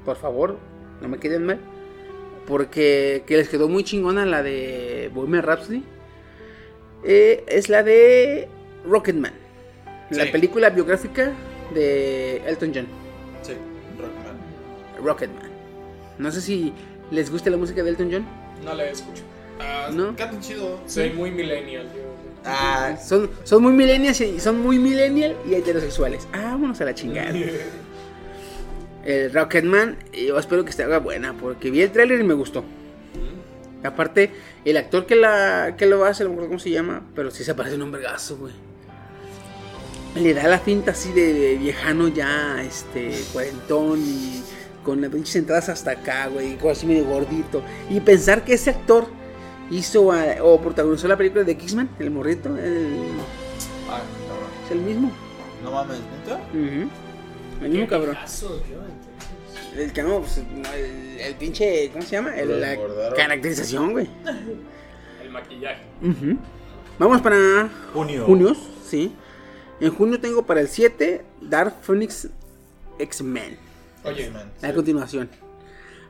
[0.04, 0.56] Por favor,
[1.00, 1.58] no me queden mal.
[2.46, 5.82] Porque que les quedó muy chingona la de Bohemian Rhapsody.
[7.04, 8.48] eh, es la de
[8.88, 9.32] Rocketman.
[10.10, 11.32] La película biográfica
[11.74, 12.86] de Elton John.
[15.04, 15.50] Rocketman.
[16.18, 16.72] No sé si
[17.10, 18.26] les gusta la música de Elton John.
[18.64, 19.22] No le escucho.
[19.60, 20.16] Ah, ¿No?
[20.16, 20.80] Cantan chido.
[20.86, 21.86] Soy muy millennial.
[21.94, 22.02] yo-
[22.46, 26.26] Ah, Son, son muy millennials y son muy millennial y heterosexuales.
[26.32, 27.30] Ah, vámonos a la chingada.
[29.04, 32.64] el Rocketman, yo espero que esté haga buena, porque vi el tráiler y me gustó.
[33.82, 34.30] Aparte,
[34.64, 37.44] el actor que la que lo hace, no me acuerdo cómo se llama, pero sí
[37.44, 38.52] se parece un vergazo, güey.
[40.16, 44.42] Le da la finta así de viejano ya, este, cuarentón y
[44.84, 47.62] con las pinches entradas hasta acá, güey, así medio gordito.
[47.90, 49.06] Y pensar que ese actor
[49.70, 53.08] hizo a- o protagonizó la película de X-Men, el morrito, el-
[53.90, 54.50] ah, cabrón.
[54.66, 55.10] es el mismo.
[55.62, 56.36] No mames, ¿neta?
[56.52, 56.90] Ujú.
[57.64, 58.14] El mismo cabrón.
[58.14, 59.78] Caso yo, entonces.
[59.78, 62.36] El que no, pues, el, el pinche, ¿cómo se llama?
[62.36, 62.76] El- la
[63.16, 64.08] caracterización, güey.
[65.24, 65.82] El maquillaje.
[66.02, 66.36] Ujú.
[66.98, 68.24] Vamos para Junio.
[68.26, 69.12] junios, sí.
[69.80, 72.28] En junio tengo para el 7 Dark Phoenix
[72.98, 73.56] X-Men.
[74.04, 74.30] Oye,
[74.62, 74.72] A sí.
[74.74, 75.28] continuación.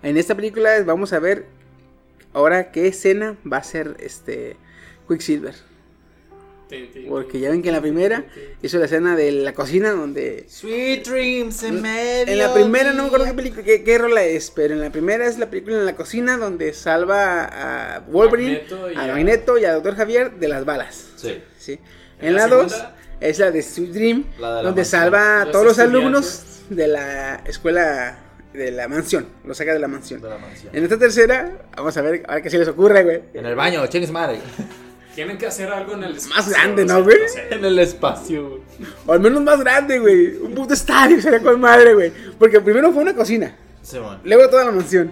[0.03, 1.47] En esta película vamos a ver
[2.33, 4.57] ahora qué escena va a ser este
[5.09, 5.55] Quicksilver.
[7.09, 8.25] Porque ya ven que en la primera
[8.62, 12.33] hizo la escena de la cocina donde Sweet Dreams en medio.
[12.33, 14.91] En la primera no me acuerdo qué película, qué, qué rola es, pero en la
[14.91, 17.45] primera es la película en la cocina donde salva
[17.97, 21.11] a Wolverine, Magneto a Magneto y a Doctor Javier de las balas.
[21.16, 21.39] Sí.
[21.59, 21.79] ¿sí?
[22.19, 24.81] En En la la 2 segunda- es la de Sweet Dream, La de la donde
[24.81, 25.01] mansión.
[25.03, 28.19] salva a todos los alumnos de la escuela
[28.53, 30.20] de la mansión, lo saca de la mansión.
[30.20, 30.74] De la mansión.
[30.74, 33.23] En esta tercera, vamos a ver, a ver qué se les ocurre, güey.
[33.35, 34.39] En el baño, chingues madre.
[35.15, 36.36] Tienen que hacer algo en el espacio.
[36.36, 37.16] Más grande, ¿no, güey?
[37.51, 38.62] En el espacio, güey.
[39.07, 40.36] O al menos más grande, güey.
[40.36, 42.12] Un puto estadio sería con madre, güey.
[42.39, 44.20] Porque primero fue una cocina, Sí, man.
[44.24, 45.11] luego toda la mansión.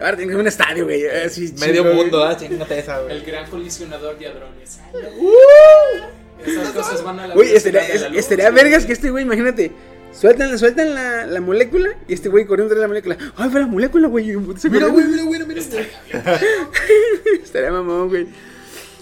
[0.00, 1.06] Ahora tiene un estadio, güey.
[1.06, 3.16] así Medio chingón, mundo, ah, chingate esa, güey.
[3.16, 4.80] El gran colisionador de hadrones.
[5.18, 6.48] ¡Uh!
[6.50, 7.82] Esas cosas van a la Güey, estaría,
[8.14, 9.70] estaría vergas que este güey, imagínate,
[10.12, 13.16] sueltan, sueltan la, la molécula y este güey corriendo tras la molécula.
[13.36, 14.36] Ay, fue la molécula, güey.
[14.70, 15.60] Mira, güey, mira, mira, mira.
[17.42, 18.26] Estaría mamón, güey.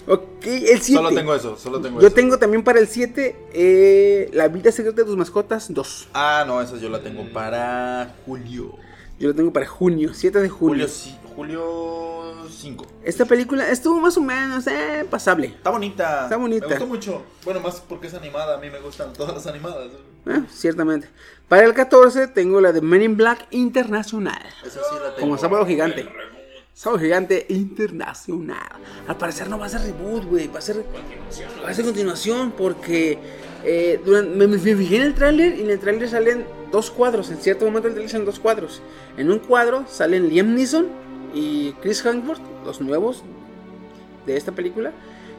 [0.07, 0.93] Ok, el 7.
[0.93, 2.15] Solo tengo eso, solo tengo Yo eso.
[2.15, 6.07] tengo también para el 7 eh, La vida secreta de tus mascotas 2.
[6.13, 8.75] Ah, no, esa yo la tengo para julio.
[9.19, 10.87] Yo lo tengo para junio, 7 de Julio, junio.
[10.87, 12.85] ci- julio 5.
[13.03, 15.47] Esta película estuvo más o menos eh, pasable.
[15.47, 16.23] Está bonita.
[16.23, 16.67] Está bonita.
[16.67, 17.23] Me gustó mucho.
[17.43, 18.55] Bueno, más porque es animada.
[18.55, 19.89] A mí me gustan todas las animadas.
[20.27, 21.09] Ah, ciertamente.
[21.47, 24.41] Para el 14 tengo la de Men in Black Internacional.
[24.65, 25.19] Esa sí la tengo.
[25.19, 26.07] Como Sábado Gigante.
[26.73, 28.59] Sábado Gigante Internacional.
[29.07, 30.47] Al parecer no va a ser reboot, güey.
[30.47, 30.83] Va a ser,
[31.63, 33.19] va a ser continuación porque
[33.63, 37.29] eh, durante- me, me fijé en el tráiler y en el tráiler salen dos cuadros.
[37.29, 38.81] En cierto momento del tráiler salen dos cuadros.
[39.17, 40.87] En un cuadro salen Liam Neeson
[41.33, 43.23] y Chris Hemsworth, los nuevos
[44.25, 44.91] de esta película.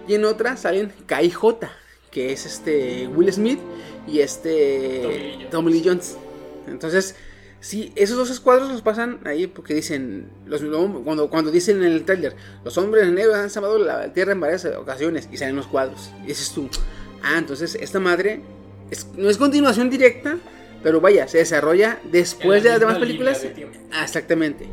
[0.09, 1.69] Y en otra salen KJ,
[2.10, 3.60] que es este Will Smith
[4.09, 6.16] y este Tommy Lee Jones.
[6.66, 7.14] Entonces,
[7.60, 10.62] sí, esos dos escuadros los pasan ahí porque dicen, los,
[11.05, 14.64] cuando, cuando dicen en el tráiler, los hombres negros han salvado la tierra en varias
[14.64, 16.10] ocasiones y salen los cuadros.
[16.24, 16.69] Y dices tú,
[17.23, 18.40] ah, entonces esta madre
[18.90, 20.39] es- no es continuación directa,
[20.82, 23.43] pero vaya, se desarrolla después de la las demás películas.
[23.43, 23.69] de.
[23.93, 24.66] Ah, exactamente.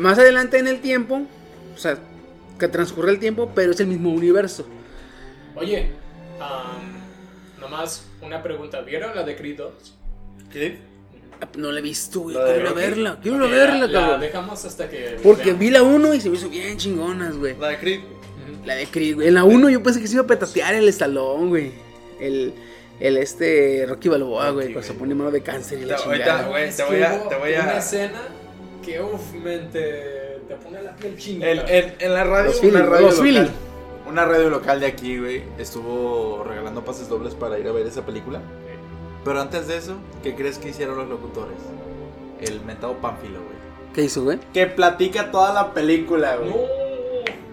[0.00, 1.22] Más adelante en el tiempo,
[1.74, 1.98] o sea,
[2.58, 4.66] que transcurre el tiempo, pero es el mismo universo.
[5.56, 5.90] Oye,
[6.40, 8.80] am, nomás una pregunta.
[8.80, 9.94] ¿Vieron la de Creed 2?
[10.52, 10.78] ¿Qué?
[11.56, 12.36] No la he visto, güey.
[12.36, 14.20] ¿La Quiero verla, quiero ir Ok, a verla, la, la cabrón.
[14.20, 15.18] dejamos hasta que.
[15.22, 15.60] Porque veamos.
[15.60, 17.56] vi la 1 y se me hizo bien chingonas, güey.
[17.58, 18.00] La de Creed.
[18.66, 19.28] La de Creed, güey.
[19.28, 21.72] En la 1 yo pensé que se iba a petatear el estalón, güey.
[22.20, 22.52] El,
[23.00, 24.66] el este Rocky Balboa, güey.
[24.66, 24.98] Cuando se güey.
[24.98, 26.48] pone mano de cáncer y la Ahorita, chingada.
[26.48, 28.22] güey, Es te voy a- te voy a- Una escena
[28.82, 29.32] que, uff,
[29.72, 31.50] te, te pone la piel chinita.
[31.50, 33.50] En, en- en la radio, Los una feeling, radio los local,
[34.08, 38.04] una radio local de aquí, güey, estuvo regalando pases dobles para ir a ver esa
[38.04, 38.40] película.
[39.24, 41.58] Pero antes de eso, ¿qué crees que hicieron los locutores?
[42.40, 43.60] El mentado Pánfilo, güey.
[43.94, 44.38] ¿Qué hizo, güey?
[44.54, 46.50] Que platica toda la película, güey.
[46.50, 46.56] No.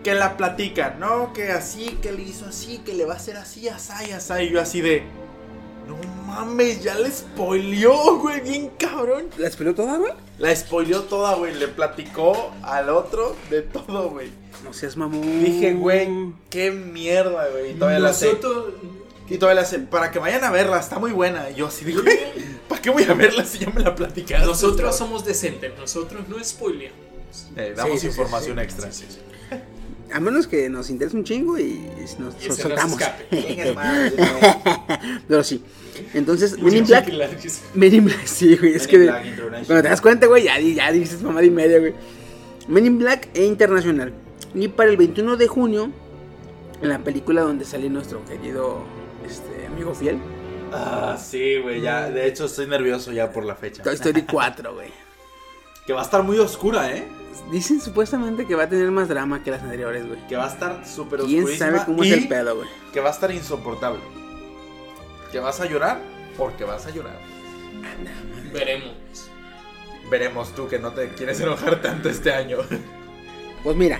[0.04, 3.36] Que la platica, no, que así, que le hizo así, que le va a hacer
[3.36, 4.34] así, así, así.
[4.44, 5.04] Y yo así de.
[5.86, 9.26] No mames, ya le spoileó, güey, bien cabrón.
[9.38, 10.14] ¿La esperó toda, güey?
[10.38, 11.55] La spoileó toda, güey.
[11.55, 14.30] Le platicó al otro de todo, güey.
[14.64, 15.43] No seas mamón.
[15.43, 16.07] Dije, güey,
[16.49, 17.72] qué mierda, güey.
[17.72, 18.27] Y todavía la sé.
[18.27, 18.73] Nosotros.
[19.30, 19.80] Y todavía la sé.
[19.80, 21.49] Para que vayan a verla, está muy buena.
[21.49, 22.19] Y yo así digo, güey,
[22.69, 24.45] ¿para qué voy a verla si ya me la platicaste?
[24.45, 26.97] Nosotros somos decentes, nosotros no spoileamos.
[27.55, 28.64] Eh, damos Sí, sí, sí, información sí.
[28.64, 28.89] extra.
[30.13, 31.85] A menos que nos interese un chingo y
[32.19, 32.97] nos Y se nos soltamos.
[35.27, 35.63] Pero sí.
[36.13, 37.11] Entonces, Men in Black.
[37.73, 38.73] Men in Black, sí, güey.
[38.73, 39.35] Es que Black
[39.65, 41.93] cuando te das cuenta, güey, ya, ya dices mamada y media, güey.
[42.67, 44.13] Men in Black e Internacional.
[44.53, 45.91] Y para el 21 de junio,
[46.81, 48.84] en la película donde sale nuestro querido
[49.25, 50.19] este, amigo fiel,
[50.71, 52.09] Ah, sí, güey, ya.
[52.09, 53.84] De hecho, estoy nervioso ya por la fecha.
[53.84, 55.06] Toy Story 4, güey.
[55.88, 57.07] Que va a estar muy oscura, ¿eh?
[57.51, 60.19] Dicen supuestamente que va a tener más drama que las anteriores, güey.
[60.27, 61.72] Que va a estar súper ¿Quién oscurísima.
[61.72, 62.68] sabe cómo es el pedo, güey?
[62.91, 64.01] Que va a estar insoportable.
[65.31, 65.99] Que vas a llorar
[66.38, 67.18] porque vas a llorar.
[68.53, 68.91] Veremos.
[70.09, 72.57] Veremos tú que no te quieres enojar tanto este año.
[73.64, 73.99] Pues mira,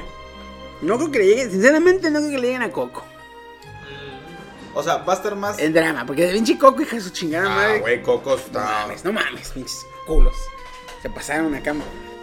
[0.82, 3.04] no creo que le lleguen, sinceramente no creo que le lleguen a Coco.
[4.74, 5.58] O sea, va a estar más.
[5.60, 7.80] El drama, porque de pinche Coco, hija de su chingada Ah, madre.
[7.80, 8.60] güey, Coco No está.
[8.64, 10.36] mames, no mames, pinches culos.
[11.02, 11.74] Se pasaron acá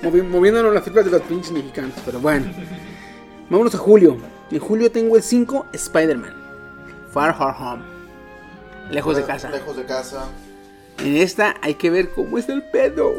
[0.03, 1.93] movi- moviéndonos las fibras de los pinches mexicanos.
[2.05, 2.47] Pero bueno,
[3.51, 4.17] vámonos a julio.
[4.51, 6.35] En julio tengo el 5 Spider-Man.
[7.13, 7.83] Far Far Home.
[8.91, 9.51] Lejos de casa.
[9.51, 10.25] Lejos de casa.
[10.99, 13.13] En esta hay que ver cómo está el pedo.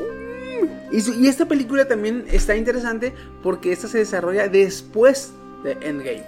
[0.91, 5.31] Y, su- y esta película también está interesante porque esta se desarrolla después
[5.63, 6.23] de Endgame.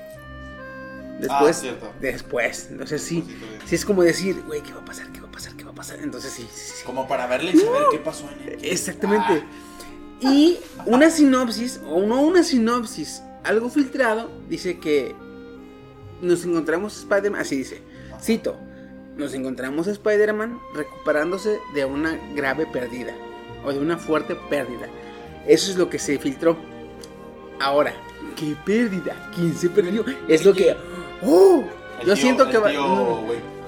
[1.20, 1.58] Después.
[1.58, 1.92] Ah, cierto.
[2.02, 2.68] Después.
[2.72, 3.22] Entonces sí.
[3.22, 5.08] Poquito de- Sí es como decir, güey, ¿qué va a pasar?
[5.78, 6.00] ¿Qué va a pasar?
[6.04, 6.84] Entonces sí, sí, sí.
[6.86, 8.60] Como para verle y saber qué pasó en él.
[8.64, 9.44] Exactamente.
[10.20, 15.16] Y una sinopsis, o no una sinopsis, algo filtrado, dice que
[16.22, 17.82] nos encontramos a Spider-Man, así dice,
[18.20, 18.58] cito,
[19.16, 23.14] nos encontramos a Spider-Man recuperándose de una grave pérdida,
[23.64, 24.88] o de una fuerte pérdida.
[25.48, 26.58] Eso es lo que se filtró.
[27.60, 27.94] Ahora,
[28.36, 29.30] ¿qué pérdida?
[29.36, 30.04] ¿Quién se perdió?
[30.28, 30.76] Es lo que...
[31.24, 31.64] ¡Oh!
[32.02, 32.70] El Yo tío- siento el que va...
[32.70, 33.22] tío, no,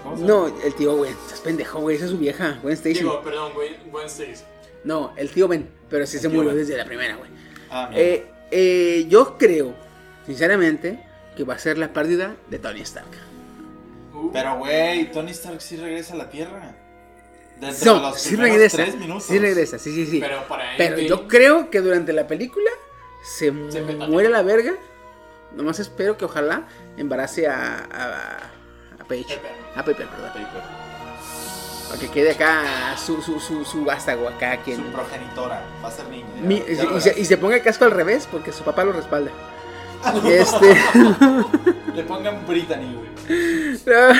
[0.09, 2.99] ¿cómo se no, el tío, güey, estás pendejo, güey, esa es su vieja, Gwen Stacy.
[2.99, 4.43] Digo, perdón, Gwen, Gwen Stacy.
[4.83, 6.57] No, el tío Ben, pero sí El se murió Ben.
[6.57, 7.29] desde la primera, güey.
[7.69, 7.89] Ah.
[7.93, 9.73] Eh, eh, yo creo,
[10.25, 11.05] sinceramente,
[11.35, 13.07] que va a ser la pérdida de Tony Stark.
[14.13, 16.75] Uh, Pero, güey, Tony Stark sí regresa a la Tierra.
[17.59, 18.77] Dentro de No, los sí regresa.
[18.77, 19.23] tres minutos.
[19.25, 20.19] Sí regresa, sí, sí, sí.
[20.19, 22.69] pero para Pero yo creo que durante la película
[23.37, 24.75] se, Se muere la verga.
[25.55, 26.67] Nomás espero que ojalá
[26.97, 28.51] embarace a, a,
[29.09, 29.35] a Paige.
[29.35, 29.51] Pepper.
[29.75, 30.31] A Pepper, perdón.
[31.87, 34.57] Para que quede acá su, su, su, su vástago acá.
[34.63, 35.63] Quien, Su progenitora.
[35.83, 36.25] Va a ser niña.
[36.41, 38.91] Mi- ya y, se, y se ponga el casco al revés porque su papá lo
[38.91, 39.31] respalda.
[40.29, 40.77] este.
[41.95, 43.09] Le pongan Brittany, güey.
[43.85, 44.11] No,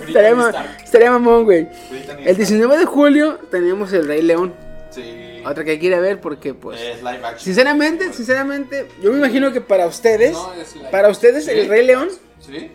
[0.00, 0.52] estaría, ma-
[0.82, 1.68] estaría mamón, güey.
[1.90, 4.52] Brittany El 19 de julio tenemos el Rey León.
[4.90, 5.42] Sí.
[5.46, 6.80] Otra que quiere ver porque, pues.
[6.80, 7.38] Es live action.
[7.40, 11.50] Sinceramente, sinceramente, yo me imagino que para ustedes, No es live para ustedes ¿Sí?
[11.52, 12.08] el Rey León,
[12.40, 12.70] ¿Sí?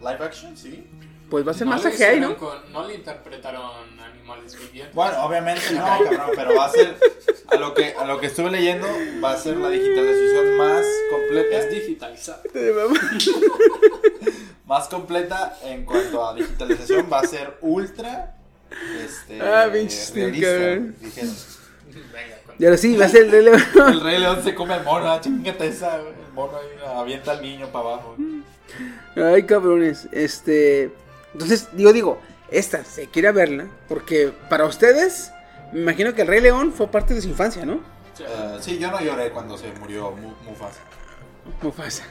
[0.00, 0.86] Live action, sí.
[1.30, 2.36] pues va a ser no más CGI, ¿no?
[2.36, 3.70] con- no le interpretaron
[4.00, 4.94] animales vivientes.
[4.94, 6.96] Bueno, obviamente no, cabrón, pero va a ser
[7.48, 8.86] a lo que a lo que estuve leyendo
[9.22, 12.42] va a ser la digitalización más completa, es digitalizado.
[14.66, 18.34] más completa en cuanto a digitalización va a ser ultra
[19.02, 19.88] este Ah, cabrón.
[20.32, 20.96] dijeron.
[21.00, 23.62] Venga, Y ahora sí, va a ser el Rey León.
[23.92, 26.12] El Rey León se come al mono, ah, chingate esa, güey.
[26.26, 28.16] El mono ahí avienta al niño para abajo.
[29.16, 30.08] Ay, cabrones.
[30.12, 30.90] Este.
[31.32, 32.20] Entonces, digo, digo,
[32.50, 33.66] esta se quiere verla.
[33.88, 35.32] Porque para ustedes,
[35.72, 37.80] me imagino que el Rey León fue parte de su infancia, ¿no?
[38.20, 40.80] Eh, sí, yo no lloré cuando se murió Mu- Mufasa.
[41.62, 42.02] Mufasa.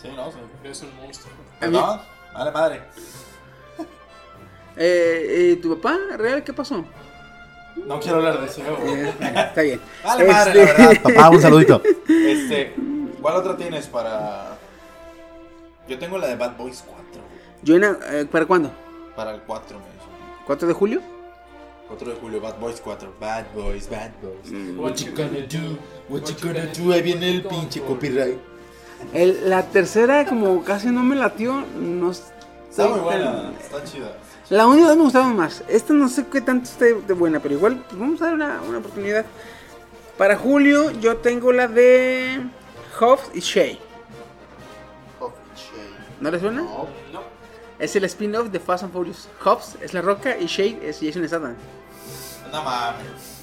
[0.00, 0.30] Sí, no.
[0.68, 1.32] Es un monstruo.
[1.70, 2.02] No,
[2.34, 2.82] vale madre.
[4.76, 6.84] Eh, eh, ¿Tu papá, real, qué pasó?
[7.86, 8.60] No quiero hablar de eso.
[8.60, 9.14] Eh,
[9.48, 9.80] está bien.
[10.04, 11.02] Vale madre, Este- la verdad.
[11.02, 11.82] Papá, un saludito.
[12.08, 12.74] Este,
[13.20, 14.53] ¿cuál otra tienes para...?
[15.88, 17.04] Yo tengo la de Bad Boys 4.
[17.12, 17.24] güey.
[17.62, 18.70] Yo en- eh, ¿Para cuándo?
[19.16, 20.08] Para el 4, me dijo.
[20.46, 21.00] ¿4 de julio?
[21.88, 23.12] 4 de julio, Bad Boys 4.
[23.20, 24.76] Bad Boys, Bad Boys.
[24.78, 25.78] What you gonna do?
[26.08, 26.92] What you gonna do?
[26.92, 28.38] Ahí viene el pinche copyright.
[29.12, 34.16] El- la tercera, como casi no me latió, no Está muy buena, está chida.
[34.50, 35.62] La única dos me gustaba más.
[35.68, 38.60] Esta no sé qué tanto esté de buena, pero igual pues, vamos a dar una,
[38.68, 39.24] una oportunidad.
[40.18, 42.40] Para julio yo tengo la de
[42.98, 43.78] Hobbs y Shay.
[46.20, 46.62] ¿No les suena?
[46.62, 46.86] No.
[47.12, 47.22] No.
[47.78, 49.28] Es el spin-off de Fast and Furious.
[49.44, 51.54] Hobbs es La Roca y Shay es Jason Statham.
[52.52, 53.40] No mames.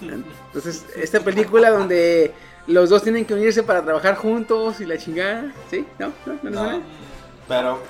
[0.00, 2.32] Entonces, esta película donde
[2.68, 5.52] los dos tienen que unirse para trabajar juntos y la chingada.
[5.70, 5.84] ¿Sí?
[5.98, 6.12] ¿No?
[6.24, 6.34] ¿No?
[6.34, 6.60] ¿No les No.
[6.64, 6.80] suena?
[7.48, 7.82] Pero,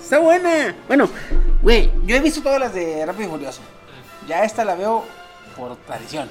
[0.00, 0.74] Está buena.
[0.88, 1.08] Bueno,
[1.62, 3.60] güey, yo he visto todas las de Rápido y Furioso.
[4.26, 5.04] Ya esta la veo
[5.56, 6.28] por tradición.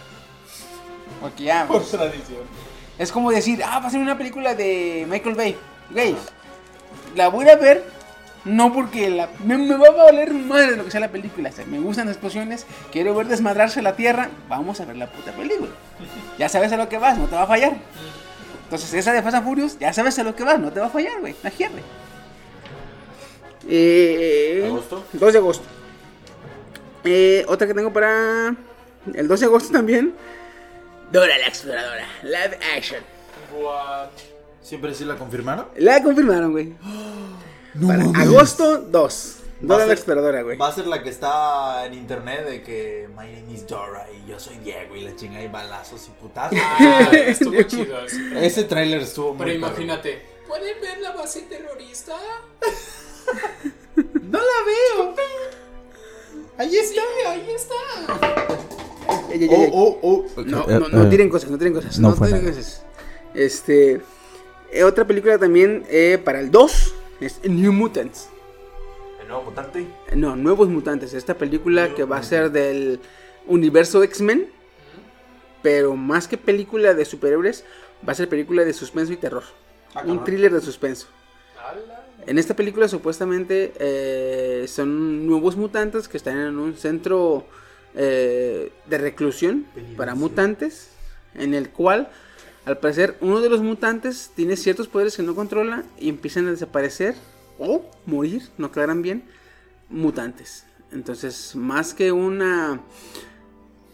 [1.21, 1.65] Porque ya...
[1.67, 2.41] por tradición.
[2.97, 5.57] Es como decir, ah, va a ser una película de Michael Bay.
[5.91, 6.15] Güey,
[7.15, 7.84] la voy a ver,
[8.45, 11.49] no porque la, me, me va a valer madre lo que sea la película.
[11.49, 15.07] O sea, me gustan las explosiones, quiero ver desmadrarse la tierra, vamos a ver la
[15.07, 15.72] puta película.
[16.38, 17.73] Ya sabes a lo que vas, no te va a fallar.
[18.64, 20.88] Entonces, esa de Fast and Furious, ya sabes a lo que vas, no te va
[20.88, 21.36] a fallar, güey.
[21.41, 21.81] Imagínate.
[23.68, 25.06] Eh, ¿Agosto?
[25.14, 25.65] 2 de agosto.
[27.03, 28.56] Eh, otra que tengo para
[29.14, 30.14] el 2 de agosto también.
[31.11, 32.06] Dora la exploradora.
[32.23, 33.02] Live action.
[33.60, 34.10] What?
[34.69, 35.65] ¿Siempre sí la confirmaron?
[35.77, 36.73] La confirmaron, güey.
[37.73, 38.21] No Para mames.
[38.27, 39.35] agosto 2.
[39.61, 40.57] Va a Dora la ser- exploradora, güey.
[40.57, 44.29] Va a ser la que está en internet de que My name is Dora y
[44.29, 46.59] yo soy Diego y la chinga y balazos y putazos.
[46.79, 47.97] Ah, estuvo chido.
[48.35, 52.15] Ese tráiler estuvo muy Pero imagínate, ¿pueden ver la base terrorista?
[53.95, 55.15] No la veo.
[56.57, 57.01] Ahí está.
[57.27, 57.75] ahí está.
[59.31, 59.69] Ey, ey, ey, ey.
[59.73, 60.41] Oh, oh, oh.
[60.45, 61.99] No, Eh, no, no eh, tiren cosas, no tiren cosas.
[61.99, 62.83] no No, tiren cosas.
[63.33, 64.01] Este.
[64.71, 68.29] Eh, otra película también eh, para el 2 es New Mutants.
[69.21, 69.87] ¿El nuevo mutante?
[70.15, 71.13] No, Nuevos Mutantes.
[71.13, 72.99] Esta película que va a ser del
[73.47, 74.49] universo X-Men.
[75.61, 77.65] Pero más que película de superhéroes,
[78.07, 79.43] va a ser película de suspenso y terror.
[79.93, 81.07] Ah, Un thriller de suspenso.
[81.57, 82.05] Ala.
[82.25, 87.45] En esta película supuestamente eh, son nuevos mutantes que están en un centro
[87.93, 89.65] de reclusión
[89.97, 90.91] para mutantes,
[91.33, 92.09] en el cual
[92.65, 96.52] al parecer uno de los mutantes tiene ciertos poderes que no controla y empiezan a
[96.52, 97.15] desaparecer
[97.57, 99.23] o morir, no aclaran bien,
[99.90, 100.65] mutantes.
[100.91, 102.81] Entonces, más que una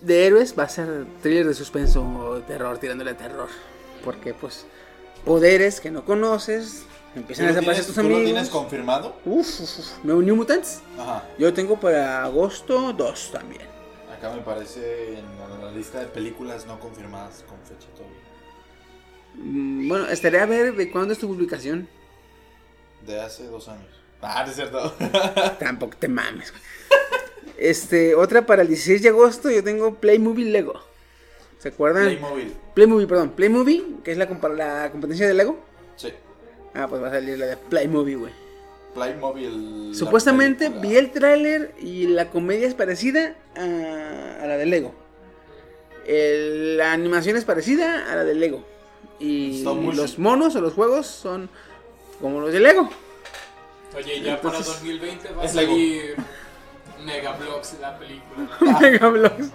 [0.02, 3.50] de héroes, va a ser thriller de suspenso o terror, tirándole a terror.
[4.04, 4.66] Porque pues
[5.26, 6.84] poderes que no conoces,
[7.14, 8.26] ¿Tú empiezan a desaparecer tus tú lo amigos.
[8.26, 9.16] tienes confirmado?
[9.26, 10.04] Uf, uf, uf.
[10.04, 10.82] New Mutants.
[11.00, 11.24] Ajá.
[11.40, 13.62] Yo tengo para agosto 2 también.
[14.16, 15.26] Acá me parece en
[15.62, 18.25] la lista de películas no confirmadas con fecha todavía.
[19.38, 21.88] Mm, Bueno, estaré a ver de cuándo es tu publicación.
[23.06, 23.88] De hace dos años.
[24.22, 24.94] Ah, es cierto.
[25.60, 26.52] Tampoco te mames.
[27.58, 30.74] Este, otra para el 16 de agosto yo tengo Playmovie Lego.
[31.60, 32.06] ¿Se acuerdan?
[32.06, 32.54] Playmobil.
[32.74, 33.30] Playmovie, perdón.
[33.32, 35.60] Playmovie, que es la, la competencia de Lego.
[35.96, 36.10] Sí.
[36.74, 38.34] Ah, pues va a salir la de Playmovie, güey.
[38.94, 39.90] Playmobil.
[39.92, 40.90] la Supuestamente película.
[40.90, 44.94] vi el tráiler y la comedia es parecida a, a la de Lego.
[46.06, 48.66] El- la animación es parecida a la de Lego.
[49.20, 51.50] Y los monos o los juegos son
[52.22, 52.90] como los de Lego.
[53.96, 55.72] Oye, ya para Entonces, 2020 va a es Lego.
[55.72, 56.16] salir
[57.06, 58.50] Megablox la película.
[58.82, 59.50] Megablogs.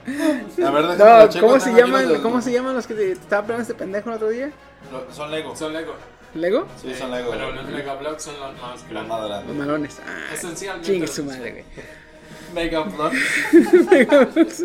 [0.64, 2.08] A ver, déjame No, lo checo, ¿cómo se llaman?
[2.08, 4.50] los- ¿Cómo se llaman los que te estaba peleando este pendejo el otro día?
[4.92, 5.54] Lo- Son Lego.
[5.56, 5.94] Son Lego.
[6.34, 6.66] ¿Lego?
[6.80, 7.32] Sí, son Lego.
[7.32, 9.08] Pero los Megablox son los más Los grandes.
[9.08, 9.98] más Los malones.
[10.06, 11.64] Ah, Esencialmente chingue los su madre, güey.
[12.54, 14.64] Megablogs.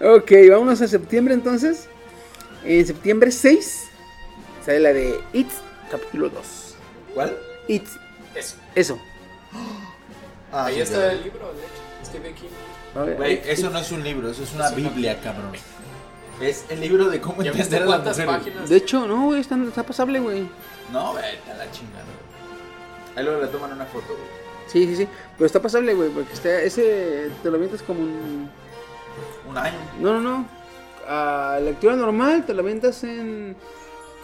[0.00, 1.86] ok, vámonos a septiembre entonces.
[2.64, 3.89] En septiembre 6
[4.70, 5.48] sale la de It,
[5.90, 6.74] capítulo 2.
[7.14, 7.36] ¿Cuál?
[7.66, 7.84] It,
[8.36, 8.56] Eso.
[8.76, 8.98] eso.
[10.52, 11.10] Ah, Ahí sí, está claro.
[11.12, 12.04] el libro, de hecho.
[12.06, 12.48] Stephen King.
[12.94, 15.20] A ver, Güey, It, eso no es un libro, eso es una Es una- biblia,
[15.20, 15.50] cabrón.
[16.40, 18.24] Es el libro de cómo ¿Ya entender a mujeres.
[18.26, 18.68] páginas?
[18.68, 20.48] De hecho, no, güey, está, está pasable, güey.
[20.92, 22.04] No, vete a la chingada.
[23.16, 24.40] Ahí luego le toman una foto, güey.
[24.68, 25.08] Sí, sí, sí.
[25.36, 28.48] Pero está pasable, güey, porque está, ese te lo mientes como un...
[29.48, 29.76] Un año.
[29.98, 30.48] No, no, no.
[31.08, 33.56] a lectura normal te lo avientas en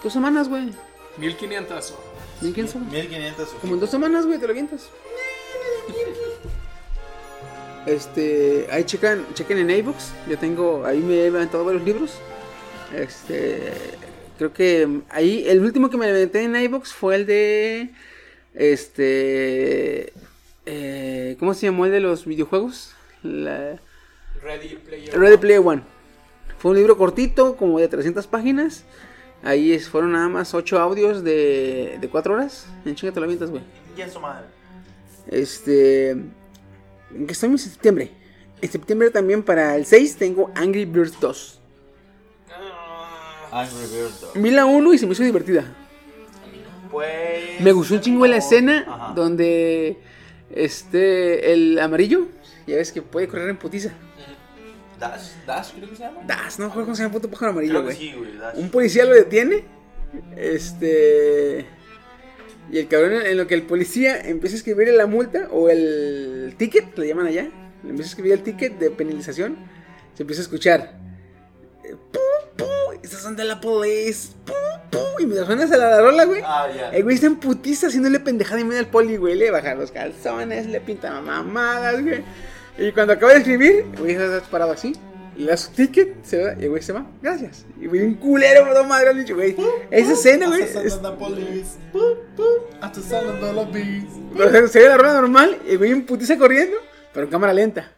[0.06, 0.70] dos semanas, güey.
[1.18, 2.04] 1500 hojas.
[2.40, 2.88] ¿En quién son?
[2.88, 4.88] 1500 Como en dos semanas, güey, te lo avientas.
[7.86, 10.12] Este, ahí checan, chequen en iBooks.
[10.28, 12.12] Yo tengo, ahí me he aventado varios libros.
[12.94, 13.72] Este,
[14.38, 17.90] creo que ahí, el último que me aventé en iBooks fue el de,
[18.54, 20.12] este,
[20.66, 22.94] eh, ¿cómo se llamó el de los videojuegos?
[23.24, 23.80] La,
[24.40, 25.82] Ready Player Ready Player One.
[26.58, 28.84] Fue un libro cortito, como de 300 páginas.
[29.42, 32.66] Ahí es- fueron nada más 8 audios de, de 4 horas.
[32.84, 33.62] En chinga te lo avientas, güey.
[33.96, 34.46] Ya su madre.
[35.28, 36.10] Este.
[36.10, 37.64] ¿En qué estamos?
[37.64, 38.10] En septiembre.
[38.60, 41.60] En septiembre también para el 6 tengo Angry Birds 2.
[43.52, 44.20] Angry Birds.
[44.20, 44.30] dog.
[44.34, 45.64] Vi la 1 y se me hizo divertida.
[46.90, 47.60] Pues.
[47.60, 49.12] Me gustó un chingo la escena Ajá.
[49.14, 49.98] donde.
[50.50, 51.52] Este.
[51.52, 52.26] El amarillo.
[52.66, 53.92] Ya ves que puede correr en putiza.
[54.98, 56.22] Dash, Dash creo que se llama.
[56.26, 57.96] Das, no, ¿cómo se llama puto pájaro amarillo, güey?
[57.96, 58.36] sí, güey.
[58.36, 58.56] Dash.
[58.58, 59.64] Un policía lo detiene.
[60.36, 61.66] Este.
[62.70, 66.54] Y el cabrón, en lo que el policía empieza a escribir la multa o el
[66.58, 67.48] ticket, le llaman allá.
[67.84, 69.56] Le empieza a escribir el ticket de penalización.
[70.14, 70.98] Se empieza a escuchar.
[71.84, 72.18] eh, pu,
[72.56, 72.64] pu,
[73.02, 74.30] Estas son de la police.
[74.44, 74.52] pu,
[74.90, 76.40] pu, Y mientras suena esa la rola, güey.
[76.44, 76.90] Ah, ya.
[76.90, 79.36] El güey está en putiza haciéndole pendejada y medio al poli, güey.
[79.36, 82.24] Le baja los calzones, le pinta mamadas, güey.
[82.78, 84.94] Y cuando acaba de escribir, el güey está parado así.
[85.36, 87.06] Y le da su ticket, se va, y el güey se va.
[87.20, 87.66] Gracias.
[87.80, 89.54] Y güey, un culero, bro, madre, dicho, güey.
[89.90, 90.66] Esa escena, güey.
[90.66, 90.88] Se,
[94.68, 96.78] se ve la rola normal, y el güey en putiza corriendo,
[97.12, 97.92] pero en cámara lenta.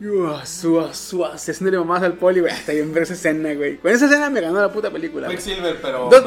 [0.00, 2.52] Y, uah, suah, suah, se haciéndole mamadas al poli, güey.
[2.52, 3.76] Hasta bien ver esa escena, güey.
[3.76, 5.28] Con esa escena me ganó la puta película.
[5.28, 6.08] Quicksilver, pero.
[6.10, 6.24] Dos,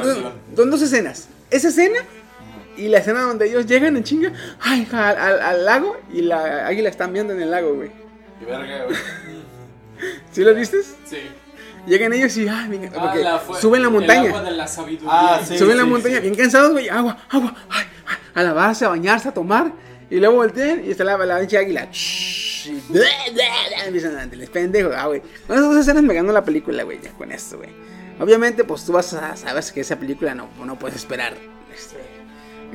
[0.55, 1.27] dos, dos escenas.
[1.49, 1.99] Esa escena
[2.77, 4.31] y la escena donde ellos llegan en chinga
[4.61, 7.91] ay, al, al- al lago y la águila está viendo en el lago, güey.
[8.41, 8.97] Y verga, güey.
[10.31, 10.81] ¿Sí lo viste?
[10.83, 11.17] Sí.
[11.87, 14.29] Llegan ellos y ay, venga, Ah, porque la fue- suben la El montaña.
[14.29, 15.09] agua de la sabiduría.
[15.11, 15.57] Ah, sí.
[15.57, 16.89] suben la montaña, bien cansados, güey.
[16.89, 19.71] Agua, agua, ay, ay, a lavarse, a bañarse, a tomar.
[20.09, 21.87] Y luego voltean y está la, la pinche águila.
[21.91, 24.91] Shhh, y empiezan a les pendejo.
[24.95, 25.21] Ah, güey.
[25.47, 26.99] Con esas dos escenas me ganó la película, güey.
[27.01, 27.69] Ya con esto, güey.
[28.19, 31.33] Obviamente, pues tú vas a sabes que esa película no, no puedes esperar
[31.75, 31.97] este,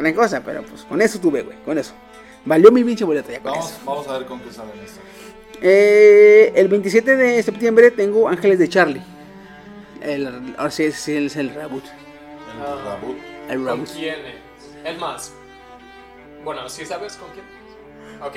[0.01, 1.57] gran cosa, pero pues con eso tuve, güey.
[1.65, 1.93] Con eso.
[2.45, 3.81] Valió mi pinche boleto ya con Vamos, eso.
[3.85, 5.01] vamos a ver con qué salen esto.
[5.63, 9.03] Eh, el 27 de septiembre tengo Ángeles de Charlie.
[10.01, 11.85] El, ahora sí es, es el reboot.
[11.85, 12.99] El Ah.
[13.01, 13.17] reboot.
[13.51, 14.91] El ¿Con quién es?
[14.93, 15.33] Es más.
[16.45, 17.45] Bueno, ¿sí sabes con quién?
[18.23, 18.37] Ok.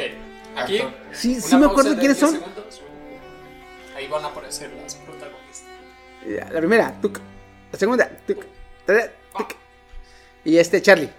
[0.57, 0.81] Aquí.
[1.14, 2.40] Sí, sí me acuerdo de quiénes 10 son.
[2.40, 2.81] segundos.
[3.95, 6.52] Ahí van a aparecer las protagonistas.
[6.52, 7.19] La primera, tuc.
[7.72, 8.10] La segunda.
[8.85, 9.56] Tercera, tuc.
[10.44, 11.10] Y este Charlie.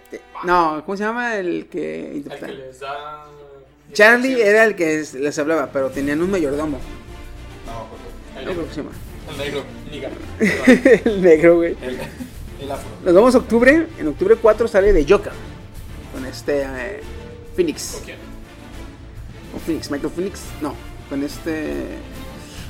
[0.45, 2.47] No, ¿cómo se llama el que El interpreta?
[2.47, 3.25] que les da.
[3.93, 6.79] Charlie era el que es- les hablaba, pero tenían un mayordomo.
[7.67, 8.41] No.
[8.41, 8.75] El ¿Cómo negro.
[8.75, 8.93] se llama?
[9.31, 9.65] El negro.
[11.05, 11.77] El negro, güey.
[11.81, 11.99] El,
[12.63, 12.89] el afro.
[13.05, 13.87] Nos vamos a octubre.
[13.99, 15.33] En octubre 4 sale de Joker.
[16.13, 17.01] Con este eh,
[17.57, 17.93] Phoenix.
[17.95, 18.17] ¿Con quién?
[19.53, 20.41] Con Phoenix, Michael Phoenix.
[20.61, 20.75] No,
[21.09, 21.85] con este.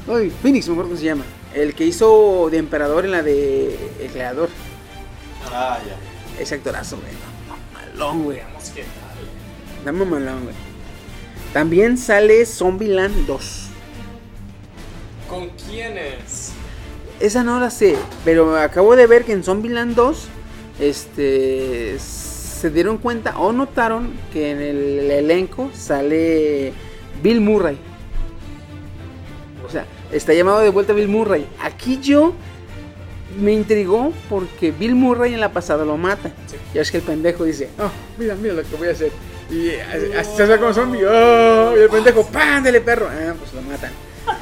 [0.07, 1.25] Uy, Phoenix, me acuerdo cómo se llama.
[1.55, 4.49] El que hizo de emperador en la de El Creador.
[5.51, 6.43] Ah, ya.
[6.43, 7.09] Ese actorazo, güey.
[7.95, 8.39] Malón, güey.
[8.39, 9.85] Veamos qué tal.
[9.85, 10.55] Dame malón, güey.
[11.53, 13.69] También sale Zombieland 2.
[15.29, 16.53] ¿Con quiénes?
[17.21, 20.29] Esa no la sé, pero acabo de ver que en Zombieland 2
[20.81, 26.73] este se dieron cuenta o notaron que en el elenco sale
[27.23, 27.79] Bill Murray.
[29.65, 31.47] O sea, está llamado de vuelta Bill Murray.
[31.63, 32.33] Aquí yo
[33.39, 36.31] me intrigó porque Bill Murray en la pasada lo mata.
[36.47, 36.57] Sí.
[36.75, 39.13] Ya es que el pendejo dice, oh, mira, mira lo que voy a hacer.
[39.51, 41.05] Y así así se hace como zombie.
[41.07, 42.63] Oh, y el pendejo, ¡pam!
[42.63, 43.09] Dele perro.
[43.09, 43.93] Ah, pues lo matan.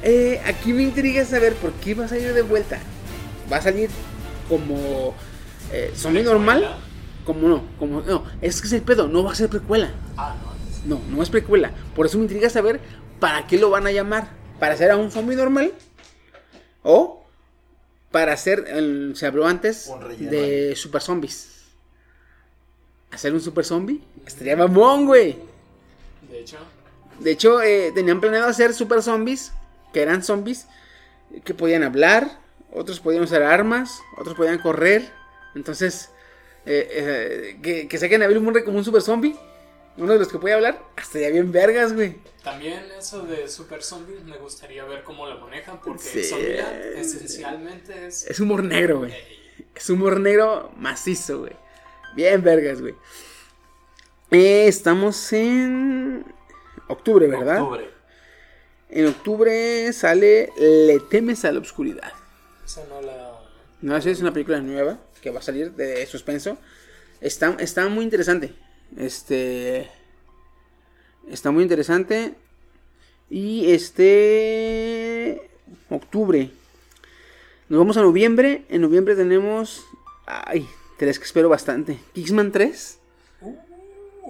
[0.00, 2.78] Eh, aquí me intriga saber por qué va a salir de vuelta.
[3.52, 3.90] Va a salir
[4.48, 5.12] como
[5.72, 6.76] eh, zombie normal.
[7.24, 8.24] Como no, como no.
[8.40, 9.90] Es que es el pedo, no va a ser precuela.
[10.16, 10.36] Ah,
[10.86, 10.98] no.
[10.98, 11.72] No, no es precuela.
[11.96, 12.80] Por eso me intriga saber
[13.18, 14.28] para qué lo van a llamar.
[14.60, 15.72] ¿Para hacer a un zombie normal?
[16.84, 17.17] ¿O
[18.10, 19.88] para hacer, el- se habló antes,
[20.30, 21.48] de super zombies?
[23.10, 24.02] ¿Hacer un super zombie?
[24.26, 25.36] Estaría mamón, güey.
[26.30, 26.58] De hecho,
[27.20, 29.50] De hecho, eh, tenían planeado hacer super zombies,
[29.92, 30.66] que eran zombies
[31.44, 32.38] que podían hablar,
[32.72, 35.10] otros podían usar armas, otros podían correr.
[35.56, 36.10] Entonces,
[36.64, 39.36] eh, eh, que, que saquen a Bill Murray como un super zombie,
[39.98, 42.16] uno de los que puede hablar, hasta ya bien vergas, güey.
[42.42, 46.24] también eso de super zombies me gustaría ver cómo lo manejan porque Sí.
[46.24, 48.26] Zombieland esencialmente es.
[48.26, 49.12] Es humor negro, güey.
[49.74, 51.52] Es humor negro macizo, güey.
[52.14, 52.94] Bien vergas, güey.
[54.30, 56.24] Eh, estamos en
[56.88, 57.62] octubre, ¿verdad?
[57.62, 57.90] Octubre.
[58.90, 62.12] En octubre sale Le temes a la oscuridad.
[62.64, 63.38] Esa no la.
[63.80, 66.58] No es una película nueva que va a salir de suspenso.
[67.20, 68.54] Está, está muy interesante.
[68.96, 69.88] Este.
[71.28, 72.34] Está muy interesante.
[73.30, 75.50] Y este.
[75.90, 76.50] Octubre.
[77.68, 78.64] Nos vamos a noviembre.
[78.68, 79.84] En noviembre tenemos.
[80.26, 80.66] Ay,
[80.98, 81.98] tres que espero bastante.
[82.14, 82.98] Kingsman 3.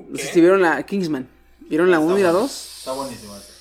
[0.09, 1.29] No sé vieron la Kingsman.
[1.61, 2.79] ¿Vieron la 1 y la 2?
[2.79, 3.53] Está buenísimo ese.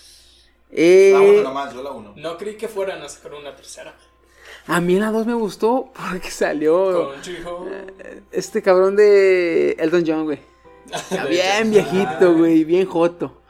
[0.69, 2.13] Eh, La uno nomás, yo la uno.
[2.15, 3.95] No creí que fueran a sacar una tercera.
[4.67, 7.65] a mí la 2 me gustó porque salió Con Chiho.
[8.31, 10.39] este cabrón de Elton John, güey.
[11.11, 13.41] Ya bien viejito, güey, bien joto.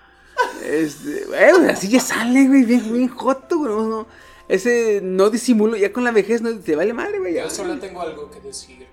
[0.64, 3.72] Este, güey, así ya sale, güey, bien, bien joto, güey.
[3.72, 4.08] No, no.
[4.48, 7.36] Ese no disimulo, ya con la vejez no te vale madre, güey.
[7.36, 8.88] Yo solo tengo algo que decir.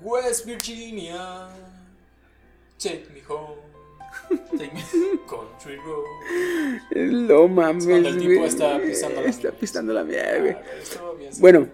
[0.00, 1.48] West Virginia,
[2.78, 3.74] take me home.
[4.30, 6.04] Country road.
[6.94, 8.44] No mames, cuando el tipo güey.
[8.44, 10.52] está pisando la Está pisando la mierda, güey.
[10.52, 11.32] Ah, bien.
[11.38, 11.68] Bueno,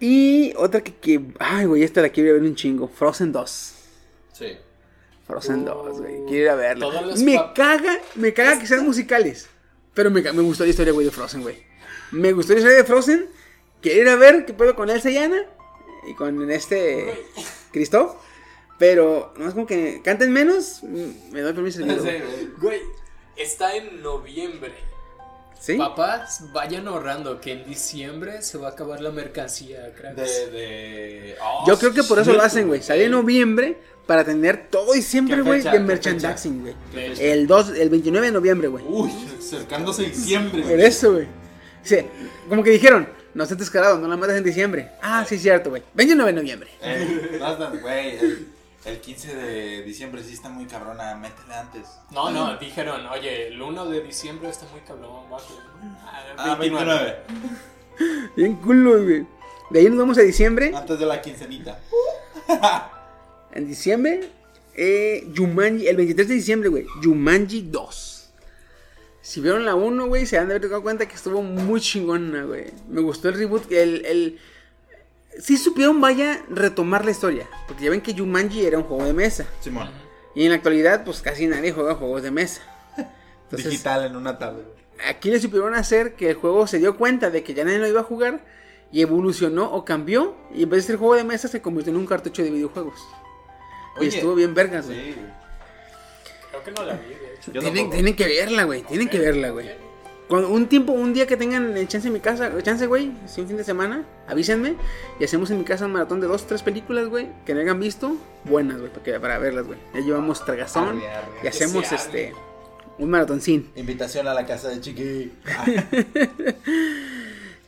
[0.00, 2.88] y otra que, que ay, güey, esta la quiero ver un chingo.
[2.88, 3.74] Frozen 2.
[4.32, 4.56] Sí.
[5.26, 5.84] Frozen Oh.
[5.88, 6.14] 2, güey.
[6.26, 6.86] Quiero ir a verla.
[7.18, 9.48] Me caga, me caga que sean musicales.
[9.94, 11.62] Pero me, me gustó la historia, güey, de Frozen, güey.
[12.10, 13.26] Me gustó la historia de Frozen.
[13.80, 15.42] Quiero ir a ver qué puedo con Elsa y Anna.
[16.06, 17.24] Y con este.
[17.72, 18.16] Christoph.
[18.78, 20.80] Pero, no es como que canten menos.
[20.82, 21.80] mm, Me doy permiso.
[21.84, 21.96] güey.
[22.00, 22.20] güey.
[22.60, 22.80] Güey,
[23.36, 24.74] está en noviembre.
[25.64, 25.78] ¿Sí?
[25.78, 30.14] Papás, vayan ahorrando que en diciembre se va a acabar la mercancía, cracks.
[30.14, 31.36] De, de...
[31.42, 32.82] Oh, Yo creo que por eso lo hacen, güey.
[32.82, 36.74] Sale en noviembre para tener todo diciembre, ¿Qué güey, de ¿Qué merchandising, güey.
[37.18, 38.84] El 2, el 29 de noviembre, güey.
[38.86, 40.60] Uy, acercándose diciembre.
[40.64, 41.28] Por eso, güey.
[41.82, 41.96] Sí,
[42.46, 44.90] como que dijeron, no estés descarado, no la mates en diciembre.
[45.00, 45.82] Ah, sí, cierto, güey.
[45.94, 46.68] 29 de noviembre.
[46.82, 47.40] Eh,
[47.80, 48.18] güey,
[48.84, 51.88] el, el 15 de diciembre sí está muy cabrona, métele antes.
[52.10, 55.60] No, no, dijeron, oye, el 1 de diciembre está muy cabrón, bajo.
[56.36, 57.16] Ah, 29.
[58.36, 59.26] Bien culo, güey.
[59.70, 60.72] De ahí nos vamos a diciembre.
[60.74, 61.78] Antes de la quincenita.
[63.54, 64.30] En diciembre,
[64.74, 66.86] eh, Jumanji, el 23 de diciembre, güey.
[67.00, 68.30] Jumanji 2.
[69.22, 72.42] Si vieron la 1, güey, se han de haber dado cuenta que estuvo muy chingona,
[72.42, 72.72] güey.
[72.88, 73.70] Me gustó el reboot.
[73.70, 74.40] El, el...
[75.40, 77.48] Sí supieron, vaya, retomar la historia.
[77.66, 79.46] Porque ya ven que Jumanji era un juego de mesa.
[79.60, 79.90] Simón.
[80.34, 82.62] Y en la actualidad, pues casi nadie juega juegos de mesa.
[83.44, 84.66] Entonces, Digital en una tablet.
[85.08, 87.86] aquí le supieron hacer que el juego se dio cuenta de que ya nadie lo
[87.88, 88.44] iba a jugar.
[88.92, 90.36] Y evolucionó o cambió.
[90.54, 93.00] Y en vez de ser juego de mesa, se convirtió en un cartucho de videojuegos.
[94.00, 94.98] y estuvo bien vergas, güey.
[94.98, 95.32] Sí, güey.
[96.50, 97.50] Creo que no la vi, de hecho.
[97.50, 98.82] Tienen, tienen que verla, güey.
[98.82, 99.68] Tienen que verla, güey.
[100.28, 103.46] Cuando un tiempo, un día que tengan chance en mi casa, chance, güey, si un
[103.48, 104.74] fin de semana, avísenme
[105.20, 107.78] y hacemos en mi casa un maratón de dos, tres películas, güey, que no hayan
[107.78, 109.78] visto, buenas, güey, para, para verlas, güey.
[109.92, 111.26] Ya llevamos tragazón Arre, arre.
[111.42, 112.32] y hacemos este
[112.96, 113.70] un maratoncín.
[113.76, 115.32] Invitación a la casa de Chiqui.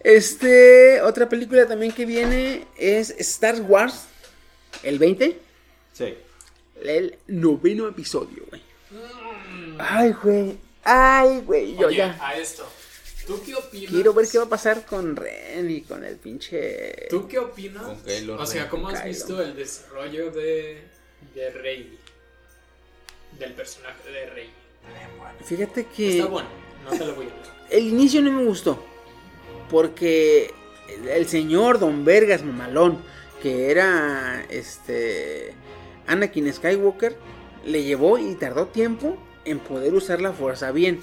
[0.04, 4.06] Este, otra película también que viene es Star Wars,
[4.84, 5.36] el 20,
[5.92, 6.14] Sí.
[6.84, 8.62] el noveno episodio, güey.
[9.78, 10.58] Ay, güey.
[10.88, 12.16] Ay, güey, yo Oye, ya.
[12.20, 12.64] a esto.
[13.26, 13.90] ¿Tú qué opinas?
[13.90, 17.08] Quiero ver qué va a pasar con Ren y con el pinche.
[17.10, 17.82] ¿Tú qué opinas?
[17.82, 19.08] Con Kylo o sea, ¿cómo has Kylo.
[19.08, 20.82] visto el desarrollo de,
[21.34, 21.98] de Rey?
[23.38, 24.50] Del personaje de Rey.
[25.44, 26.48] Fíjate que Está bueno,
[26.84, 27.52] no te lo voy a decir.
[27.70, 28.80] el inicio no me gustó.
[29.68, 30.54] Porque
[30.88, 33.02] el, el señor Don Vergas Mamalón,
[33.42, 35.52] que era este
[36.06, 37.16] Anakin Skywalker,
[37.64, 41.00] le llevó y tardó tiempo en poder usar la fuerza bien.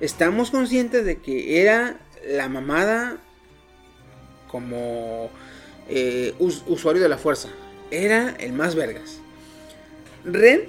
[0.00, 3.18] Estamos conscientes de que era la mamada
[4.50, 5.30] como
[5.88, 7.48] eh, us- usuario de la fuerza.
[7.90, 9.18] Era el más vergas.
[10.24, 10.62] Ren,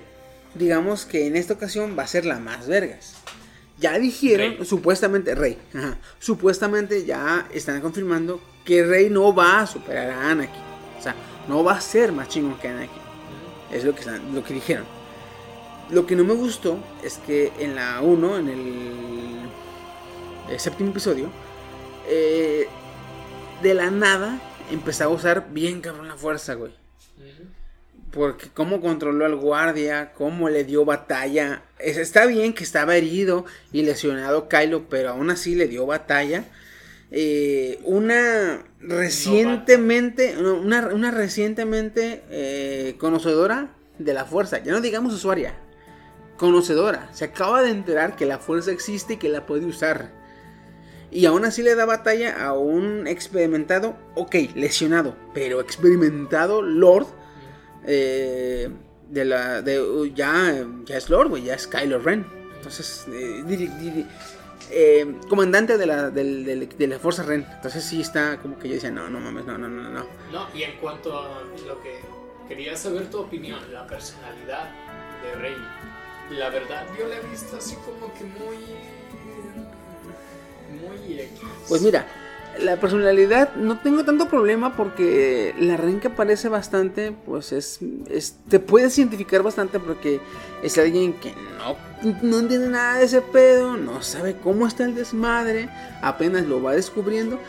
[0.56, 3.14] digamos que en esta ocasión va a ser la más vergas.
[3.78, 4.66] Ya dijeron, Rey.
[4.66, 10.62] supuestamente, Rey, ajá, supuestamente ya están confirmando que Rey no va a superar a Anakin.
[10.98, 11.16] O sea,
[11.48, 13.02] no va a ser más chingón que Anakin.
[13.72, 14.86] Es lo que, están- lo que dijeron.
[15.92, 19.40] Lo que no me gustó es que en la 1, en el,
[20.52, 21.30] el séptimo episodio,
[22.08, 22.68] eh,
[23.64, 24.40] de la nada
[24.72, 26.72] empezaba a usar bien cabrón la fuerza, güey.
[28.12, 31.64] Porque cómo controló al guardia, cómo le dio batalla.
[31.78, 36.46] Es- está bien que estaba herido y lesionado Kylo, pero aún así le dio batalla.
[37.12, 45.14] Eh, una recientemente, no, una, una recientemente eh, conocedora de la fuerza, ya no digamos
[45.14, 45.56] usuaria,
[46.40, 50.12] conocedora, se acaba de enterar que la fuerza existe y que la puede usar.
[51.12, 57.08] Y aún así le da batalla a un experimentado, ok, lesionado, pero experimentado Lord
[57.86, 58.70] eh,
[59.10, 62.26] de la de uh, ya ya es Lord, güey, ya es Kylo Ren.
[62.56, 64.06] Entonces, eh,
[64.72, 67.46] eh, comandante de la, del- de la Fuerza Ren.
[67.56, 70.06] Entonces sí está como que yo decía, no, no mames, no, no, no, no.
[70.32, 72.00] No, y en cuanto a lo que
[72.48, 74.70] quería saber tu opinión, la personalidad
[75.24, 75.56] de Rey,
[76.32, 78.58] la verdad yo la he visto así como que muy.
[80.82, 81.40] muy X.
[81.68, 82.08] Pues mira,
[82.60, 87.80] la personalidad no tengo tanto problema porque la Ren que aparece bastante, pues es,
[88.10, 90.20] es- te puedes identificar bastante porque
[90.64, 91.76] es alguien que no,
[92.22, 95.70] no entiende nada de ese pedo, no sabe cómo está el desmadre,
[96.02, 97.40] apenas lo va descubriendo.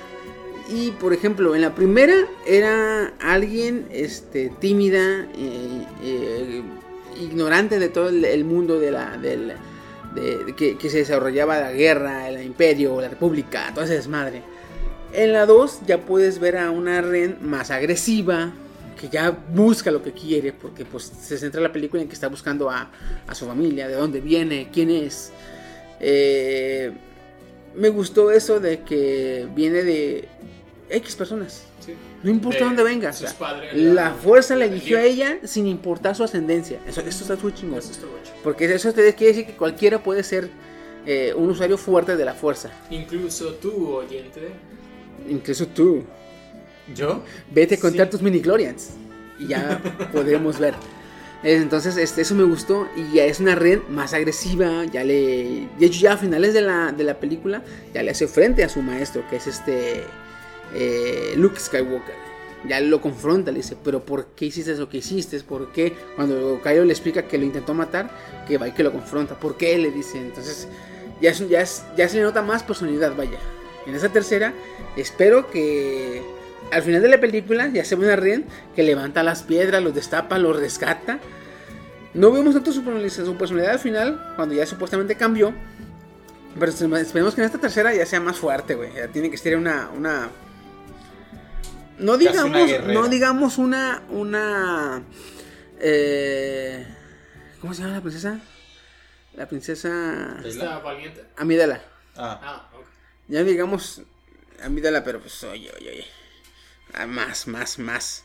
[0.72, 2.14] Y por ejemplo, en la primera
[2.46, 6.62] era alguien este, tímida, eh, eh,
[7.20, 9.52] ignorante de todo el, mundo de la, del,
[10.14, 14.42] de, de que, que se desarrollaba la guerra, el imperio, la república, todo ese desmadre.
[15.12, 18.52] En la 2 ya puedes ver a una Ren más agresiva,
[19.00, 22.28] que ya busca lo que quiere, porque pues se centra la película en que está
[22.28, 22.90] buscando a,
[23.26, 25.32] a su familia, de dónde viene, quién es.
[26.00, 26.92] Eh,
[27.74, 30.28] me gustó eso de que viene de
[30.90, 31.64] X personas.
[32.22, 33.10] No importa De dónde venga.
[33.10, 33.34] o sea,
[33.72, 36.78] la fuerza la eligió a ella sin importar su ascendencia.
[36.86, 37.80] Eso, eso está muy chingón.
[38.42, 40.50] Porque eso te quiere decir que cualquiera puede ser
[41.06, 42.70] eh, un usuario fuerte de la fuerza.
[42.90, 44.50] Incluso tú, oyente,
[45.28, 46.04] Incluso tú.
[46.94, 47.22] ¿Yo?
[47.50, 48.10] Vete a contar Sí.
[48.12, 48.90] tus mini Glorians.
[49.38, 49.80] Y ya
[50.12, 50.74] podremos ver.
[51.42, 52.86] Entonces, este, eso me gustó.
[52.96, 54.84] Y ya es una red más agresiva.
[54.86, 55.68] Ya le.
[55.78, 57.62] De hecho, ya a finales de la, de la película,
[57.94, 60.04] ya le hace frente a su maestro, que es este.
[60.74, 62.14] Eh, Luke Skywalker.
[62.68, 65.40] Ya lo confronta, le dice, pero ¿por qué hiciste eso que hiciste?
[65.40, 65.94] ¿Por qué?
[66.14, 68.10] Cuando Kylo le explica que lo intentó matar,
[68.46, 69.34] que va y que lo confronta.
[69.34, 69.78] ¿Por qué?
[69.78, 70.18] Le dice.
[70.18, 70.68] Entonces,
[71.22, 71.64] ya, ya,
[71.96, 73.38] ya se le nota más personalidad, vaya.
[73.86, 74.52] En esa tercera,
[74.96, 76.22] espero que
[76.70, 78.44] al final de la película ya se ve una Ren
[78.76, 81.18] que levanta las piedras, los destapa, los rescata.
[82.12, 85.54] No vemos tanto su personalidad, su personalidad al final, cuando ya supuestamente cambió.
[86.58, 88.92] Pero esperemos que en esta tercera ya sea más fuerte, güey.
[88.94, 89.88] Ya tiene que ser una.
[89.96, 90.28] una
[92.00, 94.02] no digamos, no digamos una.
[94.10, 95.02] una
[95.78, 96.86] eh,
[97.60, 98.40] ¿Cómo se llama la princesa?
[99.34, 100.40] La princesa.
[100.44, 101.24] está valiente.
[101.36, 101.82] Amidala.
[102.16, 102.84] Ah, Ah, ok.
[103.28, 104.02] Ya digamos
[104.62, 106.04] amígdala, pero pues oye, oye, oye.
[106.92, 108.24] Ah, Más, más, más.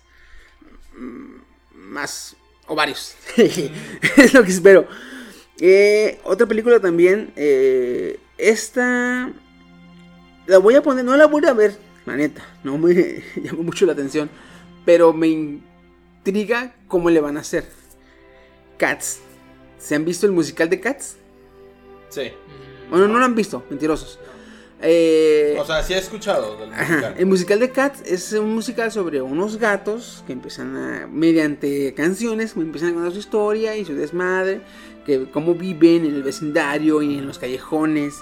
[0.97, 1.35] Mm,
[1.73, 2.35] Más
[2.67, 3.15] ovarios.
[3.37, 4.87] es lo que espero.
[5.59, 7.31] Eh, otra película también.
[7.35, 9.31] eh, esta.
[10.47, 11.75] La voy a poner, no la voy a ver,
[12.05, 12.43] la neta.
[12.63, 14.29] No me llamó mucho la atención.
[14.85, 17.65] Pero me intriga cómo le van a hacer.
[18.77, 19.19] Cats.
[19.77, 21.17] ¿Se han visto el musical de Cats?
[22.09, 22.31] sí.
[22.87, 24.19] Bueno, no lo han visto, mentirosos.
[24.79, 27.15] Eh, O sea, sí he escuchado del Ajá, musical.
[27.17, 32.55] El musical de Cats es un musical sobre unos gatos que empiezan a, mediante canciones,
[32.55, 34.61] empiezan a contar su historia y su desmadre,
[35.03, 38.19] que cómo viven en el vecindario y en los callejones.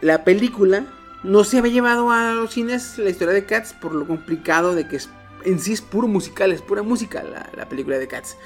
[0.00, 0.84] La película
[1.26, 4.86] no se había llevado a los cines la historia de Cats por lo complicado de
[4.86, 5.10] que es,
[5.44, 8.36] en sí es puro musical, es pura música la, la película de Cats.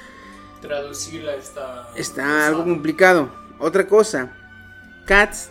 [0.61, 1.89] Traducirla está.
[1.95, 3.29] Está algo complicado.
[3.59, 4.33] Otra cosa,
[5.05, 5.49] Cats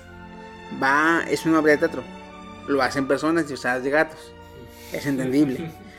[0.82, 2.02] va, es una obra de teatro.
[2.66, 4.32] Lo hacen personas disfrazadas de gatos.
[4.92, 5.70] Es entendible.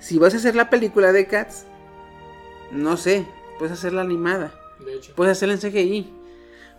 [0.00, 1.64] Si vas a hacer la película de Cats,
[2.72, 3.24] no sé,
[3.56, 4.52] puedes hacerla animada,
[4.84, 5.12] De hecho.
[5.14, 6.12] puedes hacerla en CGI,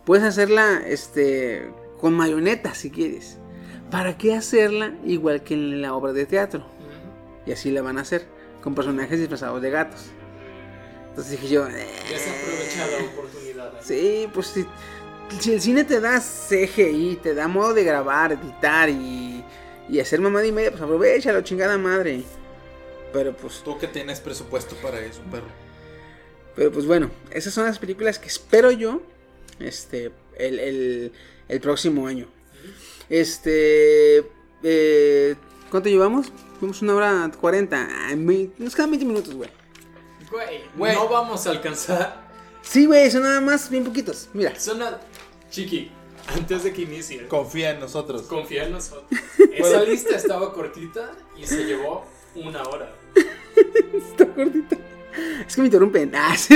[0.04, 1.72] puedes hacerla este
[2.02, 3.38] con marionetas si quieres.
[3.94, 6.66] ¿Para qué hacerla igual que en la obra de teatro?
[7.46, 8.26] Y así la van a hacer,
[8.64, 10.08] con personajes disfrazados de gatos.
[11.10, 13.74] Entonces dije yo, eh, Desaprovecha la oportunidad.
[13.76, 13.82] ¿eh?
[13.82, 14.66] Sí, pues si,
[15.40, 19.44] si el cine te da CGI, te da modo de grabar, editar y,
[19.88, 22.24] y hacer mamada y media, pues aprovechalo, chingada madre.
[23.14, 25.46] Pero pues, Tú que tienes presupuesto para eso, perro.
[26.56, 29.04] pero pues bueno, esas son las películas que espero yo
[29.60, 31.12] este, el, el,
[31.48, 32.26] el próximo año.
[33.10, 34.20] Este,
[34.64, 35.36] eh,
[35.70, 36.32] ¿cuánto llevamos?
[36.60, 37.88] Fuimos una hora 40.
[38.08, 39.50] Ay, me- nos quedan 20 minutos, güey.
[40.76, 42.24] No vamos a alcanzar.
[42.62, 44.30] Sí, güey, son nada más bien poquitos.
[44.34, 44.98] Mira, Suena.
[45.52, 45.92] Chiqui,
[46.34, 48.24] antes de que inicie, Confía en nosotros.
[48.24, 49.04] confía en nosotros.
[49.54, 52.06] Esa lista estaba cortita y se llevó
[52.36, 52.92] una hora.
[53.96, 54.76] está gordito.
[55.48, 56.12] Es que me interrumpen.
[56.16, 56.56] Ah, sí.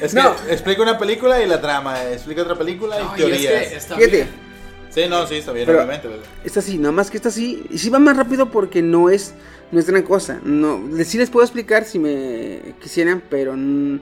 [0.00, 0.36] Es No.
[0.36, 2.04] que explica una película y la trama.
[2.12, 3.68] Explica otra película y No, y es teorías.
[3.68, 4.16] que está Fíjate.
[4.16, 4.49] bien.
[4.90, 6.08] Sí, no, sí, está bien, Pero- obviamente.
[6.08, 6.22] bebé.
[6.44, 7.64] Esta sí, nada más que esta sí.
[7.70, 9.34] Y sí va más rápido porque no es,
[9.70, 10.40] no es gran cosa.
[10.42, 14.00] No, sí les puedo explicar si me quisieran, pero el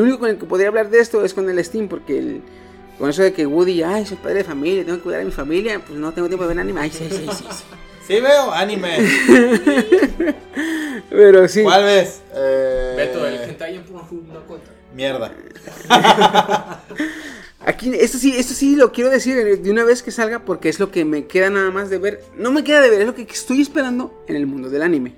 [0.00, 2.42] único con el que podría hablar de esto es con el Steam, porque el-
[2.98, 5.30] con eso de que Woody, ay, soy padre de familia, tengo que cuidar a mi
[5.32, 6.82] familia, pues no tengo tiempo de ver anime.
[6.82, 7.28] Ay, sí, sí, sí.
[7.32, 7.44] sí.
[8.06, 8.98] Sí, veo anime.
[11.10, 11.62] Pero sí.
[11.62, 12.22] ¿Cuál ves?
[12.34, 14.70] Eh, Beto, el hentai en Pornhub no cuenta.
[14.94, 15.32] Mierda.
[17.64, 20.80] Aquí, esto sí, esto sí lo quiero decir de una vez que salga porque es
[20.80, 22.24] lo que me queda nada más de ver.
[22.36, 25.14] No me queda de ver, es lo que estoy esperando en el mundo del anime.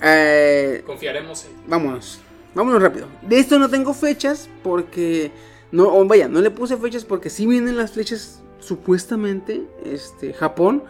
[0.00, 2.20] Eh, Confiaremos en vámonos,
[2.54, 3.08] vámonos rápido.
[3.22, 5.32] De esto no tengo fechas porque
[5.72, 9.62] no, vaya, no le puse fechas porque sí vienen las fechas supuestamente.
[9.84, 10.84] Este, Japón,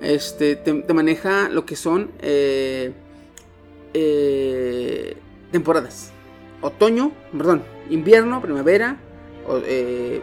[0.00, 2.92] este, te, te maneja lo que son eh,
[3.94, 5.16] eh,
[5.52, 6.10] temporadas.
[6.60, 8.98] Otoño, perdón, invierno, primavera,
[9.64, 10.20] eh,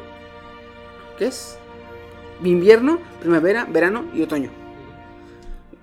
[1.18, 1.58] ¿qué es?
[2.44, 4.50] Invierno, primavera, verano y otoño.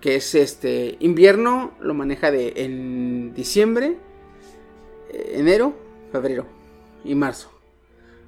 [0.00, 3.96] Que es este invierno lo maneja de en diciembre,
[5.10, 5.74] eh, enero,
[6.12, 6.46] febrero
[7.04, 7.50] y marzo.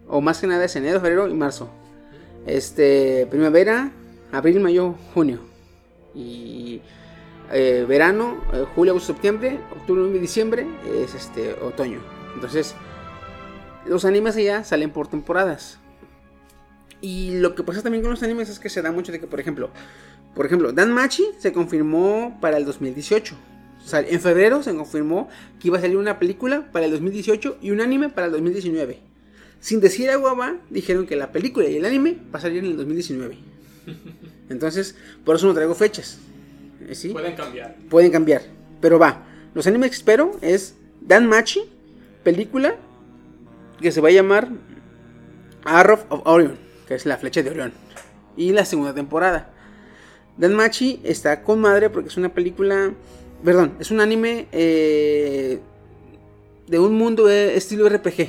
[0.09, 1.70] O más que nada es enero, febrero y marzo.
[2.47, 3.93] Este primavera,
[4.32, 5.40] abril, mayo, junio.
[6.14, 6.80] Y
[7.52, 8.38] eh, verano,
[8.74, 10.66] julio, agosto, septiembre, octubre, noviembre, diciembre
[11.02, 12.01] es este otoño.
[12.34, 12.74] Entonces,
[13.89, 15.79] los animes allá salen por temporadas.
[17.01, 19.27] Y lo que pasa también con los animes es que se da mucho de que,
[19.27, 19.71] por ejemplo,
[20.35, 23.35] por ejemplo, Dan Machi se confirmó para el 2018.
[23.85, 25.29] O sea, en febrero se confirmó
[25.61, 28.99] que iba a salir una película para el 2018 y un anime para el 2019.
[29.61, 32.71] Sin decir agua va, dijeron que la película y el anime va a salir en
[32.73, 33.39] el 2019.
[34.51, 36.19] Entonces, por eso no traigo fechas.
[36.89, 37.11] ¿Eh, ¿Sí?
[37.11, 37.77] Pueden cambiar.
[37.89, 38.43] pueden cambiar.
[38.81, 39.25] Pero va.
[39.55, 41.63] Los animes que espero es Dan Machi,
[42.23, 42.77] película
[43.81, 44.48] que se va a llamar
[45.65, 47.73] Arrow of Orion, que es la flecha de Orión.
[48.36, 49.51] Y la segunda temporada.
[50.36, 52.93] Dan Machi está con madre porque es una película.
[53.44, 55.59] Perdón, es un anime eh,
[56.66, 58.28] de un mundo de estilo RPG.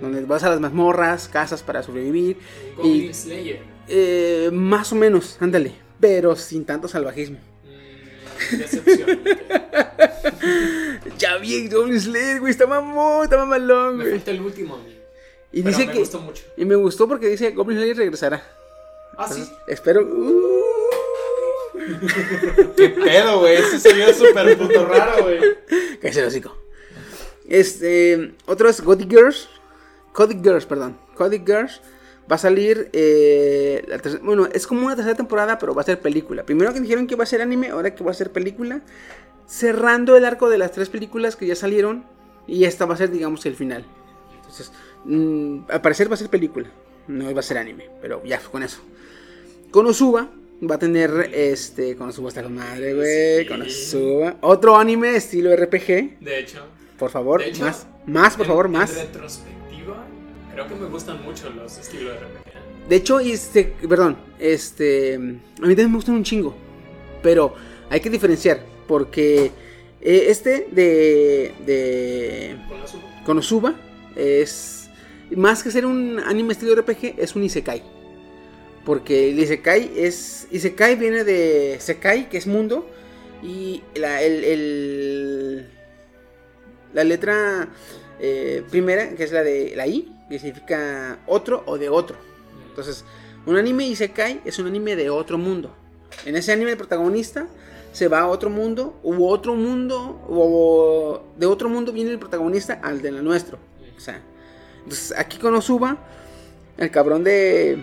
[0.00, 2.38] Donde vas a las mazmorras, casas para sobrevivir.
[2.76, 3.60] Goblin Y Slayer.
[3.88, 5.74] eh, más o menos, ándale.
[6.00, 7.38] Pero sin tanto salvajismo.
[8.58, 9.20] Decepción.
[11.18, 12.50] Ya vi Goblin Slayer, güey.
[12.50, 14.16] Está mamón, está mamalón, Me güey.
[14.16, 14.98] falta el último a mí.
[15.52, 15.98] Y Pero dice me que.
[15.98, 16.44] gustó mucho.
[16.56, 18.42] Y me gustó porque dice Goblin Slayer regresará.
[19.16, 19.44] Ah, sí.
[19.66, 20.02] Espero.
[20.02, 20.62] uh,
[22.76, 23.56] ¿Qué pedo, güey?
[23.56, 25.40] Ese se vio súper puto raro, güey.
[26.00, 26.56] cállese el hocico.
[27.48, 28.34] Este.
[28.46, 29.48] Otro es Gothic Girls.
[30.12, 30.98] Codic Girls, perdón.
[31.16, 31.80] Codic Girls.
[32.30, 32.88] Va a salir.
[32.92, 36.44] eh, la tercera- bueno, es como una tercera temporada, pero va a ser película.
[36.44, 38.80] Primero que dijeron que va a ser anime, ahora que va a ser película.
[39.46, 42.04] Cerrando el arco de las tres películas que ya salieron.
[42.46, 43.84] Y esta va a ser, digamos, el final.
[44.36, 44.72] Entonces,
[45.04, 46.68] mm, al parecer va a ser película.
[47.08, 48.80] No va a ser anime, pero ya con eso.
[49.70, 50.30] Konosuba
[50.68, 51.96] va a tener este.
[51.96, 53.42] Konosuba está con madre, güey.
[53.42, 53.48] Sí.
[53.48, 54.36] Konosuba.
[54.42, 56.18] Otro anime estilo RPG.
[56.20, 56.64] De hecho,
[56.98, 57.86] Por favor, hecho, más.
[58.06, 58.90] Más, por en- favor, más.
[60.52, 62.88] Creo que me gustan mucho los estilos RPG.
[62.88, 63.74] De hecho, este.
[63.88, 64.16] Perdón.
[64.38, 65.14] Este.
[65.14, 66.54] A mí también me gustan un chingo.
[67.22, 67.54] Pero
[67.90, 68.64] hay que diferenciar.
[68.86, 69.50] Porque
[70.00, 71.52] eh, este de.
[71.66, 72.56] de.
[73.24, 73.74] Konosuba
[74.16, 74.88] es.
[75.36, 77.82] Más que ser un anime estilo RPG, es un Isekai.
[78.84, 80.46] Porque el Isekai es.
[80.50, 82.90] Isekai viene de Sekai, que es mundo.
[83.42, 85.66] Y la, el, el-
[86.92, 87.68] la letra
[88.20, 92.16] eh, primera, que es la de la I, que significa otro o de otro.
[92.68, 93.04] Entonces,
[93.46, 95.74] un anime Isekai es un anime de otro mundo.
[96.24, 97.46] En ese anime el protagonista
[97.92, 102.80] se va a otro mundo, u otro mundo, o de otro mundo viene el protagonista
[102.82, 103.58] al de la nuestro.
[103.96, 104.20] O sea,
[104.82, 105.98] entonces aquí con Osuba,
[106.78, 107.78] el cabrón de.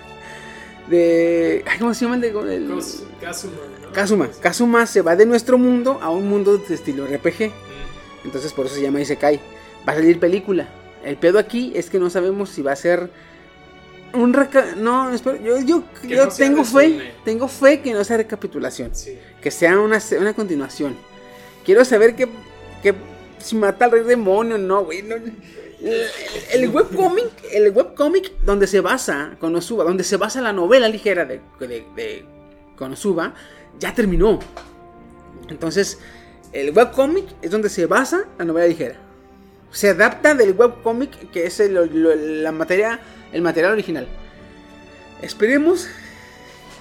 [0.88, 1.64] de.
[1.78, 2.28] ¿Cómo se llama el de.?
[2.56, 3.92] el- Cos- Kazuma, ¿no?
[3.92, 4.28] Kazuma.
[4.40, 7.48] Kazuma se va de nuestro mundo a un mundo de estilo RPG.
[7.48, 9.40] Mm, Entonces por eso se llama Isekai.
[9.88, 10.68] Va a salir película.
[11.04, 13.10] El pedo aquí es que no sabemos si va a ser
[14.12, 18.92] un reca no, espero, yo, yo, no tengo fe, tengo fe que no sea recapitulación,
[18.94, 19.16] Sí.
[19.40, 20.96] que sea una, una continuación.
[21.64, 22.28] Quiero saber que,
[22.82, 22.94] que
[23.38, 25.02] si mata al rey demonio, no, güey.
[25.02, 25.14] no.
[25.14, 26.06] El,
[26.52, 31.40] el webcomic, el webcomic donde se basa Konosuba, donde se basa la novela ligera de,
[31.60, 32.24] de, de
[32.76, 33.34] Konosuba,
[33.78, 34.40] ya terminó.
[35.48, 35.98] Entonces,
[36.52, 38.96] el webcomic es donde se basa la novela ligera.
[39.70, 43.00] Se adapta del webcomic que es el, la materia,
[43.32, 44.06] el material original.
[45.22, 45.88] Esperemos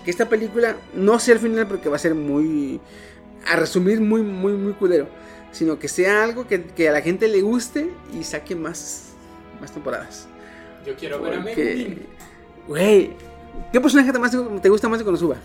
[0.04, 2.80] que esta película no sea el final porque va a ser muy,
[3.48, 5.08] a resumir, muy, muy, muy culero.
[5.52, 9.14] Sino que sea algo que, que a la gente le guste y saque más,
[9.60, 10.28] más temporadas.
[10.86, 12.08] Yo quiero ver a Megumin.
[12.68, 13.14] güey,
[13.72, 15.38] ¿qué personaje te, más, te gusta más de Konosuba?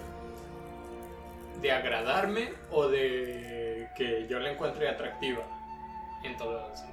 [1.61, 5.43] De agradarme o de que yo la encuentre atractiva.
[6.23, 6.85] En todas.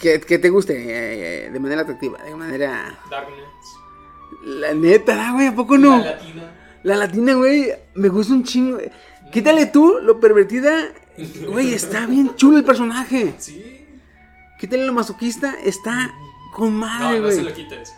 [0.00, 2.98] Que, que te guste eh, de manera atractiva, de manera...
[3.10, 3.38] Darkness.
[4.44, 5.98] La neta, güey, ¿a poco no?
[5.98, 6.52] La latina.
[6.84, 8.78] La latina, güey, me gusta un chingo.
[9.32, 10.92] Quítale tú lo pervertida.
[11.48, 13.34] Güey, está bien chulo el personaje.
[13.38, 13.84] Sí.
[14.60, 16.12] Quítale lo masoquista, está
[16.54, 17.36] con No, madre, no güey.
[17.36, 17.92] se lo quites.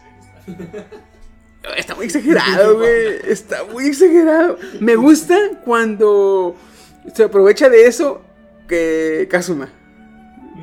[1.77, 3.21] Está muy exagerado, güey.
[3.27, 4.59] Está muy exagerado.
[4.81, 6.57] Me gusta cuando
[7.15, 8.23] se aprovecha de eso
[8.67, 9.69] que Kazuma.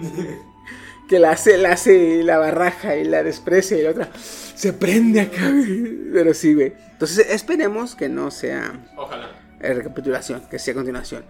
[1.08, 5.22] Que la hace, la hace la barraja y la desprecia y la otra se prende
[5.22, 5.54] acá.
[6.14, 6.74] Pero sí, güey.
[6.92, 9.30] Entonces esperemos que no sea Ojalá.
[9.62, 11.24] eh, recapitulación, que sea continuación.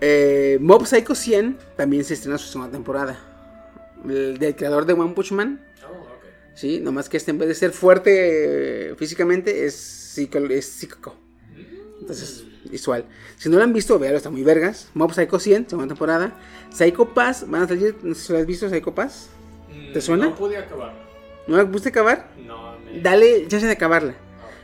[0.00, 3.18] Eh, Mob Psycho 100 también se estrena su segunda temporada.
[4.08, 5.64] El del creador de One Punch Man.
[5.84, 6.24] Oh, ok.
[6.54, 11.16] Sí, nomás que este en vez de ser fuerte eh, físicamente es, psico, es psíquico.
[12.00, 13.04] Entonces, visual.
[13.36, 14.88] Si no lo han visto, véalo, está muy vergas.
[14.94, 16.32] Mob Psycho 100, segunda temporada.
[16.70, 19.28] Psycho Pass, van a salir, no sé si lo has visto, Psycho Pass.
[19.70, 20.26] Mm, ¿Te suena?
[20.26, 20.92] No pude acabar.
[21.46, 22.30] ¿No la pudiste acabar?
[22.46, 23.00] No, me...
[23.00, 24.14] Dale chance de acabarla.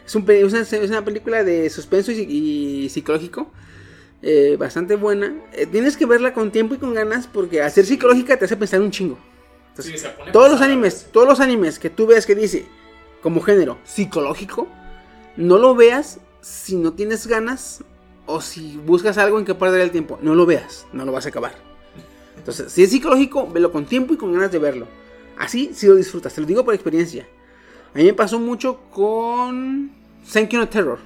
[0.06, 2.20] Es, un es una, es una película de suspenso y,
[2.84, 3.50] y psicológico.
[4.22, 5.34] eh, bastante buena.
[5.52, 8.80] Eh, tienes que verla con tiempo y con ganas porque ser psicológica te hace pensar
[8.80, 9.18] un chingo.
[9.70, 12.66] Entonces, Sí, todos los animes, todos los animes que tú veas que dice
[13.22, 14.66] como género psicológico,
[15.36, 17.82] no lo veas si no tienes ganas
[18.26, 20.18] o si buscas algo en que perder el tiempo.
[20.22, 21.54] No lo veas, no lo vas a acabar.
[22.36, 24.86] Entonces, si es psicológico, velo con tiempo y con ganas de verlo.
[25.38, 27.26] Así si lo disfrutas, te lo digo por experiencia.
[27.94, 29.92] A mí me pasó mucho con
[30.32, 30.98] Thank no Terror.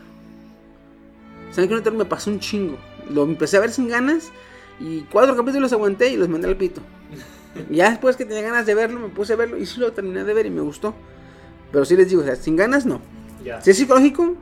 [1.54, 2.76] Thank no Terror me pasó un chingo.
[3.10, 4.30] Lo empecé a ver sin ganas
[4.80, 6.80] y cuatro capítulos aguanté y los mandé al pito.
[7.70, 10.24] Ya después que tenía ganas de verlo, me puse a verlo y sí lo terminé
[10.24, 10.94] de ver y me gustó.
[11.70, 13.00] Pero sí les digo, o sea, sin ganas no.
[13.60, 14.34] Si es psicológico,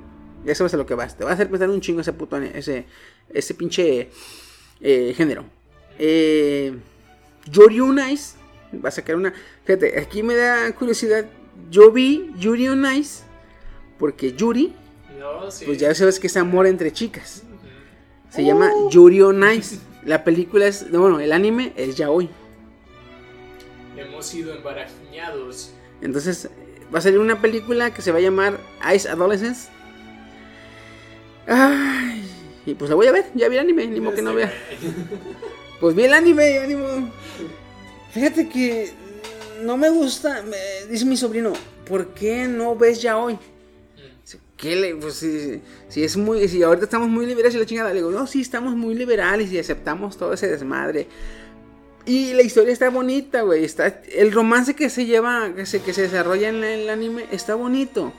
[0.44, 1.16] ya sabes a lo que vas.
[1.16, 2.84] Te va a hacer pensar un chingo ese puto, ese,
[3.28, 4.10] ese pinche
[4.80, 5.44] eh, género.
[5.98, 6.74] Eh,
[7.50, 8.36] Yuri on Ice
[8.82, 9.32] va a sacar una.
[9.64, 11.26] Fíjate, aquí me da curiosidad.
[11.70, 13.22] Yo vi Yuri on Ice
[13.98, 14.74] porque Yuri,
[15.18, 15.66] No, sí.
[15.66, 17.42] pues ya sabes que es amor entre chicas.
[18.30, 19.78] Se llama Yuri on Ice.
[20.04, 20.88] La película es.
[20.90, 22.30] no, Bueno, el anime es ya hoy.
[23.96, 25.72] Hemos sido embarajiñados.
[26.00, 26.48] Entonces,
[26.94, 28.58] va a salir una película que se va a llamar
[28.94, 29.68] Ice Adolescence.
[31.46, 32.22] Ay,
[32.66, 34.52] y pues la voy a ver, ya vi el anime, ni modo que no vea.
[35.80, 37.10] Pues vi el anime, ánimo.
[38.12, 38.90] Fíjate que
[39.62, 41.52] no me gusta, me- dice mi sobrino,
[41.88, 43.38] ¿por qué no ves ya hoy?
[44.56, 47.88] ¿Qué le, pues si, si es muy, si ahorita estamos muy liberales y la chingada,
[47.90, 51.08] le digo, no, sí, estamos muy liberales y aceptamos todo ese desmadre.
[52.04, 53.64] Y la historia está bonita, güey.
[53.64, 57.54] Está, el romance que se lleva, que se, que se desarrolla en el anime, está
[57.54, 58.12] bonito.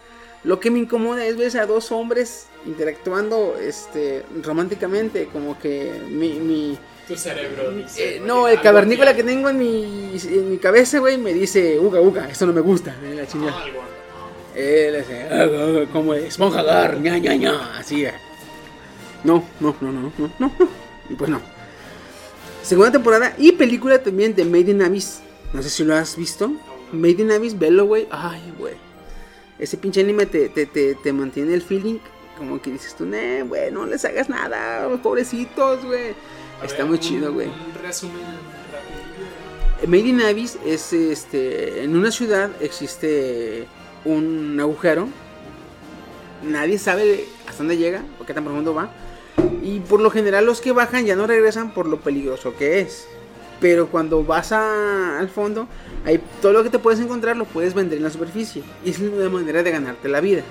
[0.43, 5.27] Lo que me incomoda es ver a dos hombres interactuando este, románticamente.
[5.31, 6.39] Como que mi.
[6.39, 6.77] mi-
[7.07, 8.15] Tu cerebro dice.
[8.15, 9.27] eh, "Oye, no, el cavernícola que hay".
[9.27, 12.95] tengo en mi, en mi cabeza, güey, me dice: Uga, uga, esto no me gusta.
[13.03, 13.55] eh, la chingada.
[13.57, 13.65] Ah.
[14.55, 18.03] Él eh, como esponja gar, ña, ña, ña, así.
[18.05, 18.13] eh.
[19.23, 20.51] No, no, no, no, no, no, no.
[21.09, 21.39] Y pues no.
[22.63, 25.21] Segunda temporada y película también de Made in Abyss.
[25.53, 26.51] No sé si lo has visto.
[26.91, 28.07] Made in Abyss, velo, güey.
[28.11, 28.73] Ay, güey.
[29.61, 31.99] Ese pinche anime te, te, te, te mantiene el feeling.
[32.37, 36.13] Como que dices tú, "Nee, güey, no les hagas nada, pobrecitos, güey.
[36.63, 37.47] Está ver, muy un- chido, güey.
[37.47, 38.15] Un resumen
[38.71, 39.87] rapidillo.
[39.87, 41.83] Made in Abyss es este.
[41.83, 43.67] En una ciudad existe
[44.05, 45.07] un agujero.
[46.43, 48.89] Nadie sabe hasta dónde llega o qué tan profundo va.
[49.61, 53.07] Y por lo general los que bajan ya no regresan por lo peligroso que es.
[53.61, 55.67] Pero cuando vas a- al fondo,
[56.03, 58.63] hay, todo lo que te puedes encontrar lo puedes vender en la superficie.
[58.83, 60.41] Y es una manera de ganarte la vida.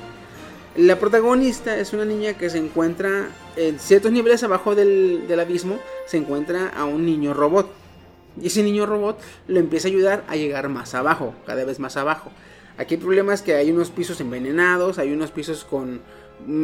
[0.77, 5.78] La protagonista es una niña que se encuentra en ciertos niveles abajo del, del abismo.
[6.07, 7.69] Se encuentra a un niño robot.
[8.41, 9.19] Y ese niño robot
[9.49, 12.31] lo empieza a ayudar a llegar más abajo, cada vez más abajo.
[12.78, 16.01] Aquí el problema es que hay unos pisos envenenados, hay unos pisos con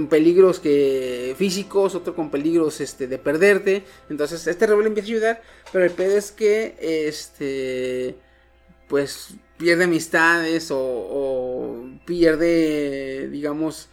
[0.08, 3.84] peligros que físicos, otro con peligros este de perderte.
[4.10, 5.42] Entonces este le empieza a ayudar,
[5.72, 8.16] pero el pedo es que este
[8.88, 13.88] pues pierde amistades o, pierde digamos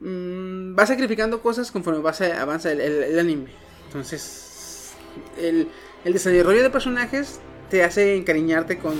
[0.00, 3.50] mm, va sacrificando cosas conforme va a- avanza el, anime.
[3.86, 4.92] Entonces
[5.40, 5.68] el,
[6.04, 7.40] el desarrollo de personajes
[7.70, 8.96] te hace encariñarte con,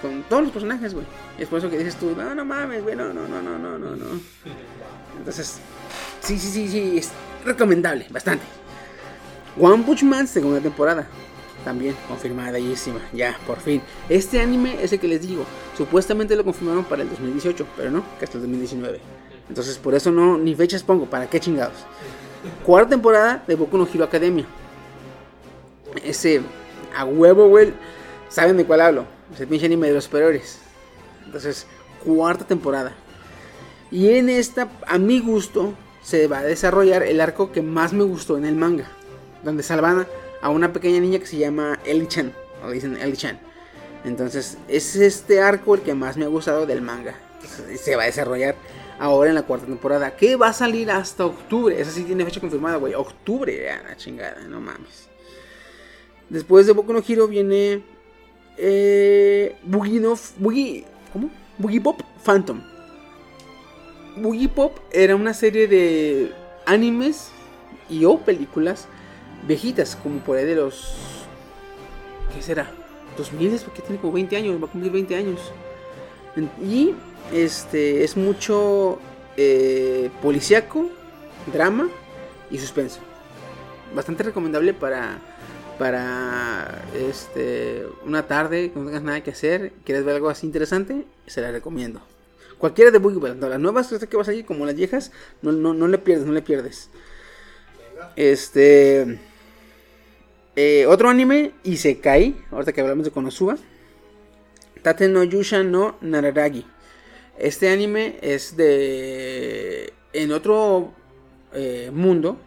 [0.00, 1.06] con todos los personajes, güey.
[1.38, 3.78] Es por eso que dices tú, no, no mames, güey, no, no, no, no, no,
[3.78, 4.20] no.
[5.18, 5.58] Entonces,
[6.20, 7.10] sí, sí, sí, sí, es
[7.44, 8.44] recomendable, bastante.
[9.58, 11.06] One Punch Man, segunda temporada.
[11.64, 13.80] También confirmadísima, ya, por fin.
[14.08, 15.46] Este anime es el que les digo.
[15.76, 19.00] Supuestamente lo confirmaron para el 2018, pero no, que hasta el 2019.
[19.48, 21.78] Entonces, por eso no, ni fechas pongo, ¿para qué chingados?
[22.64, 24.44] Cuarta temporada de Boku no Hero Academia.
[26.04, 26.42] Ese,
[26.94, 27.72] a huevo, güey.
[28.28, 29.06] ¿Saben de cuál hablo?
[29.32, 30.58] Ese pinche anime de los superiores.
[31.24, 31.66] Entonces,
[32.04, 32.92] cuarta temporada.
[33.90, 38.04] Y en esta, a mi gusto, se va a desarrollar el arco que más me
[38.04, 38.88] gustó en el manga.
[39.42, 40.06] Donde salvan
[40.42, 42.32] a una pequeña niña que se llama Eli-chan.
[42.64, 43.38] O dicen Eli-chan.
[44.04, 47.14] Entonces, es este arco el que más me ha gustado del manga.
[47.78, 48.54] Se va a desarrollar
[48.98, 50.16] ahora en la cuarta temporada.
[50.16, 51.80] Que va a salir hasta octubre.
[51.80, 52.94] Esa sí tiene fecha confirmada, güey.
[52.94, 55.08] Octubre, ya, la chingada, no mames.
[56.28, 57.82] Después de Boku no Hero viene.
[58.56, 59.78] Eh, no,
[60.38, 60.84] Boogie.
[61.12, 61.30] ¿Cómo?
[61.58, 62.73] Boogie Pop Phantom.
[64.16, 66.32] Boogie Pop era una serie de
[66.66, 67.30] animes
[67.88, 68.86] y o películas
[69.46, 71.26] viejitas, como por ahí de los.
[72.34, 72.70] ¿Qué será?
[73.16, 75.40] 2000 porque tiene como 20 años, va a cumplir 20 años.
[76.62, 76.94] Y
[77.32, 78.98] este es mucho
[79.36, 80.90] eh, policíaco,
[81.52, 81.88] drama
[82.50, 83.00] y suspenso.
[83.94, 85.18] Bastante recomendable para
[85.78, 91.04] para este una tarde que no tengas nada que hacer, quieres ver algo así interesante,
[91.26, 92.00] se la recomiendo.
[92.64, 95.12] Cualquiera de Boogie Ball, las nuevas que vas a ir como las viejas,
[95.42, 96.88] no, no, no le pierdes, no le pierdes.
[98.16, 99.18] Este
[100.56, 103.58] eh, otro anime, Isekai, ahorita que hablamos de Konosuba.
[104.80, 106.64] Tate no Yusha no Nararagi.
[107.36, 109.92] Este anime es de.
[110.14, 110.94] En otro
[111.52, 112.38] eh, mundo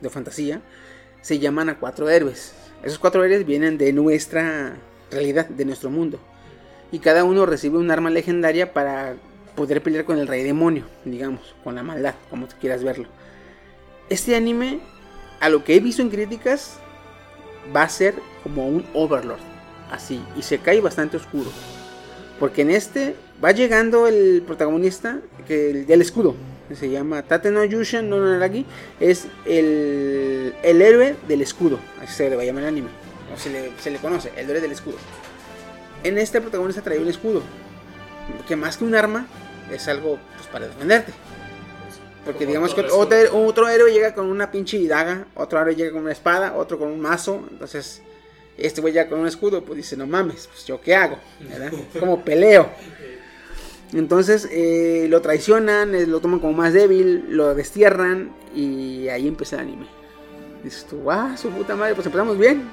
[0.00, 0.62] de fantasía,
[1.20, 2.54] se llaman a cuatro héroes.
[2.82, 4.78] Esos cuatro héroes vienen de nuestra
[5.10, 6.18] realidad, de nuestro mundo.
[6.90, 9.16] Y cada uno recibe un arma legendaria para
[9.58, 13.08] poder pelear con el rey demonio, digamos, con la maldad, como tú quieras verlo.
[14.08, 14.78] Este anime,
[15.40, 16.78] a lo que he visto en críticas,
[17.74, 18.14] va a ser
[18.44, 19.40] como un Overlord.
[19.90, 20.22] Así.
[20.36, 21.50] Y se cae bastante oscuro.
[22.38, 26.36] Porque en este va llegando el protagonista que el, del escudo.
[26.68, 28.64] que se llama Tate no Yushan no Naragi.
[29.00, 31.80] Es el, el héroe del escudo.
[32.00, 32.88] Así se le va a llamar el anime.
[33.34, 34.96] O se le, se le conoce, el héroe del escudo.
[36.04, 37.42] En este protagonista trae un escudo.
[38.46, 39.26] Que más que un arma,
[39.72, 41.12] es algo pues, para defenderte.
[42.24, 45.92] Porque Como digamos que otro, otro héroe llega con una pinche daga, otro héroe llega
[45.92, 47.46] con una espada, otro con un mazo.
[47.50, 48.02] Entonces,
[48.58, 51.72] este güey llega con un escudo, pues dice, no mames, pues yo qué hago, ¿verdad?
[51.98, 52.68] Como peleo.
[53.92, 59.56] Entonces eh, lo traicionan, eh, lo toman como más débil, lo destierran y ahí empieza
[59.56, 59.86] el anime.
[60.62, 62.68] Dices tú, ah, su puta madre, pues empezamos bien.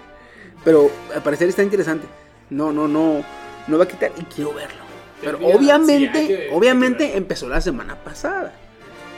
[0.66, 2.08] Pero al parecer está interesante.
[2.50, 3.24] No, no, no,
[3.68, 4.85] no va a quitar y quiero verlo.
[5.26, 8.54] Pero obviamente, obviamente empezó la semana pasada.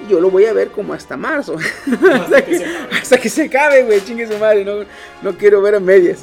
[0.06, 1.58] Y yo lo voy a ver como hasta marzo.
[1.58, 2.96] Hasta que se acabe.
[3.02, 4.04] hasta que se acabe, güey.
[4.04, 4.64] Chingue su madre.
[4.64, 4.86] No,
[5.22, 6.20] no quiero ver a medias.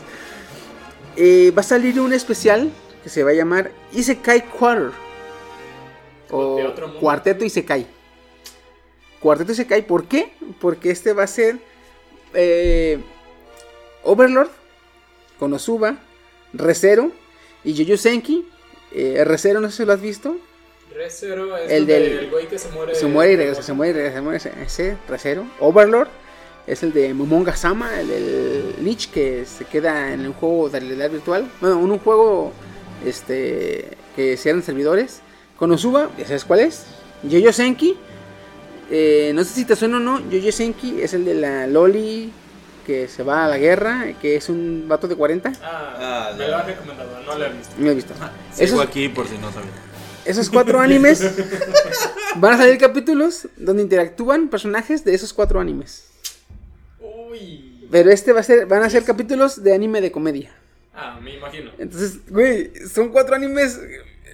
[1.16, 4.90] Eh, va a salir un especial que se va a llamar Isekai Quarter.
[6.30, 6.58] O.
[6.98, 7.86] Cuarteto Isekai.
[9.20, 10.32] Cuarteto Isekai, ¿por qué?
[10.60, 11.58] Porque este va a ser
[12.32, 12.98] eh,
[14.02, 14.50] Overlord,
[15.38, 15.98] Konosuba,
[16.52, 17.12] Recero
[17.62, 18.48] y Jojo Senki.
[18.94, 20.36] Eh, Recero, no sé si lo has visto.
[20.94, 22.94] Re Zero es El el del- güey que se muere.
[22.94, 25.44] Se muere y regresa, se muere y regresa, se muere ese- ese Recero.
[25.58, 26.08] Overlord
[26.68, 30.78] es el de Momonga Sama, el del Lich que se queda en un juego de
[30.80, 31.50] realidad virtual.
[31.60, 32.52] Bueno, en un juego
[33.04, 35.20] este que cierran servidores.
[35.58, 36.84] Konosuba, ya sabes cuál es.
[37.22, 37.96] Yoyo Senki.
[38.90, 40.20] eh, no sé si te suena o no.
[40.30, 42.30] Yoyo Senki es el de la Loli
[42.84, 45.52] que se va a la guerra, que es un vato de 40.
[45.62, 46.50] Ah, Ah, me ya.
[46.50, 47.74] lo han recomendado, no lo he visto.
[47.78, 48.14] No lo he visto.
[48.52, 49.70] Sigo Esos, aquí por si no sabía.
[50.24, 51.20] esos cuatro animes
[52.36, 56.04] van a salir capítulos donde interactúan personajes de esos cuatro animes.
[57.00, 57.86] Uy.
[57.90, 60.50] Pero este va a ser, van a ser capítulos de anime de comedia.
[60.94, 61.70] Ah, me imagino.
[61.78, 63.80] Entonces, güey, son cuatro animes.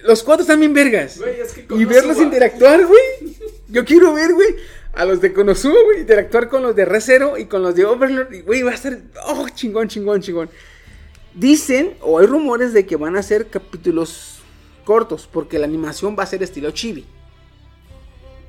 [0.03, 1.17] Los cuatro están bien vergas.
[1.19, 3.37] Güey, es que Y verlos interactuar, güey.
[3.71, 4.55] Yo quiero ver, güey,
[4.93, 8.33] a los de Konosuba, güey, interactuar con los de Recero y con los de Overlord.
[8.33, 10.49] Y, güey, va a estar, oh, chingón, chingón, chingón.
[11.33, 14.39] Dicen, o hay rumores de que van a ser capítulos
[14.83, 17.05] cortos, porque la animación va a ser estilo chibi.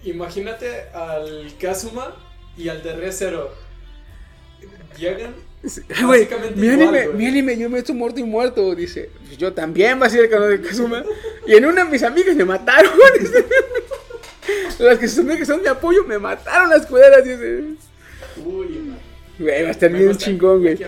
[0.03, 2.17] Imagínate al Kazuma
[2.57, 3.51] y al de Re Zero.
[4.99, 5.35] Llegan.
[6.05, 8.75] Güey, Básicamente mi anime, mi anime, yo me he hecho muerto y muerto.
[8.75, 11.05] Dice, "Pues yo también va a ser el canal de Kazuma.
[11.47, 12.91] Y en una mis amigas me mataron.
[14.79, 16.89] las que supone que son de apoyo me mataron las.
[16.89, 17.75] Dice,
[18.45, 18.99] Uy, man.
[19.39, 20.79] güey, va a estar Me bien gusta, chingón, güey.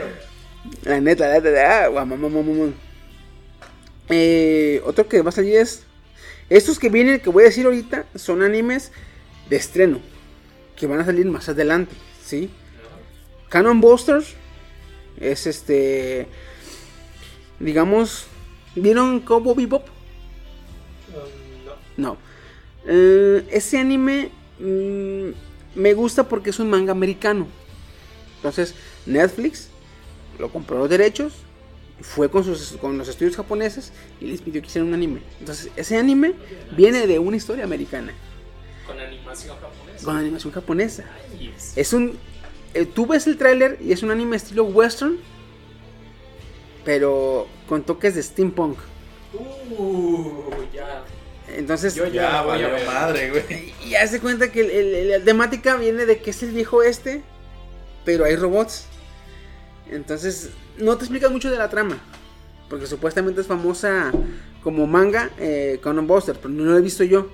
[0.83, 2.73] La neta, la neta, ah, mamá, mamá, mamá.
[4.09, 5.85] Eh, otro que va a salir es.
[6.51, 8.93] Estos que vienen, que voy a decir ahorita, son animes
[9.49, 10.01] de estreno.
[10.77, 11.95] Que van a salir más adelante,
[12.25, 12.51] ¿sí?
[13.49, 14.35] Canon Busters
[15.21, 16.27] es este.
[17.61, 18.27] Digamos.
[18.75, 19.87] ¿Vieron Cowboy Bebop?
[21.09, 21.65] Um,
[21.97, 22.15] no.
[22.15, 22.17] No.
[22.87, 25.31] Eh, ese anime mm,
[25.75, 27.47] me gusta porque es un manga americano.
[28.37, 28.75] Entonces,
[29.07, 29.69] Netflix
[30.39, 31.33] lo compró los derechos,
[32.01, 35.21] fue con, sus, con los estudios japoneses y les pidió que hicieran un anime.
[35.41, 36.35] Entonces, ese anime
[36.77, 38.13] viene de una historia americana,
[38.87, 40.05] Con animación japonesa.
[40.05, 41.05] con animación japonesa.
[41.39, 42.19] Ay, Es un.
[42.75, 45.17] eh, tú ves el tráiler y es un anime estilo western,
[46.85, 48.77] pero con toques de steampunk.
[49.79, 50.43] Uh,
[50.75, 51.05] ya.
[51.55, 52.87] Entonces, Yo ya, voy a ver.
[52.87, 53.73] madre, güey.
[53.87, 57.23] y hace cuenta que el- el- la temática viene de que es el viejo este,
[58.05, 58.87] pero hay robots.
[59.91, 61.99] Entonces, no te explica mucho de la trama.
[62.69, 64.11] Porque supuestamente es famosa
[64.63, 67.29] como manga eh, Conan Buster, pero no la he visto yo.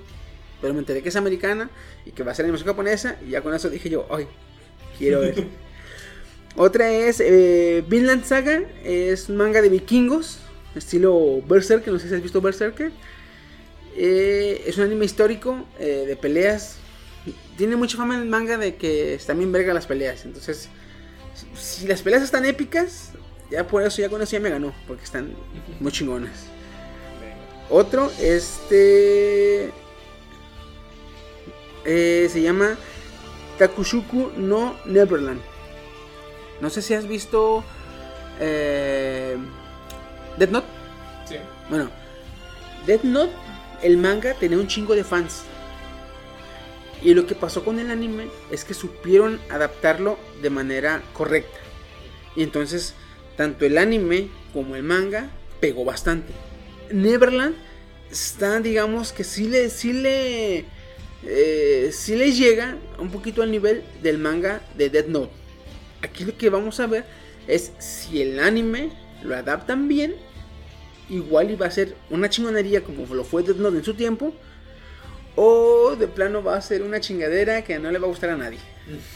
[0.61, 1.69] Pero me enteré que es americana
[2.05, 3.15] y que va a ser animación japonesa.
[3.25, 4.27] Y ya con eso dije yo, ay,
[4.97, 5.45] quiero ver.
[6.55, 10.39] Otra es eh, Vinland Saga, es un manga de vikingos,
[10.75, 12.91] estilo Berserk, no sé si has visto Berserker.
[13.95, 16.77] Eh, es un anime histórico eh, de peleas.
[17.57, 20.25] Tiene mucha fama en el manga de que están bien verga las peleas.
[20.25, 20.69] Entonces,
[21.55, 23.11] si, las peleas están épicas,
[23.49, 25.33] ya por eso, ya con eso ya me ganó, porque están
[25.79, 26.45] muy chingonas.
[27.69, 29.71] Otro, este.
[31.85, 32.77] eh, se llama
[33.57, 35.41] Takushuku no Neverland.
[36.59, 37.63] No sé si has visto.
[38.39, 39.37] Eh,
[40.37, 40.67] Death Note.
[41.25, 41.35] Sí.
[41.69, 41.89] Bueno,
[42.85, 43.33] Death Note,
[43.83, 45.43] el manga tenía un chingo de fans.
[47.01, 51.57] Y lo que pasó con el anime es que supieron adaptarlo de manera correcta.
[52.35, 52.93] Y entonces,
[53.37, 56.31] tanto el anime como el manga pegó bastante.
[56.91, 57.55] Neverland
[58.11, 60.65] está, digamos que sí le, sí le,
[61.23, 65.31] eh, le llega un poquito al nivel del manga de Death Note.
[66.03, 67.05] Aquí lo que vamos a ver
[67.47, 68.91] es si el anime
[69.23, 70.15] lo adaptan bien
[71.11, 74.33] igual iba a ser una chingonería como lo fue Death Note en su tiempo.
[75.35, 78.37] O de plano va a ser una chingadera que no le va a gustar a
[78.37, 78.59] nadie.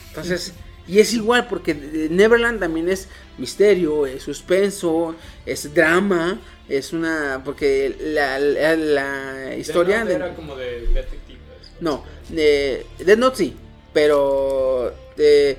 [0.09, 0.53] Entonces,
[0.87, 5.15] y es igual porque eh, Neverland también es misterio, es suspenso,
[5.45, 6.39] es drama,
[6.69, 7.41] es una...
[7.43, 10.05] Porque la, la, la historia...
[10.05, 11.41] De de- era como de detectives.
[11.81, 13.55] no, de Death Note sí,
[13.93, 15.57] pero de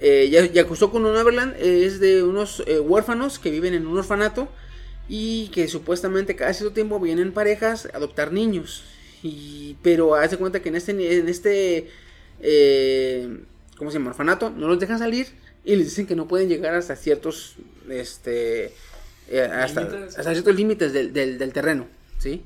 [0.00, 4.48] eh, Ya- Yakusoku no Neverland es de unos eh, huérfanos que viven en un orfanato
[5.08, 8.84] y que supuestamente cada cierto tiempo vienen parejas a adoptar niños.
[9.22, 11.88] Y, pero hace cuenta que en este, en este
[12.40, 13.38] eh,
[13.76, 14.10] ¿cómo se llama?
[14.10, 15.26] Orfanato no los dejan salir
[15.64, 17.54] y les dicen que no pueden llegar hasta ciertos
[17.88, 18.72] este
[19.28, 21.86] eh, hasta, hasta ciertos límites del, del- del terreno,
[22.18, 22.42] ¿sí?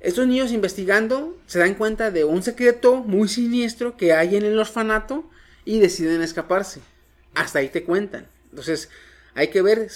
[0.00, 4.58] Estos niños investigando se dan cuenta de un secreto muy siniestro que hay en el
[4.58, 5.24] orfanato
[5.64, 6.80] y deciden escaparse.
[7.34, 8.26] Hasta ahí te cuentan.
[8.50, 8.90] Entonces,
[9.34, 9.88] hay que ver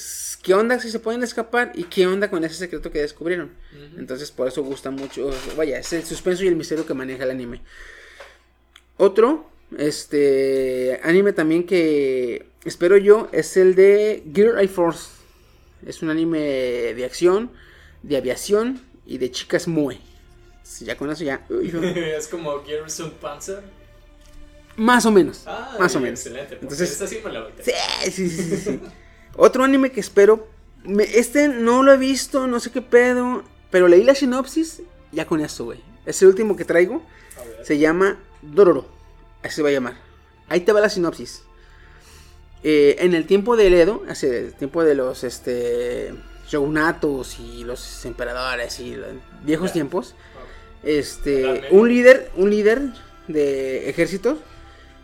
[0.43, 3.53] qué onda si se pueden escapar y qué onda con ese secreto que descubrieron.
[3.97, 5.31] Entonces, por eso gusta mucho.
[5.57, 7.63] Vaya, es el suspenso y el misterio que maneja el anime.
[8.97, 15.11] Otro, este anime también que espero yo es el de Gear Eye Force.
[15.87, 17.53] Es un anime de acción,
[18.03, 20.01] de aviación y de chicas mue.
[20.65, 21.47] Sí, Ya con eso ya.
[22.17, 23.63] es como Garrison Panzer.
[24.77, 25.45] más o menos.
[25.47, 26.21] Ah, más o menos.
[26.21, 26.59] Excelente.
[26.61, 27.63] Entonces- esta sí me la voy a
[28.11, 28.81] sí, sí, sí, sí.
[29.39, 30.47] Otro anime que espero.
[30.85, 33.43] me- este no lo he visto, no sé qué pedo.
[33.71, 34.83] Pero leí la sinopsis.
[35.13, 35.81] Ya con eso, güey.
[36.07, 37.03] Es el último que traigo.
[37.63, 38.87] Se llama Dororo.
[39.43, 39.97] Así se va a llamar.
[40.49, 41.43] Ahí te va la sinopsis.
[42.63, 46.13] Eh, en el tiempo del Edo, hace el tiempo de los este,
[46.49, 49.09] shogunatos y los emperadores y los
[49.45, 50.15] viejos tiempos,
[50.83, 52.83] este, un líder, un líder
[53.29, 54.39] de ejército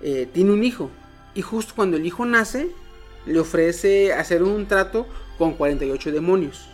[0.02, 0.90] eh, tiene un hijo
[1.34, 2.68] y justo cuando el hijo nace
[3.26, 5.06] le ofrece hacer un trato
[5.38, 6.68] con 48 demonios.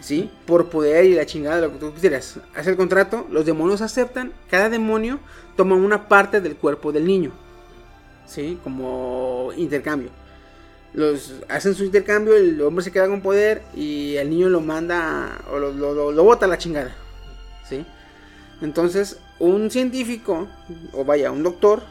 [0.00, 0.30] ¿sí?
[0.46, 2.38] Por poder y la chingada, lo que tú quisieras.
[2.54, 5.18] Hace el contrato, los demonios aceptan, cada demonio
[5.56, 7.32] toma una parte del cuerpo del niño,
[8.26, 8.58] ¿sí?
[8.62, 10.10] Como intercambio.
[10.94, 15.36] Los hacen su intercambio, el hombre se queda con poder y el niño lo manda
[15.52, 16.94] o lo, lo, lo- lo bota a la chingada,
[17.68, 17.84] ¿sí?
[18.62, 20.48] Entonces, un científico,
[20.92, 21.82] o vaya, un doctor,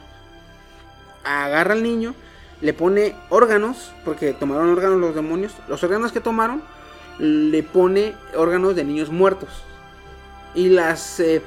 [1.24, 2.16] agarra al niño,
[2.62, 6.62] le pone órganos, porque tomaron órganos los demonios, los órganos que tomaron,
[7.20, 9.50] le pone órganos de niños muertos.
[10.56, 11.42] Y las, eh,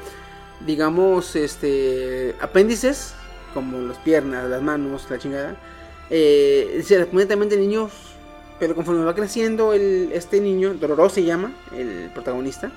[0.66, 3.14] digamos, este, apéndices,
[3.54, 5.56] como las piernas, las manos, la chingada,
[6.10, 7.92] eh, se las pone también de niños.
[8.58, 12.70] Pero conforme va creciendo el, este niño, Dororo se llama, el protagonista,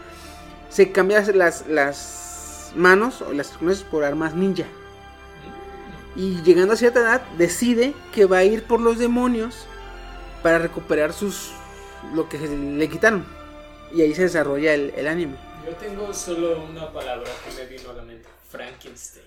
[0.69, 3.49] se cambia las, las manos o las
[3.91, 4.65] por armas ninja.
[6.15, 9.65] Y llegando a cierta edad, decide que va a ir por los demonios
[10.41, 11.51] para recuperar sus
[12.13, 13.25] lo que le quitaron.
[13.93, 15.35] Y ahí se desarrolla el, el anime.
[15.65, 18.27] Yo tengo solo una palabra que me vino a la mente.
[18.49, 19.25] Frankenstein.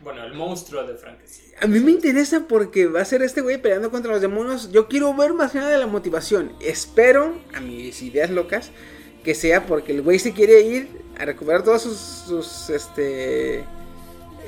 [0.00, 1.54] Bueno, el monstruo de Frankenstein.
[1.60, 4.70] A mí me interesa porque va a ser este güey peleando contra los demonios.
[4.70, 6.52] Yo quiero ver más nada de la motivación.
[6.60, 8.70] Espero, a mis ideas locas,
[9.24, 13.64] que sea porque el güey se quiere ir a recuperar todas sus, sus, este,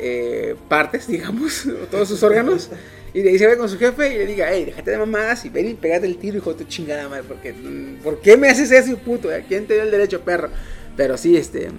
[0.00, 2.70] eh, partes, digamos, todos sus órganos.
[3.12, 5.44] Y de ahí se ve con su jefe y le diga, hey, déjate de mamadas
[5.44, 7.24] y ven y pégate el tiro, hijo de tu chingada madre.
[7.26, 9.28] Porque, mm, ¿por qué me haces eso, puto?
[9.30, 10.48] ¿A quién te dio el derecho, perro?
[10.96, 11.70] Pero sí, este.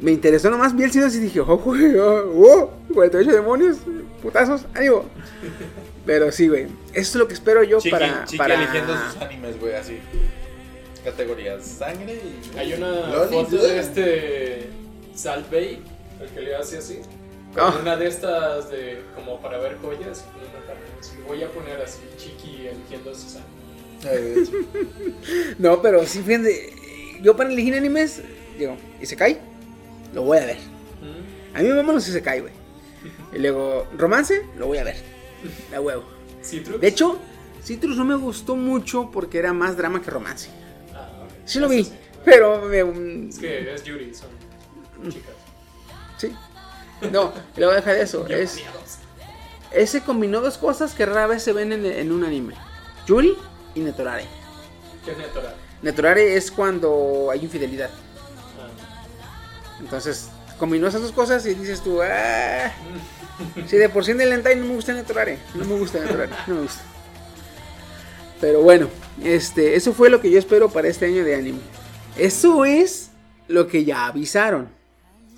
[0.00, 3.78] Me interesó nomás, vi el sitio y dije, oh, güey, oh, oh, 48 demonios,
[4.22, 5.04] putazos, ánimo.
[6.06, 6.64] Pero sí, güey.
[6.92, 8.24] Eso es lo que espero yo Chiqui, para.
[8.24, 8.54] Chiqui para...
[8.54, 9.98] eligiendo sus animes, güey, así.
[11.04, 12.58] Categorías sangre y.
[12.58, 14.70] Hay una foto de este
[15.14, 15.82] Salt Bay,
[16.20, 17.00] el que le hace así.
[17.54, 17.78] Con Ah.
[17.80, 20.24] una de estas de como para ver joyas.
[20.36, 21.26] y una.
[21.28, 24.50] Voy a poner así Chiqui eligiendo sus animes.
[25.58, 26.72] No, pero sí, fíjense.
[27.22, 28.22] Yo para elegir animes,
[28.58, 29.38] digo, ¿y se cae?
[30.14, 30.56] Lo voy a ver.
[30.56, 31.56] ¿Mm?
[31.56, 32.52] A mí me mama los se cae, güey.
[33.34, 34.96] Y luego, romance, lo voy a ver.
[35.72, 36.04] La huevo.
[36.42, 36.80] ¿Citrus?
[36.80, 37.18] De hecho,
[37.64, 40.48] Citrus no me gustó mucho porque era más drama que romance.
[40.94, 41.30] Ah, ok.
[41.44, 41.86] Sí lo vi,
[42.24, 44.28] pero me, mm, Es que es Yuri, son
[45.10, 45.34] chicas.
[46.18, 46.32] sí.
[47.12, 48.26] No, y luego deja de eso.
[48.26, 48.60] Es,
[49.70, 52.54] ese combinó dos cosas que rara vez se ven en, en un anime.
[53.06, 53.36] Yuri
[53.74, 54.24] y Netorare.
[55.04, 55.54] ¿Qué es Netora?
[55.82, 57.90] Netorare es cuando hay infidelidad.
[58.58, 59.78] Ah.
[59.80, 62.72] Entonces, combinó esas dos cosas y dices tú, ah.
[63.66, 65.38] Si de por sí en el hentai no me gusta Netorare.
[65.54, 66.82] No me gusta Netorare, no me gusta.
[68.40, 68.88] Pero bueno,
[69.22, 71.60] este, eso fue lo que yo espero para este año de anime.
[72.16, 73.10] Eso es
[73.46, 74.68] lo que ya avisaron.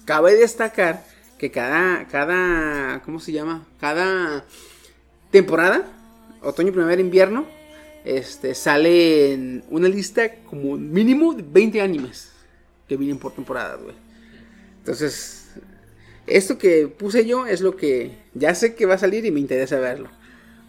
[0.06, 1.04] Cabe destacar
[1.40, 3.66] que cada, cada, ¿cómo se llama?
[3.80, 4.44] Cada
[5.30, 5.90] temporada,
[6.42, 7.46] otoño, primavera, invierno,
[8.04, 12.30] este, sale una lista como mínimo de 20 animes
[12.86, 13.94] que vienen por temporada, güey.
[14.80, 15.48] Entonces,
[16.26, 19.40] esto que puse yo es lo que ya sé que va a salir y me
[19.40, 20.10] interesa verlo.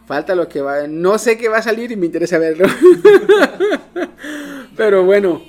[0.08, 2.66] Falta lo que va, no sé qué va a salir y me interesa verlo.
[4.78, 5.44] Pero bueno,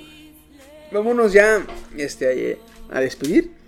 [0.91, 2.59] vámonos ya este,
[2.91, 3.62] a despedir.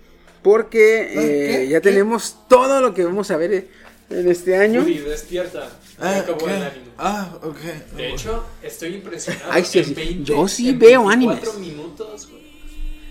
[0.46, 3.68] Porque eh, ya tenemos todo lo que vamos a ver eh,
[4.10, 4.78] en este año.
[4.82, 5.68] Woody, despierta.
[5.98, 6.48] Ah, acabó ok.
[6.50, 6.86] el anime.
[6.98, 7.56] Ah, ok.
[7.96, 9.50] De hecho, estoy impresionado.
[9.50, 9.94] Ay, sí, En sí.
[9.94, 11.58] 20 Yo sí en veo 24 animes.
[11.58, 12.42] minutos, güey,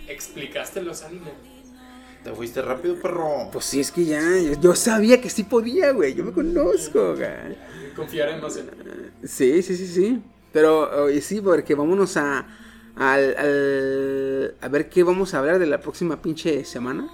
[0.07, 1.33] explicaste los animes.
[2.23, 3.49] Te fuiste rápido, perro.
[3.51, 4.21] Pues sí, es que ya,
[4.61, 6.13] yo sabía que sí podía, güey.
[6.15, 7.27] Yo me conozco, güey.
[7.97, 8.69] Confiaremos en
[9.27, 10.21] Sí, sí, sí, sí.
[10.53, 12.47] Pero oye, sí, porque vámonos a,
[12.95, 17.11] al, al- a ver qué vamos a hablar de la próxima pinche semana.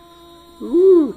[0.62, 1.14] Uh,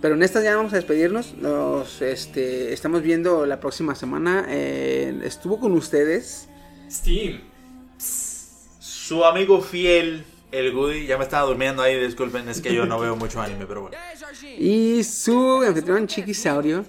[0.00, 1.34] pero en esta ya vamos a despedirnos.
[1.34, 4.46] Nos este, estamos viendo la próxima semana.
[4.48, 6.48] Eh, estuvo con ustedes.
[6.90, 7.40] Steam.
[7.98, 12.98] Su amigo fiel, el Goody, ya me estaba durmiendo ahí, disculpen, es que yo no
[12.98, 13.96] veo mucho anime, pero bueno.
[14.58, 16.86] Y su anfitrión Chiquisaurio.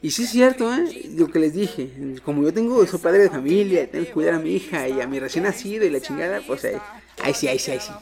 [0.00, 1.10] Y sí es cierto, ¿eh?
[1.16, 1.90] Lo que les dije.
[2.24, 5.06] Como yo tengo, soy padre de familia, tengo que cuidar a mi hija y a
[5.06, 6.76] mi recién nacido y la chingada, pues ahí,
[7.22, 7.92] ahí sí, ahí sí, ahí sí.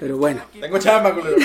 [0.00, 0.42] Pero bueno.
[0.60, 1.36] Tengo chamba, culero.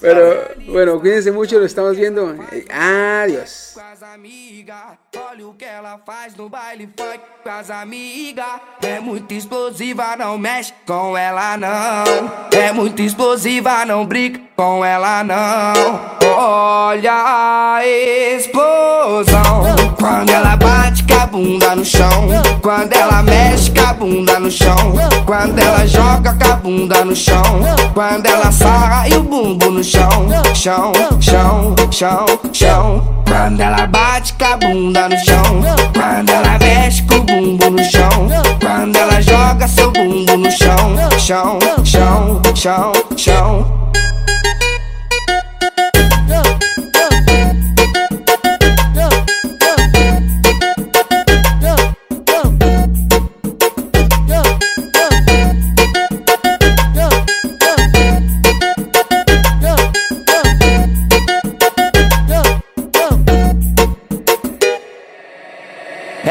[0.00, 2.36] Pero bueno, cuídense mucho, lo estamos viendo.
[2.72, 3.76] Adiós.
[3.76, 4.96] com as amigas.
[5.30, 8.46] Olha o que ela faz no baile funk com as amigas.
[8.82, 12.48] É muito explosiva, não mexe com ela não.
[12.58, 16.16] É muito explosiva, não brinca com ela não.
[16.38, 17.12] Olha
[17.76, 19.62] a explosão.
[19.98, 22.28] Quando ela bate com a bunda no chão.
[22.62, 24.76] Quando ela mexe com a bunda no chão.
[25.24, 27.42] Quando ela joga com a bunda no chão.
[27.94, 30.28] Quando ela sarra e o bumbo no chão.
[30.54, 33.22] Chão, chão, chão, chão.
[33.26, 35.62] Quando ela bate com a bunda no chão.
[35.94, 38.28] Quando ela mexe com o bumbo no chão.
[38.60, 40.96] Quando ela joga seu bumbo no chão.
[41.18, 43.85] Chão, chão, chão, chão.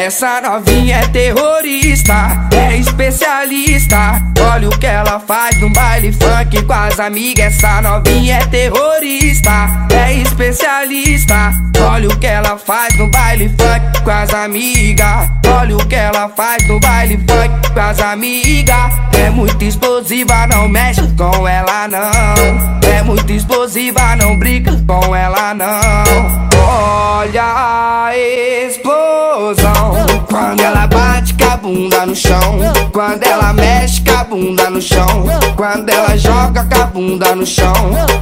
[0.06, 4.22] Essa novinha é terrorista, é especialista.
[4.40, 7.56] Olha o que ela faz no baile funk com as amigas.
[7.56, 9.50] Essa novinha é terrorista,
[9.92, 11.52] é especialista.
[11.82, 15.28] Olha o que ela faz no baile funk com as amigas.
[15.48, 18.94] Olha o que ela faz no baile funk com as amigas.
[19.20, 22.80] É muito explosiva, não mexe com ela não.
[22.88, 26.46] É muito explosiva, não brinca com ela não.
[26.64, 29.95] Olha a explosão
[30.30, 32.60] Quando ela bate com a bunda no chão
[32.92, 37.46] Quando ela mexe com a bunda no chão Quando ela joga com a bunda no
[37.46, 37.74] chão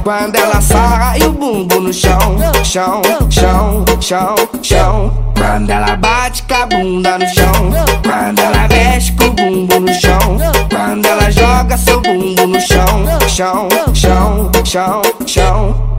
[0.02, 5.24] Quando ela sarra e o bumbo no chão Chão, chão, chão, chão.
[5.36, 7.70] Quando ela bate com a bunda no chão
[8.02, 10.38] Quando ela mexe com o bumbo no chão
[10.70, 15.93] Quando ela joga seu bumbo no chão Chão, chão, chão, chão